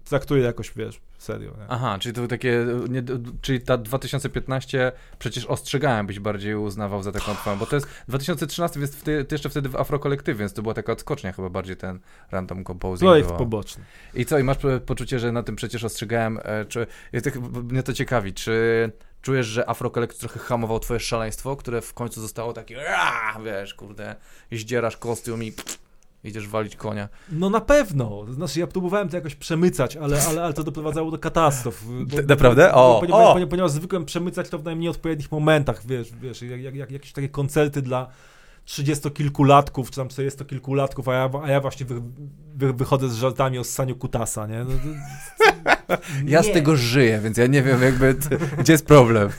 [0.05, 1.51] traktuję jakoś, wiesz, serio.
[1.51, 1.65] Nie?
[1.69, 3.03] Aha, czyli to takie, nie,
[3.41, 8.79] czyli ta 2015 przecież ostrzegałem, byś bardziej uznawał za taką twoją, bo to jest 2013,
[8.79, 11.99] więc ty, ty jeszcze wtedy w Afrokolektywie, więc to była taka odskocznia chyba bardziej ten
[12.31, 13.09] random composing.
[13.09, 13.39] Projekt było.
[13.39, 13.83] poboczny.
[14.13, 16.87] I co, i masz poczucie, że na tym przecież ostrzegałem, e, czy,
[17.23, 18.91] tak, mnie to ciekawi, czy
[19.21, 22.79] czujesz, że Afrokolekt trochę hamował twoje szaleństwo, które w końcu zostało takie,
[23.45, 24.15] wiesz, kurde,
[24.51, 25.53] zdzierasz kostium i
[26.25, 27.09] idziesz walić konia.
[27.31, 28.25] No na pewno.
[28.29, 31.83] Znaczy ja próbowałem to jakoś przemycać, ale, ale, ale to doprowadzało do katastrof.
[31.87, 32.73] Bo, Naprawdę?
[32.73, 33.33] O, ponieważ, o.
[33.33, 37.29] Ponieważ, ponieważ zwykłem przemycać to w najmniej odpowiednich momentach, wiesz, wiesz jak, jak, jakieś takie
[37.29, 38.07] koncerty dla
[38.65, 42.01] trzydziestokilkulatków, czy tam czterdziestokilkulatków, a ja, a ja właśnie wy,
[42.55, 44.59] wy, wychodzę z żartami o ssaniu kutasa, nie?
[44.59, 44.71] No,
[45.87, 45.97] to,
[46.33, 48.15] ja z tego żyję, więc ja nie wiem jakby,
[48.59, 49.29] gdzie jest problem.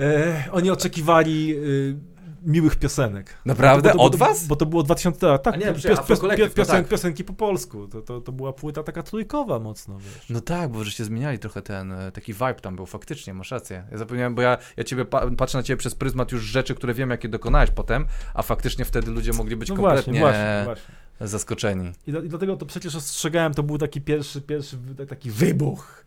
[0.00, 1.54] E, oni oczekiwali...
[1.56, 2.13] Y,
[2.46, 3.34] miłych piosenek.
[3.44, 3.90] Naprawdę?
[3.90, 4.46] Bo to, Od bo was?
[4.46, 6.88] Bo to było 2000 Tak, nie, pios, pios, pios, piosen, tak.
[6.88, 7.88] piosenki po polsku.
[7.88, 10.30] To, to, to była płyta taka trójkowa mocno, wiesz.
[10.30, 13.84] No tak, bo żeście zmieniali trochę ten, e, taki vibe tam był, faktycznie, masz rację.
[13.90, 16.94] Ja zapomniałem, bo ja, ja ciebie pa, patrzę na ciebie przez pryzmat już rzeczy, które
[16.94, 21.28] wiem, jakie dokonałeś potem, a faktycznie wtedy ludzie mogli być no kompletnie właśnie, właśnie, właśnie.
[21.28, 21.92] zaskoczeni.
[22.06, 24.78] I, I, dlatego to przecież ostrzegałem, to był taki pierwszy, pierwszy
[25.08, 26.04] taki wybuch.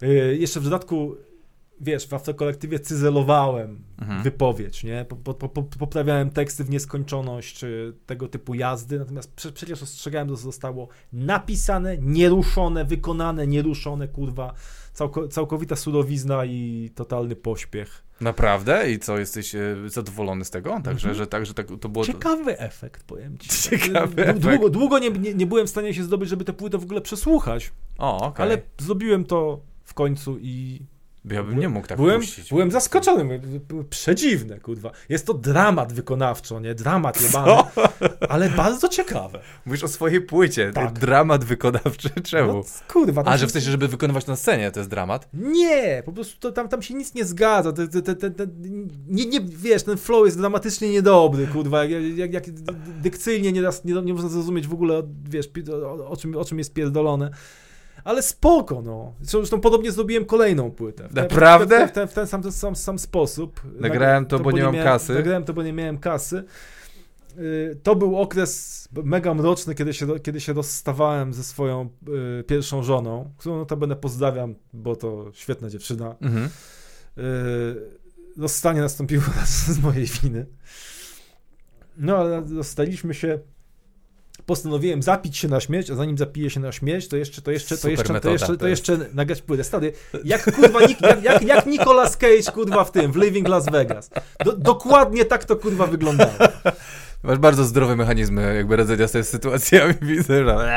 [0.00, 1.16] Yy, jeszcze w dodatku
[1.80, 4.22] wiesz, w autokolektywie cyzelowałem mhm.
[4.22, 5.06] wypowiedź, nie?
[5.08, 10.28] Po, po, po, poprawiałem teksty w nieskończoność, czy tego typu jazdy, natomiast prze, przecież ostrzegałem,
[10.28, 14.54] że zostało napisane, nieruszone, wykonane, nieruszone, kurwa,
[14.92, 18.04] całko, całkowita surowizna i totalny pośpiech.
[18.20, 18.90] Naprawdę?
[18.90, 20.70] I co, jesteś e, zadowolony z tego?
[20.70, 21.14] Także, mhm.
[21.14, 22.04] że, tak, że tak, to było...
[22.04, 23.48] Ciekawy efekt, powiem ci.
[23.70, 24.38] Ciekawy efekt.
[24.38, 27.00] Długo, długo nie, nie, nie, byłem w stanie się zdobyć, żeby tę płytę w ogóle
[27.00, 27.72] przesłuchać.
[27.98, 28.46] O, okay.
[28.46, 30.82] Ale zrobiłem to w końcu i
[31.24, 32.48] ja bym nie mógł tak byłem, puścić.
[32.48, 33.40] Byłem zaskoczony,
[33.90, 34.90] przedziwne, kurwa.
[35.08, 36.74] Jest to dramat wykonawczo, nie?
[36.74, 37.62] Dramat jebany,
[38.28, 39.40] ale bardzo ciekawe.
[39.66, 40.92] Mówisz o swojej płycie, tak.
[40.92, 42.52] dramat wykonawczy, czemu?
[42.52, 43.22] No, kurwa.
[43.26, 45.28] A, że w sensie, żeby wykonywać na scenie, to jest dramat?
[45.32, 47.72] Nie, po prostu to, tam, tam się nic nie zgadza.
[47.72, 48.46] Te, te, te, te,
[49.08, 51.84] nie, nie, wiesz, ten flow jest dramatycznie niedobry, kurwa.
[51.84, 52.50] Jak, jak, jak
[53.02, 55.50] dykcyjnie nie, nie, nie można zrozumieć w ogóle, wiesz,
[55.84, 57.30] o, o, czym, o czym jest pierdolone
[58.04, 59.14] ale spoko, no.
[59.20, 61.08] Zresztą podobnie zrobiłem kolejną płytę.
[61.08, 61.76] W ten, Naprawdę?
[61.76, 63.60] W ten, w ten, w ten sam, sam, sam sposób.
[63.80, 65.14] Nagrałem to, to bo, bo nie mam miałem, kasy.
[65.14, 66.44] Nagrałem to, bo nie miałem kasy.
[67.38, 71.88] Y, to był okres mega mroczny, kiedy się, kiedy się rozstawałem ze swoją
[72.40, 76.16] y, pierwszą żoną, którą notabene pozdrawiam, bo to świetna dziewczyna.
[76.20, 76.48] Mhm.
[77.18, 77.20] Y,
[78.38, 80.46] rozstanie nastąpiło z mojej winy.
[81.96, 83.38] No, ale rozstaliśmy się
[84.46, 87.78] postanowiłem zapić się na śmierć, a zanim zapiję się na śmierć, to jeszcze, to jeszcze,
[87.78, 89.64] to jeszcze, to jeszcze, to jeszcze nagrać płytę.
[89.64, 89.92] Stary,
[90.24, 94.10] jak kurwa, jak, jak, jak Nicolas Cage kurwa w tym, w Living Las Vegas.
[94.44, 96.32] Do, dokładnie tak to kurwa wyglądało.
[97.22, 100.72] Masz bardzo zdrowe mechanizmy jakby radzenia z tej sytuacjami, widzę, że...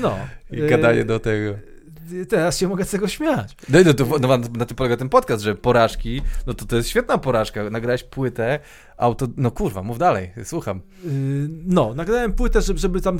[0.00, 0.16] No.
[0.50, 1.54] I gadanie do tego
[2.28, 3.56] teraz się mogę z tego śmiać.
[3.68, 6.88] No, no, to, no, na tym polega ten podcast, że porażki, no to to jest
[6.88, 7.70] świetna porażka.
[7.70, 8.60] Nagrałeś płytę,
[8.96, 10.80] auto, no kurwa, mów dalej, słucham.
[11.04, 11.10] Yy,
[11.66, 13.18] no, nagrałem płytę, żeby, żeby tam,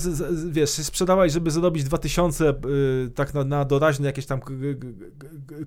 [0.51, 4.41] wiesz, sprzedawać, żeby zarobić 2000 yy, tak na, na doraźne jakieś tam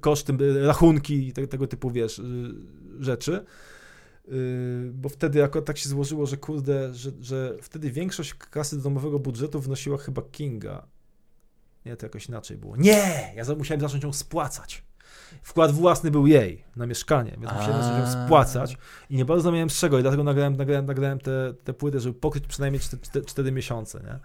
[0.02, 0.34] koszty,
[0.66, 2.24] rachunki i te, tego typu, wiesz, yy,
[3.00, 3.46] rzeczy.
[4.28, 9.20] Yy, bo wtedy jako tak się złożyło, że kurde, że, że wtedy większość kasy domowego
[9.20, 10.88] budżetu wnosiła chyba Kinga
[11.86, 12.78] nie, to jakoś inaczej było.
[12.78, 13.34] Nie!
[13.36, 14.84] Ja musiałem zacząć ją spłacać.
[15.44, 18.78] Wkład własny był jej na mieszkanie, więc musiałem zacząć ją spłacać
[19.10, 22.20] i nie bardzo miałem z czego i dlatego nagrałem, nagrałem, nagrałem te, te płyty, żeby
[22.20, 24.20] pokryć przynajmniej 4, 4 miesiące, nie?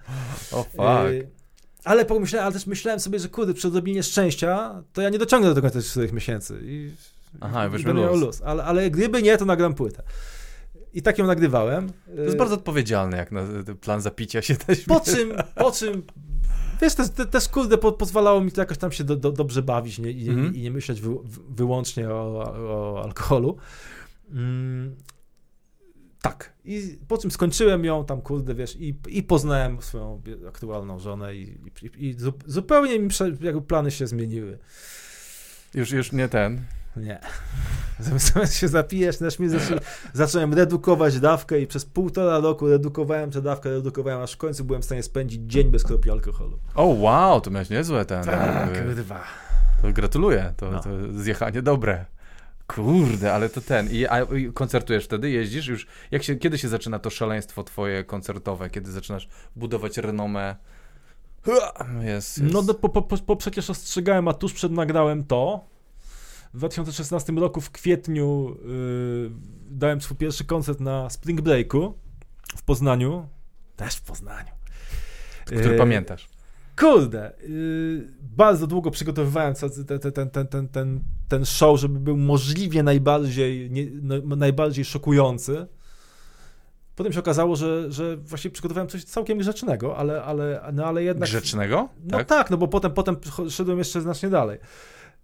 [0.56, 1.10] O oh, fuck.
[1.10, 1.44] Y
[1.84, 5.54] ale pomyślałem, ale też myślałem sobie, że kurde, przy odrobinie szczęścia, to ja nie dociągnę
[5.54, 6.94] do końca tych 4 miesięcy i,
[7.40, 8.42] Aha, i będę miał luz.
[8.44, 10.02] Ale, ale gdyby nie, to nagram płytę.
[10.94, 11.92] I tak ją nagrywałem.
[12.16, 13.42] To jest bardzo odpowiedzialne, jak na
[13.80, 14.80] plan zapicia się też.
[14.80, 16.02] Po czym, po czym
[16.80, 19.98] Wiesz, też, też kurde, po, pozwalało mi to jakoś tam się do, do, dobrze bawić
[19.98, 20.10] nie?
[20.10, 20.56] I, mm -hmm.
[20.56, 21.10] i, nie myśleć wy,
[21.48, 23.56] wyłącznie o, o alkoholu.
[24.30, 24.96] Mm,
[26.22, 26.52] tak.
[26.64, 31.58] I po czym skończyłem ją tam, kurde, wiesz, i, i poznałem swoją aktualną żonę i,
[31.82, 33.08] i, i zupełnie mi
[33.40, 34.58] jakby plany się zmieniły.
[35.74, 36.64] Już, już nie ten.
[36.96, 37.20] Nie.
[37.98, 39.54] Zamiast się zapijać, na śmierć
[40.12, 44.82] zacząłem redukować dawkę i przez półtora roku redukowałem tę dawkę, redukowałem, aż w końcu byłem
[44.82, 46.58] w stanie spędzić dzień bez kropli alkoholu.
[46.74, 48.24] O wow, to miałeś niezłe ten.
[48.24, 49.24] Tak, kurwa.
[49.82, 50.80] To gratuluję, to, no.
[50.80, 52.04] to zjechanie dobre.
[52.66, 53.88] Kurde, ale to ten.
[53.90, 55.86] I, a, I, koncertujesz wtedy, jeździsz już.
[56.10, 58.70] Jak się, kiedy się zaczyna to szaleństwo twoje koncertowe?
[58.70, 60.56] Kiedy zaczynasz budować renomę?
[61.46, 61.58] Jest,
[62.02, 62.42] jest.
[62.42, 65.64] No, no po, po, po, przecież ostrzegałem, a tuż przed nagrałem to,
[66.54, 69.30] w 2016 roku w kwietniu yy,
[69.70, 71.94] dałem swój pierwszy koncert na Spring Breaku
[72.56, 73.28] w Poznaniu.
[73.76, 74.50] Też w Poznaniu.
[75.44, 76.28] Który yy, pamiętasz?
[76.78, 82.82] Kurde, yy, bardzo długo przygotowywałem ten, ten, ten, ten, ten, ten show, żeby był możliwie
[82.82, 85.66] najbardziej, nie, no, najbardziej szokujący.
[86.96, 91.28] Potem się okazało, że, że właśnie przygotowałem coś całkiem grzecznego, ale, ale, no, ale jednak...
[91.28, 91.88] Grzecznego?
[92.04, 93.16] No tak, tak no bo potem, potem
[93.50, 94.58] szedłem jeszcze znacznie dalej.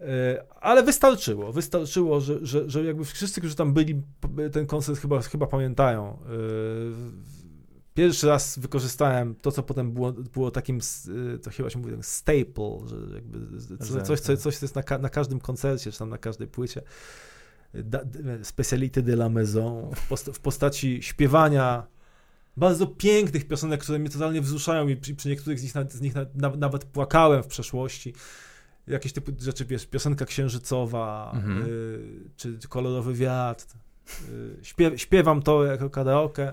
[0.01, 4.03] E, ale wystarczyło, wystarczyło, że, że, że jakby wszyscy, którzy tam byli,
[4.53, 6.09] ten koncert chyba, chyba pamiętają.
[6.09, 6.17] E,
[7.95, 10.79] pierwszy raz wykorzystałem to, co potem było, było takim,
[11.35, 13.39] e, to chyba się mówi, staple, że jakby
[14.03, 16.83] coś, coś, coś co jest na, na każdym koncercie, czy tam na każdej płycie.
[18.43, 21.87] Specialité de la maison w, posta w postaci śpiewania
[22.57, 26.15] bardzo pięknych piosenek, które mnie totalnie wzruszają i przy, przy niektórych z nich, z nich
[26.59, 28.15] nawet płakałem w przeszłości
[28.91, 31.63] jakieś typy rzeczy, wiesz, piosenka księżycowa, mhm.
[31.69, 33.67] y, czy, kolorowy wiatr.
[34.29, 36.53] Y, śpiew, śpiewam to jako karaoke,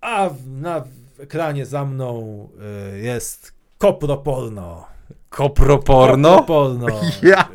[0.00, 0.84] a na
[1.18, 2.48] ekranie za mną
[2.94, 4.86] y, jest koproporno.
[5.28, 6.36] Koproporno?
[6.36, 6.86] Koproporno.
[7.22, 7.48] Ja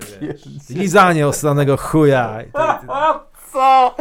[0.70, 2.38] Lizanie ostranego chuja.
[3.52, 3.96] Co?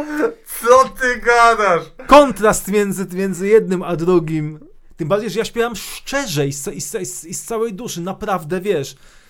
[0.61, 1.83] Co ty gadasz?
[2.07, 4.59] Kontrast między, między jednym a drugim.
[4.97, 8.61] Tym bardziej, że ja śpiewam szczerze i z, i z, i z całej duszy, naprawdę,
[8.61, 9.20] wiesz, Y,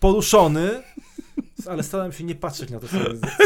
[0.00, 0.82] poruszony
[1.66, 2.96] Ale starałem się nie patrzeć na to, co,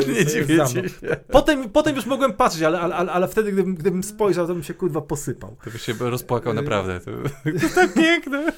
[0.03, 0.09] co,
[0.49, 0.89] nie mną.
[1.31, 4.75] Potem, potem już mogłem patrzeć, ale, ale, ale wtedy, gdybym, gdybym spojrzał, to bym się
[4.75, 5.57] kurwa posypał.
[5.65, 7.01] To by się rozpłakał naprawdę.
[7.01, 7.11] To,
[7.61, 8.53] to tak piękne.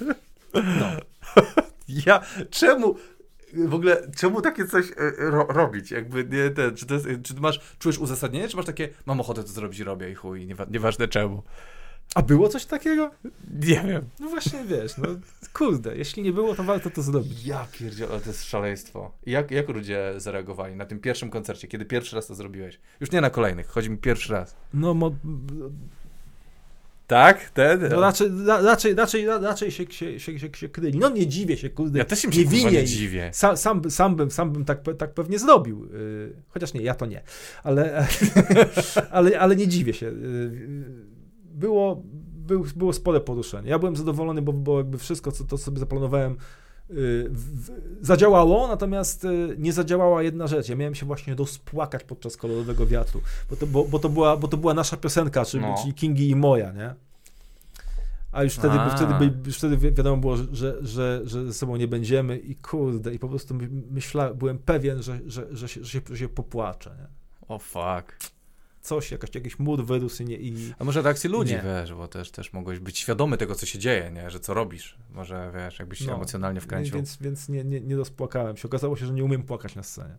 [0.55, 0.86] No.
[2.07, 2.20] Ja,
[2.51, 2.97] czemu,
[3.55, 5.90] w ogóle, czemu takie coś e, ro robić?
[5.90, 9.48] Jakby, nie, ten, czy, jest, czy masz, czujesz uzasadnienie, czy masz takie, mam ochotę to
[9.48, 11.43] zrobić robię i chuj, niewa nieważne czemu.
[12.15, 13.11] A było coś takiego?
[13.62, 14.09] Nie wiem.
[14.20, 15.09] No właśnie, wiesz, no
[15.53, 17.45] kurde, jeśli nie było, to warto to zrobić.
[17.45, 19.12] Ja pierdzielę, to jest szaleństwo.
[19.27, 22.81] Jak, jak ludzie zareagowali na tym pierwszym koncercie, kiedy pierwszy raz to zrobiłeś?
[23.01, 24.57] Już nie na kolejnych, chodzi mi pierwszy raz.
[24.74, 25.11] No, mo
[27.11, 27.51] tak?
[27.51, 27.89] Ten?
[27.91, 30.99] No raczej, raczej, raczej, raczej się, się, się, się, się kryli.
[30.99, 31.99] No nie dziwię się, kurde.
[31.99, 32.70] Ja też się nie winie.
[32.70, 33.31] Nie dziwię.
[33.32, 35.85] Sam, sam, sam, bym, sam bym tak, tak pewnie zrobił.
[35.85, 37.23] Yy, chociaż nie, ja to nie.
[37.62, 38.07] Ale,
[39.11, 40.12] ale, ale nie dziwię się.
[41.61, 42.03] Było,
[42.47, 43.70] był, było spore poruszenie.
[43.70, 46.37] Ja byłem zadowolony, bo, bo jakby wszystko, co to sobie zaplanowałem,
[46.91, 47.31] yy,
[48.01, 50.69] zadziałało, natomiast yy, nie zadziałała jedna rzecz.
[50.69, 53.20] Ja miałem się właśnie rozpłakać podczas kolorowego wiatru,
[53.51, 55.74] bo to, bo, bo to, była, bo to była nasza piosenka, czyli, no.
[55.82, 56.95] czyli Kingi i moja, nie?
[58.32, 58.97] A już wtedy, A.
[58.97, 63.19] wtedy, już wtedy wiadomo było, że, że, że ze sobą nie będziemy i kurde, i
[63.19, 63.55] po prostu
[63.91, 66.91] myślałem, byłem pewien, że, że, że, się, że, się, że się popłaczę.
[66.99, 67.07] Nie?
[67.49, 68.40] O oh, fuck
[68.81, 70.74] coś, jakaś, jakiś mód wyrósł i, nie, i...
[70.78, 71.62] A może reakcje ludzi, nie.
[71.62, 74.98] wiesz, bo też, też mogłeś być świadomy tego, co się dzieje, nie, że co robisz.
[75.15, 76.94] Może, wiesz, jakbyś się no, emocjonalnie wkręcił.
[76.94, 78.69] Więc, więc nie, nie, nie rozpłakałem się.
[78.69, 80.16] Okazało się, że nie umiem płakać na scenie.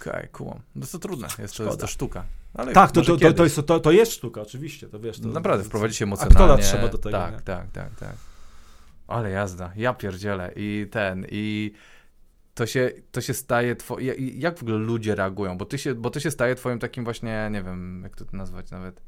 [0.00, 0.54] Okej, okay, cool.
[0.74, 2.24] No to trudne, jest to, jest to sztuka.
[2.54, 5.20] Ale tak, to, to, to, to, jest, to, to jest sztuka, oczywiście, to wiesz.
[5.20, 6.52] To, Naprawdę, wprowadzić się emocjonalnie.
[6.52, 7.40] Aktora trzeba do tego, Tak, nie?
[7.40, 8.14] tak, tak, tak.
[9.08, 11.72] Ale jazda, ja pierdzielę i ten, i
[12.60, 16.10] to się, to się staje twoim, jak w ogóle ludzie reagują, bo, ty się, bo
[16.10, 19.02] to się staje twoim takim właśnie, nie wiem, jak to nazwać nawet,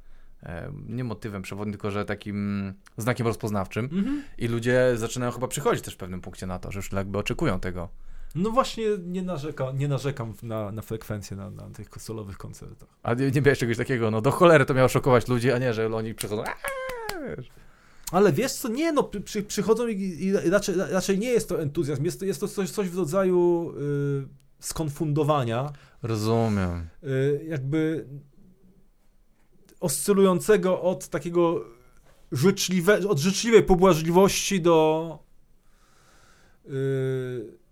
[0.88, 4.22] nie motywem przewodnim, tylko że takim znakiem rozpoznawczym mhm.
[4.38, 7.60] i ludzie zaczynają chyba przychodzić też w pewnym punkcie na to, że już jakby oczekują
[7.60, 7.88] tego.
[8.34, 12.88] No właśnie nie, narzeka, nie narzekam na, na frekwencję na, na tych solowych koncertach.
[13.02, 15.74] A nie, nie miałeś czegoś takiego, no do cholery to miało szokować ludzi, a nie,
[15.74, 17.48] że oni przychodzą, aaa, wiesz.
[18.12, 22.04] Ale wiesz co, nie, no przy, przychodzą i, i, raczej, raczej nie jest to entuzjazm,
[22.04, 24.28] jest to, jest to coś, coś w rodzaju y,
[24.60, 25.72] skonfundowania.
[26.02, 26.88] Rozumiem.
[27.04, 28.06] Y, jakby
[29.80, 31.64] oscylującego od takiego
[32.32, 35.18] życzliwe, od życzliwej pobłażliwości do
[36.66, 37.62] y,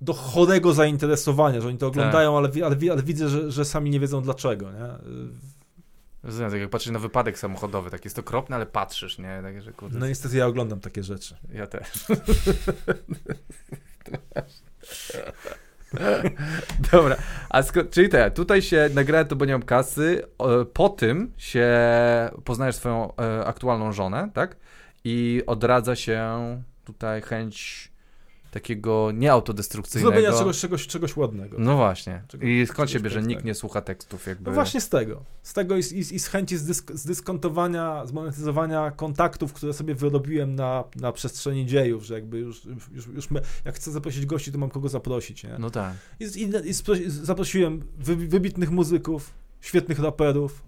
[0.00, 2.56] do chorego zainteresowania, że oni to oglądają, tak.
[2.56, 4.88] ale, ale, ale, widzę, że, że sami nie wiedzą dlaczego, nie?
[6.24, 9.40] Rozumiem, tak jak patrzysz na wypadek samochodowy, tak jest okropne, ale patrzysz, nie?
[9.42, 11.36] Tak, że, kurde, no niestety ja oglądam takie rzeczy.
[11.52, 11.88] Ja też.
[16.92, 17.16] Dobra,
[17.50, 20.22] a sko- czyli te, tutaj się nagrałem to, bo nie mam kasy,
[20.72, 21.70] po tym się
[22.44, 24.56] poznajesz swoją e, aktualną żonę, tak?
[25.04, 26.32] I odradza się
[26.84, 27.92] tutaj chęć
[28.54, 30.10] takiego nieautodestrukcyjnego.
[30.10, 31.56] Zrobienia czegoś, czegoś, czegoś ładnego.
[31.60, 32.22] No właśnie.
[32.28, 34.50] Czegoś, I skąd się bierze, że nikt nie słucha tekstów jakby?
[34.50, 35.24] No właśnie z tego.
[35.42, 40.84] Z tego i, i, i z chęci zdysk zdyskontowania, zmonetyzowania kontaktów, które sobie wyrobiłem na,
[40.96, 44.70] na przestrzeni dziejów, że jakby już, już, już my, jak chcę zaprosić gości, to mam
[44.70, 45.56] kogo zaprosić, nie?
[45.58, 45.94] No tak.
[46.20, 46.74] I, i, i
[47.10, 50.64] zaprosiłem wy, wybitnych muzyków, świetnych raperów,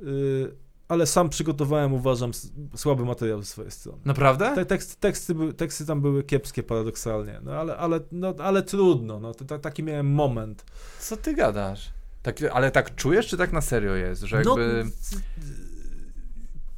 [0.00, 0.61] yy,
[0.92, 2.30] ale sam przygotowałem, uważam,
[2.76, 3.98] słaby materiał ze swojej strony.
[4.04, 4.54] Naprawdę?
[4.54, 9.34] Te, tekst, teksty, teksty tam były kiepskie paradoksalnie, no ale, ale, no, ale trudno, no,
[9.34, 10.64] to, taki miałem moment.
[11.00, 11.90] Co ty gadasz?
[12.22, 14.84] Tak, ale tak czujesz, czy tak na serio jest, że no, jakby...
[14.84, 15.20] No,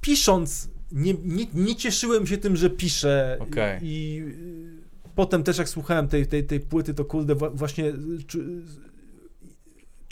[0.00, 3.78] pisząc, nie, nie, nie, cieszyłem się tym, że piszę okay.
[3.82, 4.24] i, i
[5.14, 7.92] potem też jak słuchałem tej, tej, tej płyty, to kurde, właśnie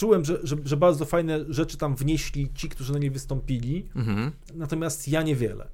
[0.03, 4.33] czułem, że, że, że, bardzo fajne rzeczy tam wnieśli ci, którzy na niej wystąpili, mhm.
[4.55, 5.69] natomiast ja niewiele.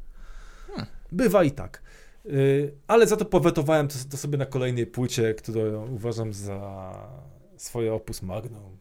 [0.67, 0.87] Hmm.
[1.13, 1.83] Bywa i tak.
[2.27, 6.93] Y, ale za to powetowałem to, to, sobie na kolejnej płycie, którą uważam za
[7.57, 8.78] swoje opus magnum.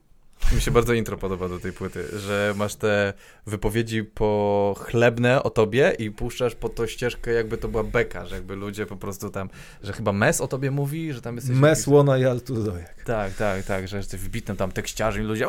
[0.55, 3.13] Mi się bardzo intro podoba do tej płyty, że masz te
[3.45, 8.55] wypowiedzi pochlebne o tobie i puszczasz po to ścieżkę, jakby to była beka, że jakby
[8.55, 9.49] ludzie po prostu tam,
[9.83, 11.55] że chyba Mes o tobie mówi, że tam jesteś...
[11.55, 11.87] Mes, jakiś...
[11.87, 13.03] Łona i Altudojek.
[13.03, 15.45] Tak, tak, tak, że jesteś wybitnym tam tekściarzem i ludzie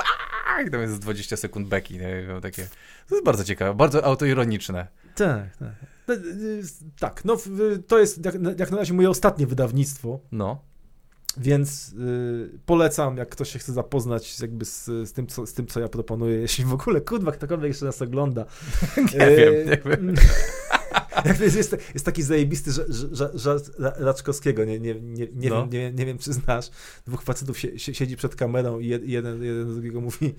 [0.67, 2.27] i tam jest 20 sekund beki, nie?
[2.43, 2.69] takie...
[3.09, 4.87] To jest bardzo ciekawe, bardzo autoironiczne.
[5.15, 5.73] Tak, tak.
[6.09, 6.63] No, y,
[6.99, 7.37] tak, no
[7.87, 10.21] to jest jak, jak na razie moje ostatnie wydawnictwo.
[10.33, 10.63] No.
[11.39, 15.67] Więc y, polecam, jak ktoś się chce zapoznać jakby z, z, tym, co, z tym,
[15.67, 18.45] co ja proponuję, jeśli w ogóle, kurwa, ktokolwiek jeszcze nas ogląda.
[19.15, 20.15] nie y, wiem, nie wiem.
[21.25, 22.71] Jak jest, jest, jest taki zajebisty
[23.35, 25.69] żart Raczkowskiego, nie, nie, nie, nie, no.
[25.69, 26.71] wiem, nie, nie wiem, czy znasz.
[27.07, 30.35] Dwóch facetów się, siedzi przed kamerą i jeden, jeden do drugiego mówi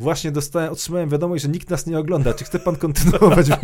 [0.00, 2.34] właśnie dostałem, otrzymałem wiadomość, że nikt nas nie ogląda.
[2.34, 3.46] Czy chce pan kontynuować?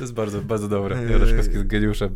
[0.00, 1.04] jest bardzo, bardzo dobre.
[1.10, 2.14] Jaroszkowski jest geniuszem.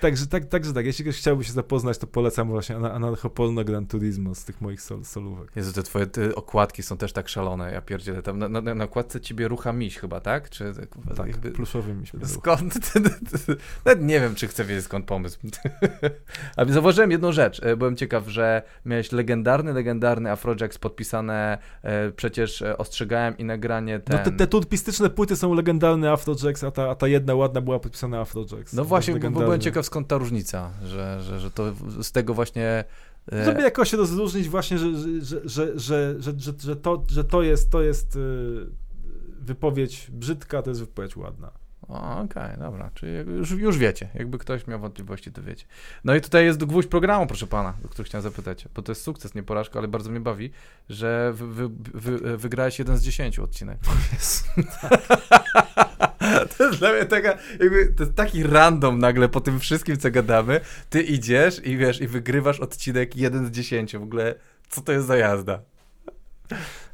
[0.00, 4.34] Także tak, także tak, jeśli ktoś chciałby się zapoznać, to polecam właśnie Anarchopolno Gran Turismo
[4.34, 5.50] z tych moich sol, solówek.
[5.56, 8.22] Jezu, te twoje te okładki są też tak szalone, ja pierdzielę.
[8.22, 10.50] Tam na, na, na okładce ciebie rucha miś chyba, tak?
[10.50, 10.72] Czy,
[11.16, 11.50] tak, jakby...
[11.50, 12.12] pluszowy miś.
[12.24, 12.92] Skąd?
[13.84, 15.38] Nawet nie wiem, czy chcę wiedzieć skąd pomysł.
[16.56, 17.62] Ale zauważyłem jedną rzecz.
[17.62, 24.00] E, byłem ciekaw, że miałeś legendarny, legendarny Afrojax podpisane, e, przecież e, ostrzegałem i nagranie
[24.00, 24.16] ten...
[24.16, 28.20] No te, te płyty są legendarne Afrojax, a ta, a ta jedna ładna była podpisana
[28.20, 28.72] Afrojax.
[28.72, 31.72] No właśnie, bo byłem ciekaw skąd ta różnica, że, że, że to
[32.02, 32.84] z tego właśnie...
[33.44, 37.42] Żeby jakoś się rozróżnić właśnie, że, że, że, że, że, że, że, to, że to
[37.42, 38.18] jest, to jest
[39.40, 41.59] wypowiedź brzydka, to jest wypowiedź ładna.
[41.90, 45.66] Okej, okay, dobra, czyli już, już wiecie, jakby ktoś miał wątpliwości, to wiecie.
[46.04, 49.02] No i tutaj jest gwóźdź programu, proszę pana, o który chciałem zapytać, bo to jest
[49.02, 50.50] sukces, nie porażka, ale bardzo mnie bawi,
[50.88, 53.78] że wy, wy, wy, wygrałeś jeden z dziesięciu odcinek.
[56.56, 60.10] to jest dla mnie taka, jakby, to jest taki random nagle po tym wszystkim, co
[60.10, 60.60] gadamy,
[60.90, 64.34] ty idziesz i wiesz, i wygrywasz odcinek jeden z dziesięciu, w ogóle,
[64.68, 65.62] co to jest za jazda?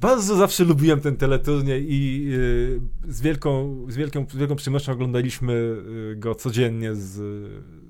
[0.00, 5.52] Bardzo zawsze lubiłem ten teleturniej i y, z, wielką, z, wielką, z wielką przyjemnością oglądaliśmy
[5.52, 7.20] y, go codziennie z,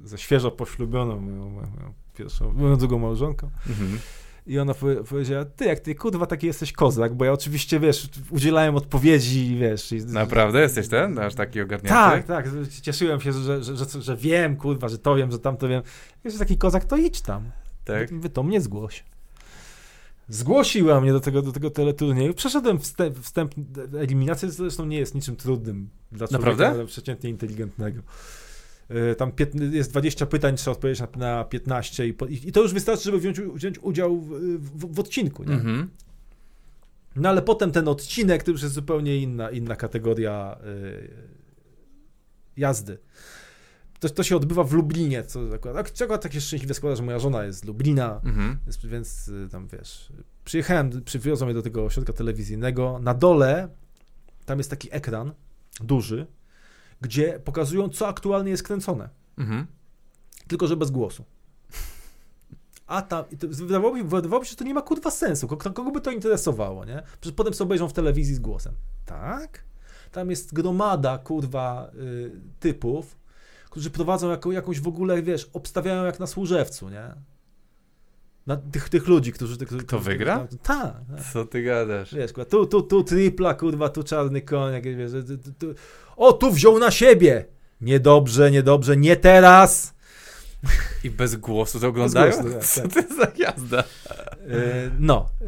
[0.04, 3.50] ze świeżo poślubioną moją, moją pierwszą, moją drugą małżonką.
[3.68, 3.98] Mhm.
[4.46, 4.74] I ona
[5.08, 9.92] powiedziała, ty jak ty, kurwa, taki jesteś kozak, bo ja oczywiście, wiesz, udzielałem odpowiedzi, wiesz.
[9.92, 10.60] I, Naprawdę?
[10.60, 11.18] Jesteś ten?
[11.18, 11.88] Aż taki ogarnięty?
[11.88, 12.46] Tak, tak.
[12.82, 15.82] Cieszyłem się, że, że, że, że wiem, kurwa, że to wiem, że tam to wiem.
[16.24, 17.50] Jesteś taki kozak, to idź tam.
[17.84, 18.20] Tak?
[18.20, 19.04] Wy to mnie zgłoś
[20.28, 22.34] zgłosiła mnie do tego, do tego teleturnieju.
[22.34, 23.54] Przeszedłem wstęp, wstęp
[23.98, 26.86] eliminacja zresztą nie jest niczym trudnym dla człowieka Naprawdę?
[26.86, 28.02] przeciętnie inteligentnego.
[28.88, 29.32] E, tam
[29.72, 33.40] jest 20 pytań, trzeba odpowiedzieć na, na 15 i, i, to już wystarczy, żeby wziąć,
[33.40, 35.44] wziąć udział w, w, w odcinku.
[35.44, 35.54] Nie?
[35.54, 35.88] Mhm.
[37.16, 41.10] No ale potem ten odcinek to już jest zupełnie inna, inna kategoria y,
[42.56, 42.98] jazdy.
[44.00, 47.44] To, to się odbywa w Lublinie, co akurat, czego takie szczęśliwe składa, że moja żona
[47.44, 48.58] jest z Lublina, mhm.
[48.66, 50.12] więc, więc, y, tam wiesz,
[50.44, 53.68] przyjechałem, przywiozłem je do tego ośrodka telewizyjnego, na dole
[54.44, 55.32] tam jest taki ekran
[55.80, 56.26] duży,
[57.00, 59.08] gdzie pokazują, co aktualnie jest kręcone.
[59.38, 59.66] Mhm.
[60.48, 61.24] Tylko, że bez głosu.
[62.86, 65.48] A tam, wydawało mi, wydawało mi się, że to nie ma kurwa sensu.
[65.48, 67.02] Kogo, kogo by to interesowało, nie?
[67.20, 68.74] Przecież potem sobie obejrzą w telewizji z głosem.
[69.06, 69.64] Tak?
[70.12, 73.16] Tam jest gromada, kurwa, y, typów,
[73.76, 77.14] którzy prowadzą jako, jakąś w ogóle, wiesz, obstawiają jak na służewcu, nie?
[78.46, 79.56] Na tych, tych ludzi, którzy...
[79.56, 80.38] Tych, Kto wygra?
[80.38, 80.60] Tak.
[80.62, 81.00] Ta.
[81.32, 82.14] Co ty gadasz?
[82.14, 85.74] Wiesz, kurwa, tu, tu, tu tripla, kurwa, tu czarny koń, jakieś, wiesz, tu, tu,
[86.16, 87.44] o, tu wziął na siebie!
[87.80, 89.94] Niedobrze, niedobrze, nie teraz!
[91.04, 92.32] I bez głosu to oglądają?
[92.32, 92.92] Głosu, tak, Co tak.
[93.08, 93.84] to za jazda?
[94.50, 95.28] E, no.
[95.42, 95.46] E,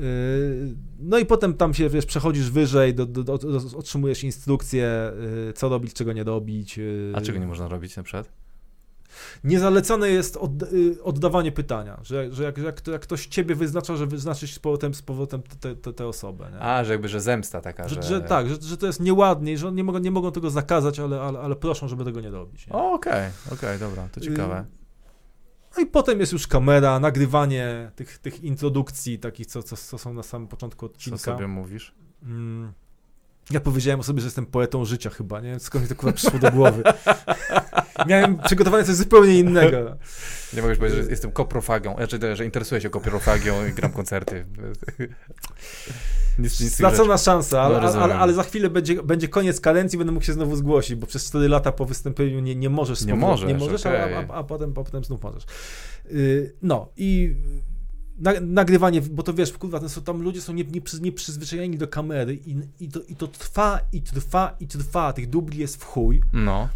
[0.98, 3.38] no i potem tam się, wiesz, przechodzisz wyżej, do, do, do,
[3.76, 4.86] otrzymujesz instrukcje,
[5.48, 6.80] e, co robić, czego nie robić.
[7.14, 8.32] A czego nie można robić na przykład?
[9.44, 10.50] Niezalecane jest od,
[11.02, 15.02] oddawanie pytania, że, że jak, jak, jak, ktoś ciebie wyznacza, że wyznaczysz z powrotem, z
[15.02, 15.42] powrotem
[15.96, 16.50] tę osobę.
[16.52, 16.60] Nie?
[16.60, 18.02] A, że jakby, że zemsta taka, że...
[18.02, 21.20] że tak, że, że to jest nieładnie, że nie mogą, nie mogą tego zakazać, ale,
[21.20, 22.66] ale, ale proszą, żeby tego nie robić.
[22.70, 24.64] Okej, okej, okay, okay, dobra, to ciekawe.
[25.78, 30.14] No i potem jest już kamera, nagrywanie tych, tych introdukcji, takich, co, co, co są
[30.14, 31.18] na samym początku odcinka.
[31.18, 31.94] Co sobie mówisz?
[32.22, 32.72] Mm,
[33.50, 35.60] ja powiedziałem o sobie, że jestem poetą życia chyba, nie?
[35.60, 36.82] Skąd mi to kurwa przyszło do głowy.
[38.08, 39.78] Miałem przygotowane coś zupełnie innego.
[40.54, 44.46] Nie mogę powiedzieć, że jestem koprofagą, znaczy, że interesuję się koprofagią i gram koncerty.
[46.46, 50.32] Stracona szansa, ale, no, ale, ale, za chwilę będzie, będzie koniec kadencji, będę mógł się
[50.32, 53.04] znowu zgłosić, bo przez 4 lata po wystąpieniu nie, nie możesz.
[53.04, 54.16] Nie możesz, nie możesz okay.
[54.16, 55.44] a, a, a, potem, a potem znów możesz.
[56.10, 57.34] Yy, no i
[58.18, 60.52] na, nagrywanie, bo to wiesz, kurwa, są, tam ludzie są
[61.00, 65.12] nieprzyzwyczajeni nie, nie do kamery i, i, to, i to trwa, i trwa, i trwa,
[65.12, 66.22] tych dubli jest w chuj.
[66.32, 66.68] No.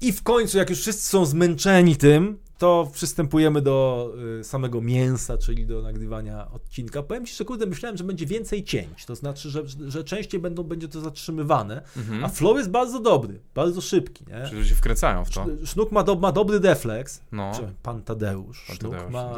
[0.00, 4.10] I w końcu, jak już wszyscy są zmęczeni tym, to przystępujemy do
[4.40, 7.02] y, samego mięsa, czyli do nagrywania odcinka.
[7.02, 10.62] Powiem ci, że kurde, myślałem, że będzie więcej cięć, to znaczy, że, że częściej będą,
[10.62, 12.24] będzie to zatrzymywane, mhm.
[12.24, 14.48] a flow jest bardzo dobry, bardzo szybki, nie?
[14.48, 15.46] Czyli się wkręcają w to.
[15.64, 17.52] Sznuk ma, do, ma dobry refleks, no.
[17.82, 19.32] pan Tadeusz, pan Sznuk Tadeusz, ma,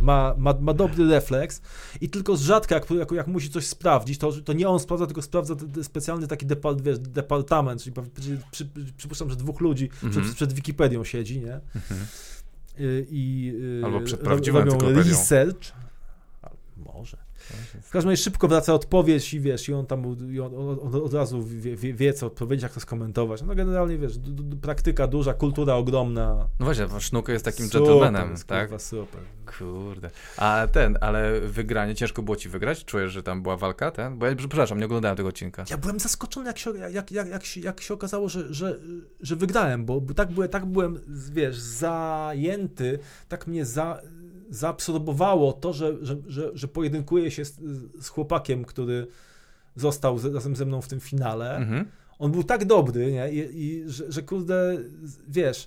[0.00, 1.62] ma, ma, ma, ma, dobry refleks
[2.00, 5.06] i tylko z rzadka, jak, jak, jak musi coś sprawdzić, to, to nie on sprawdza,
[5.06, 10.12] tylko sprawdza specjalny taki depart, wiesz, departament, czyli przy, przy, przypuszczam, że dwóch ludzi mhm.
[10.12, 11.60] przed, przed Wikipedią siedzi, nie?
[11.90, 12.06] Mhm.
[12.78, 13.06] Mhm.
[13.10, 13.54] I,
[13.84, 15.72] Albo przed prawdziwą robią research.
[16.76, 17.27] Może.
[17.82, 21.14] W każdym razie szybko wraca odpowiedź i wiesz, i on tam i on, on od
[21.14, 23.42] razu wie, wie, wie, co odpowiedzieć, jak to skomentować.
[23.42, 26.48] No generalnie wiesz, d, d, praktyka duża, kultura ogromna.
[26.60, 28.68] No właśnie, Sznuk jest takim super, gentlemanem, tak?
[28.68, 29.20] Kurwa, super.
[29.58, 30.10] Kurde.
[30.36, 32.84] A ten, ale wygranie, ciężko było ci wygrać?
[32.84, 34.18] Czujesz, że tam była walka, ten?
[34.18, 35.64] Bo ja, przepraszam, nie oglądałem tego odcinka.
[35.70, 38.78] Ja byłem zaskoczony, jak się, jak, jak, jak, się, jak się okazało, że, że,
[39.20, 41.00] że wygrałem, bo tak byłem, tak byłem,
[41.32, 42.98] wiesz, zajęty,
[43.28, 44.00] tak mnie za
[44.50, 47.60] zaabsorbowało to, że, że, że, że pojedynkuję się z,
[48.00, 49.06] z chłopakiem, który
[49.76, 51.56] został z, razem ze mną w tym finale.
[51.56, 51.90] Mhm.
[52.18, 53.32] On był tak dobry, nie?
[53.32, 54.78] I, i że, że kurde,
[55.28, 55.66] wiesz,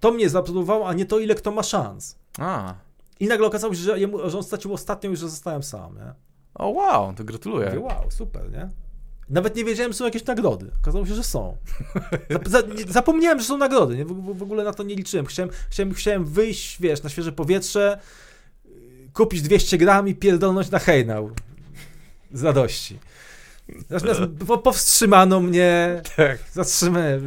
[0.00, 2.16] to mnie zaabsorbowało, a nie to, ile kto ma szans.
[2.38, 2.74] A.
[3.20, 6.12] I nagle okazało się, że, jemu, że on stracił ostatnią i że zostałem sam, nie?
[6.54, 7.66] O wow, to gratuluję.
[7.66, 8.68] Mówię, wow, super, nie?
[9.30, 10.70] Nawet nie wiedziałem, że są jakieś nagrody.
[10.82, 11.56] Okazało się, że są.
[12.88, 13.96] Zapomniałem, że są nagrody.
[13.96, 14.04] Nie?
[14.04, 15.26] W, ogóle na to nie liczyłem.
[15.26, 17.98] Chciałem, chciałem, chciałem wyjść, wiesz, na świeże powietrze,
[19.12, 21.30] kupić 200 gram i pierdolnąć na hejnał.
[22.32, 22.98] Z radości.
[23.90, 24.20] Natomiast
[24.64, 26.38] powstrzymano mnie, tak.
[26.52, 27.24] zatrzymałem,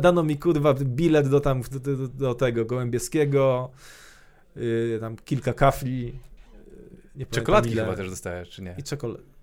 [0.00, 3.70] dano mi kurwa bilet do tam, do, do tego Gołębieskiego,
[4.56, 6.18] yy, tam kilka kafli.
[7.16, 8.74] Nie Czekoladki chyba też dostajesz, czy nie?
[8.78, 9.35] I czekolad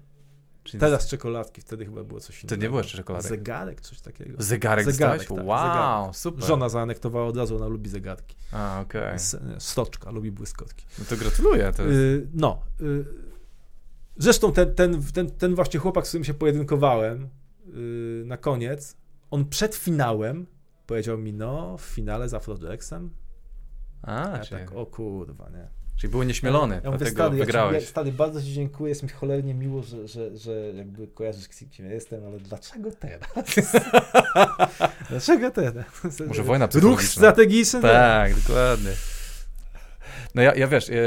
[0.64, 2.56] Czyli Teraz czekoladki, wtedy chyba było coś innego.
[2.56, 3.30] To nie było jeszcze czekoladek.
[3.30, 4.44] Zegarek, coś takiego.
[4.44, 6.16] Zegarek, zegarek tak, Wow, zegarek.
[6.16, 6.46] super.
[6.46, 8.36] Żona zaanektowała od razu, ona lubi zegarki.
[8.52, 9.02] A, okej.
[9.02, 9.60] Okay.
[9.60, 10.86] Stoczka, lubi błyskotki.
[11.00, 11.72] No to gratuluję.
[11.72, 12.62] To yy, no.
[12.80, 13.06] Yy,
[14.18, 17.30] zresztą ten, ten, ten, ten właśnie chłopak, z którym się pojedynkowałem
[17.66, 18.98] yy, na koniec,
[19.32, 20.46] on przed finałem
[20.88, 23.10] powiedział mi, no, w finale z Afrojacksem.
[24.02, 24.62] A, ja czyli...
[24.62, 25.83] tak, o kurwa, nie.
[25.98, 27.74] Czyli były nieśmielone, ja, ja mówię, stary, wygrałeś.
[27.74, 31.48] Ja ci, stary, bardzo ci dziękuję, jest mi cholernie miło, że, że, że jakby kojarzysz,
[31.72, 33.30] kim ja jestem, ale dlaczego teraz?
[35.10, 35.86] dlaczego teraz?
[36.28, 37.02] Może wojna psychologiczna.
[37.02, 37.82] Ruch strategiczny?
[37.82, 38.92] Tak, dokładnie.
[40.36, 40.98] No ja, ja wiesz, ja,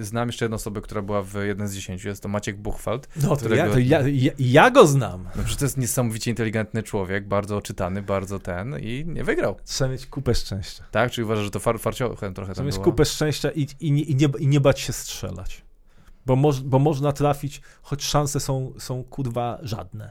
[0.00, 3.08] znam jeszcze jedną osobę, która była w jeden z dziesięciu, jest to Maciek Buchwald.
[3.16, 3.62] No to, którego...
[3.62, 5.24] ja, to ja, ja, ja, go znam.
[5.36, 9.56] No przecież to jest niesamowicie inteligentny człowiek, bardzo czytany, bardzo ten i nie wygrał.
[9.64, 10.84] Trzeba mieć kupę szczęścia.
[10.90, 11.10] Tak?
[11.10, 14.14] Czyli uważasz, że to far, farcio trochę Trzeba mieć kupę szczęścia i, i, nie, i,
[14.14, 15.64] nie, i nie bać się strzelać.
[16.26, 20.10] Bo, moż, bo można trafić, choć szanse są, są kurwa żadne.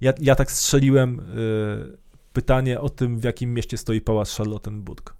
[0.00, 1.98] Ja, ja tak strzeliłem y,
[2.32, 5.14] pytanie o tym, w jakim mieście stoi pałac Charlottenburg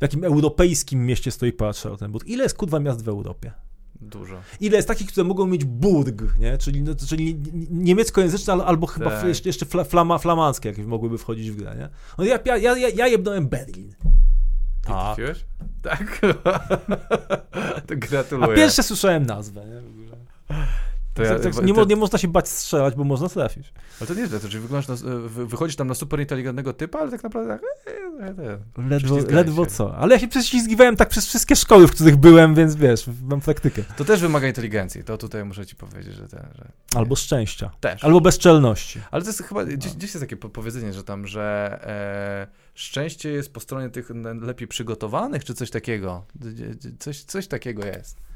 [0.00, 2.28] w jakim europejskim mieście stoi Pałac Charlottenburg.
[2.28, 3.52] Ile jest kurwa miast w Europie?
[4.00, 4.34] Dużo.
[4.60, 6.58] Ile jest takich, które mogą mieć burg, nie?
[6.58, 7.38] Czyli, no, czyli
[7.70, 9.28] niemieckojęzyczne albo chyba tak.
[9.28, 11.88] jeszcze, jeszcze flama, flamandzkie jakieś mogłyby wchodzić w grę, nie?
[12.18, 13.94] No ja, ja, ja, ja jebnąłem Berlin.
[14.82, 15.18] Tak.
[15.82, 16.20] Tak.
[17.86, 18.52] to gratuluję.
[18.52, 19.82] A pierwsze słyszałem nazwę, nie?
[21.14, 21.84] To ja, tak, nie, to...
[21.84, 23.72] nie, można się bać strzelać, bo można trafić.
[24.00, 24.96] Ale to nie jest to, czyli na,
[25.28, 27.62] wychodzisz tam na super inteligentnego typa, ale tak naprawdę tak...
[27.86, 29.96] E, e, e, ledwo, ledwo co.
[29.96, 33.82] Ale ja się prześlizgiwałem tak przez wszystkie szkoły, w których byłem, więc wiesz, mam praktykę.
[33.96, 36.28] To też wymaga inteligencji, to tutaj muszę ci powiedzieć, że...
[36.28, 36.72] Ten, że...
[36.94, 37.70] Albo szczęścia.
[37.80, 38.04] Też.
[38.04, 39.00] Albo bezczelności.
[39.10, 43.52] Ale to jest chyba, gdzieś, gdzieś jest takie powiedzenie, że tam, że e, szczęście jest
[43.52, 44.10] po stronie tych
[44.40, 46.24] lepiej przygotowanych, czy coś takiego.
[46.98, 48.29] Coś, coś takiego jest.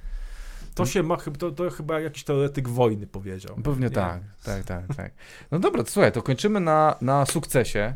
[0.74, 3.56] To się ma, to, to chyba jakiś teoretyk wojny powiedział.
[3.64, 5.12] Pewnie tak, tak, tak, tak.
[5.50, 7.94] No dobra, to słuchaj, to kończymy na, na sukcesie.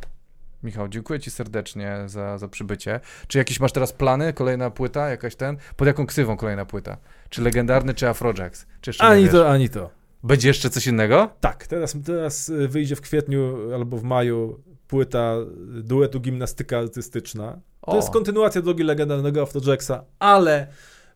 [0.63, 3.01] Michał, dziękuję Ci serdecznie za, za przybycie.
[3.29, 4.33] Czy jakieś masz teraz plany?
[4.33, 5.57] Kolejna płyta, jakaś ten?
[5.77, 6.97] Pod jaką ksywą kolejna płyta?
[7.29, 8.67] Czy legendarny, czy Afrojax?
[8.81, 9.91] Czy ani to, ani to.
[10.23, 11.31] Będzie jeszcze coś innego?
[11.41, 15.35] Tak, teraz, teraz wyjdzie w kwietniu albo w maju płyta
[15.83, 17.61] duetu gimnastyka artystyczna.
[17.81, 17.97] To o.
[17.97, 20.67] jest kontynuacja drogi legendarnego Afrojacksa, ale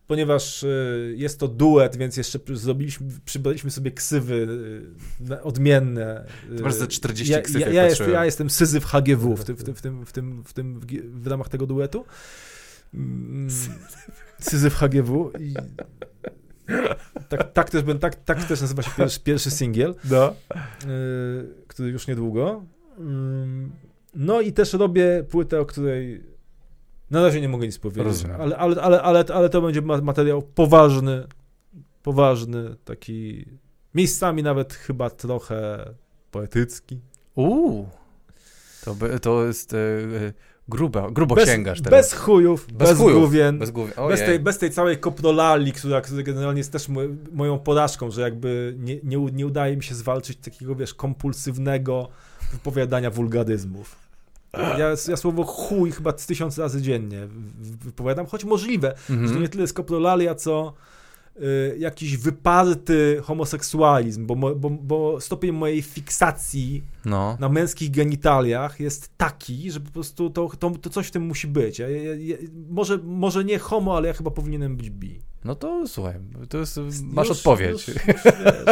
[0.07, 4.47] ponieważ y, jest to duet, więc jeszcze zrobiliśmy, przybraliśmy sobie ksywy
[5.31, 6.25] y, odmienne.
[6.57, 9.63] To masz ze 40 ksyw, ja, ja, jest, ja jestem Syzyf HGW w tym, w
[9.63, 10.79] tym, w tym, w tym, w tym,
[11.13, 12.05] w ramach tego duetu.
[12.93, 13.49] Mm,
[14.39, 15.53] Syzyf HGW i
[17.29, 20.35] tak, tak, też, tak, tak też nazywa się pierwszy, pierwszy singiel, no.
[21.67, 22.65] Który już niedługo.
[22.97, 23.71] Mm,
[24.15, 26.32] no i też robię płytę, o której
[27.13, 31.27] na razie nie mogę nic powiedzieć, ale, ale, ale, ale, ale to będzie materiał poważny,
[32.03, 33.45] poważny, taki
[33.95, 35.89] miejscami nawet chyba trochę
[36.31, 36.99] poetycki.
[37.35, 37.89] Uuu,
[38.85, 39.73] to, by, to jest...
[39.73, 40.33] Yy
[40.67, 41.99] Grubo, grubo bez, sięgasz teraz.
[41.99, 43.93] Bez chujów, bez, bez chujów, główien, bez, główien.
[44.09, 46.87] bez, tej, bez tej całej koprolali, która, która generalnie jest też
[47.31, 52.09] moją porażką, że jakby nie, nie, nie udaje mi się zwalczyć takiego, wiesz, kompulsywnego
[52.51, 54.02] wypowiadania wulgaryzmów.
[54.57, 57.27] Ja, ja słowo chuj chyba z tysiąc razy dziennie
[57.59, 59.27] wypowiadam, choć możliwe, mm -hmm.
[59.27, 60.73] że to nie tyle skopolalia, co
[61.37, 67.37] y, jakiś wyparty homoseksualizm, bo, bo, bo stopień mojej fiksacji no.
[67.39, 71.47] na męskich genitaliach jest taki, że po prostu to, to, to coś w tym musi
[71.47, 71.79] być.
[71.79, 72.37] Ja, ja,
[72.69, 75.21] może, może nie homo, ale ja chyba powinienem być bi.
[75.45, 76.15] No to słuchaj,
[76.49, 77.87] to jest, masz już, odpowiedź.
[77.87, 78.23] Już, już, wiesz,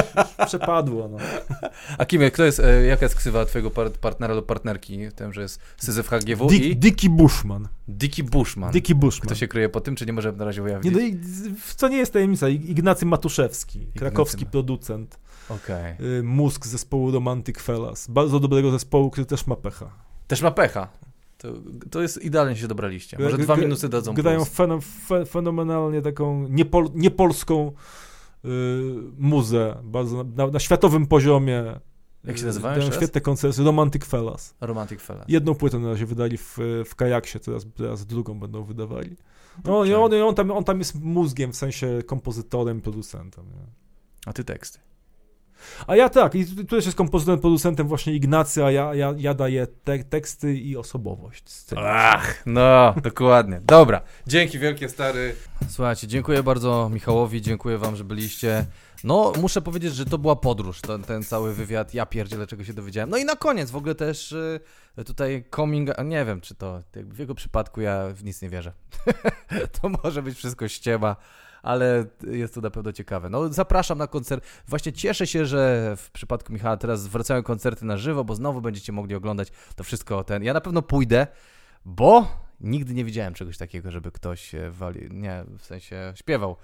[0.47, 1.07] przepadło.
[1.07, 1.17] No.
[1.97, 3.71] A kim, kto jest, e, jaka jest ksywa twojego
[4.01, 4.99] partnera lub partnerki?
[5.15, 6.75] Tym, że jest Syzyf HGW Dick, i...
[6.75, 7.67] Dicky Bushman.
[7.87, 8.71] Dicky Bushman.
[8.71, 9.25] Dicky Bushman.
[9.25, 10.95] Kto się kryje po tym, czy nie możemy na razie ujawnić?
[10.95, 15.19] Nie, no, co nie jest tajemnica, Ignacy Matuszewski, Ignacy krakowski producent.
[15.49, 16.23] Okay.
[16.23, 18.07] Mózg zespołu Romantic Fellas.
[18.07, 19.91] Bardzo dobrego zespołu, który też ma pecha.
[20.27, 20.87] Też ma pecha.
[21.41, 21.53] To,
[21.91, 23.17] to jest idealnie się dobraliście.
[23.19, 24.79] Może dwa minuty dadzą Grają fen,
[25.27, 27.71] fenomenalnie taką niepol, niepolską
[28.45, 28.49] y,
[29.17, 31.79] muzę, bardzo na, na, światowym poziomie.
[32.23, 33.63] Jak się nazywają Dają świetne koncerty.
[33.63, 34.55] Romantic Fellas.
[34.61, 35.25] Romantic Fellas.
[35.27, 39.15] Jedną płytę na razie wydali w, w Kajaksie, teraz, teraz drugą będą wydawali.
[39.65, 43.45] No i on, on, tam, on tam jest mózgiem, w sensie kompozytorem, producentem.
[43.45, 43.65] Nie?
[44.25, 44.79] A ty teksty.
[45.87, 49.33] A ja tak, i tu też jest kompozytorem, producentem właśnie Ignacy, a ja, ja, ja
[49.33, 51.43] daję te, teksty i osobowość.
[51.77, 53.61] Ach, no, dokładnie.
[53.63, 55.35] Dobra, dzięki wielkie, stary.
[55.69, 58.65] Słuchajcie, dziękuję bardzo Michałowi, dziękuję wam, że byliście.
[59.03, 62.73] No, muszę powiedzieć, że to była podróż, ten, ten cały wywiad, ja pierdzielę, czego się
[62.73, 63.09] dowiedziałem.
[63.09, 64.59] No i na koniec w ogóle też y,
[65.05, 68.73] tutaj coming, a nie wiem, czy to, w jego przypadku ja w nic nie wierzę.
[69.81, 71.15] to może być wszystko ściema
[71.63, 73.29] ale jest to na pewno ciekawe.
[73.29, 74.45] No, zapraszam na koncert.
[74.67, 78.91] Właśnie cieszę się, że w przypadku Michała teraz wracają koncerty na żywo, bo znowu będziecie
[78.91, 80.23] mogli oglądać to wszystko.
[80.23, 80.43] Ten.
[80.43, 81.27] Ja na pewno pójdę,
[81.85, 82.27] bo
[82.59, 86.55] nigdy nie widziałem czegoś takiego, żeby ktoś wali, nie, w sensie śpiewał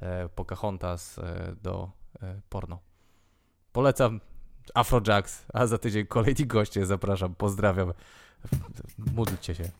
[0.00, 1.90] e, Pocahontas e, do
[2.22, 2.78] e, porno.
[3.72, 4.20] Polecam
[4.74, 7.92] Afrojax, a za tydzień kolejni goście zapraszam, pozdrawiam.
[8.98, 9.70] Módlcie się.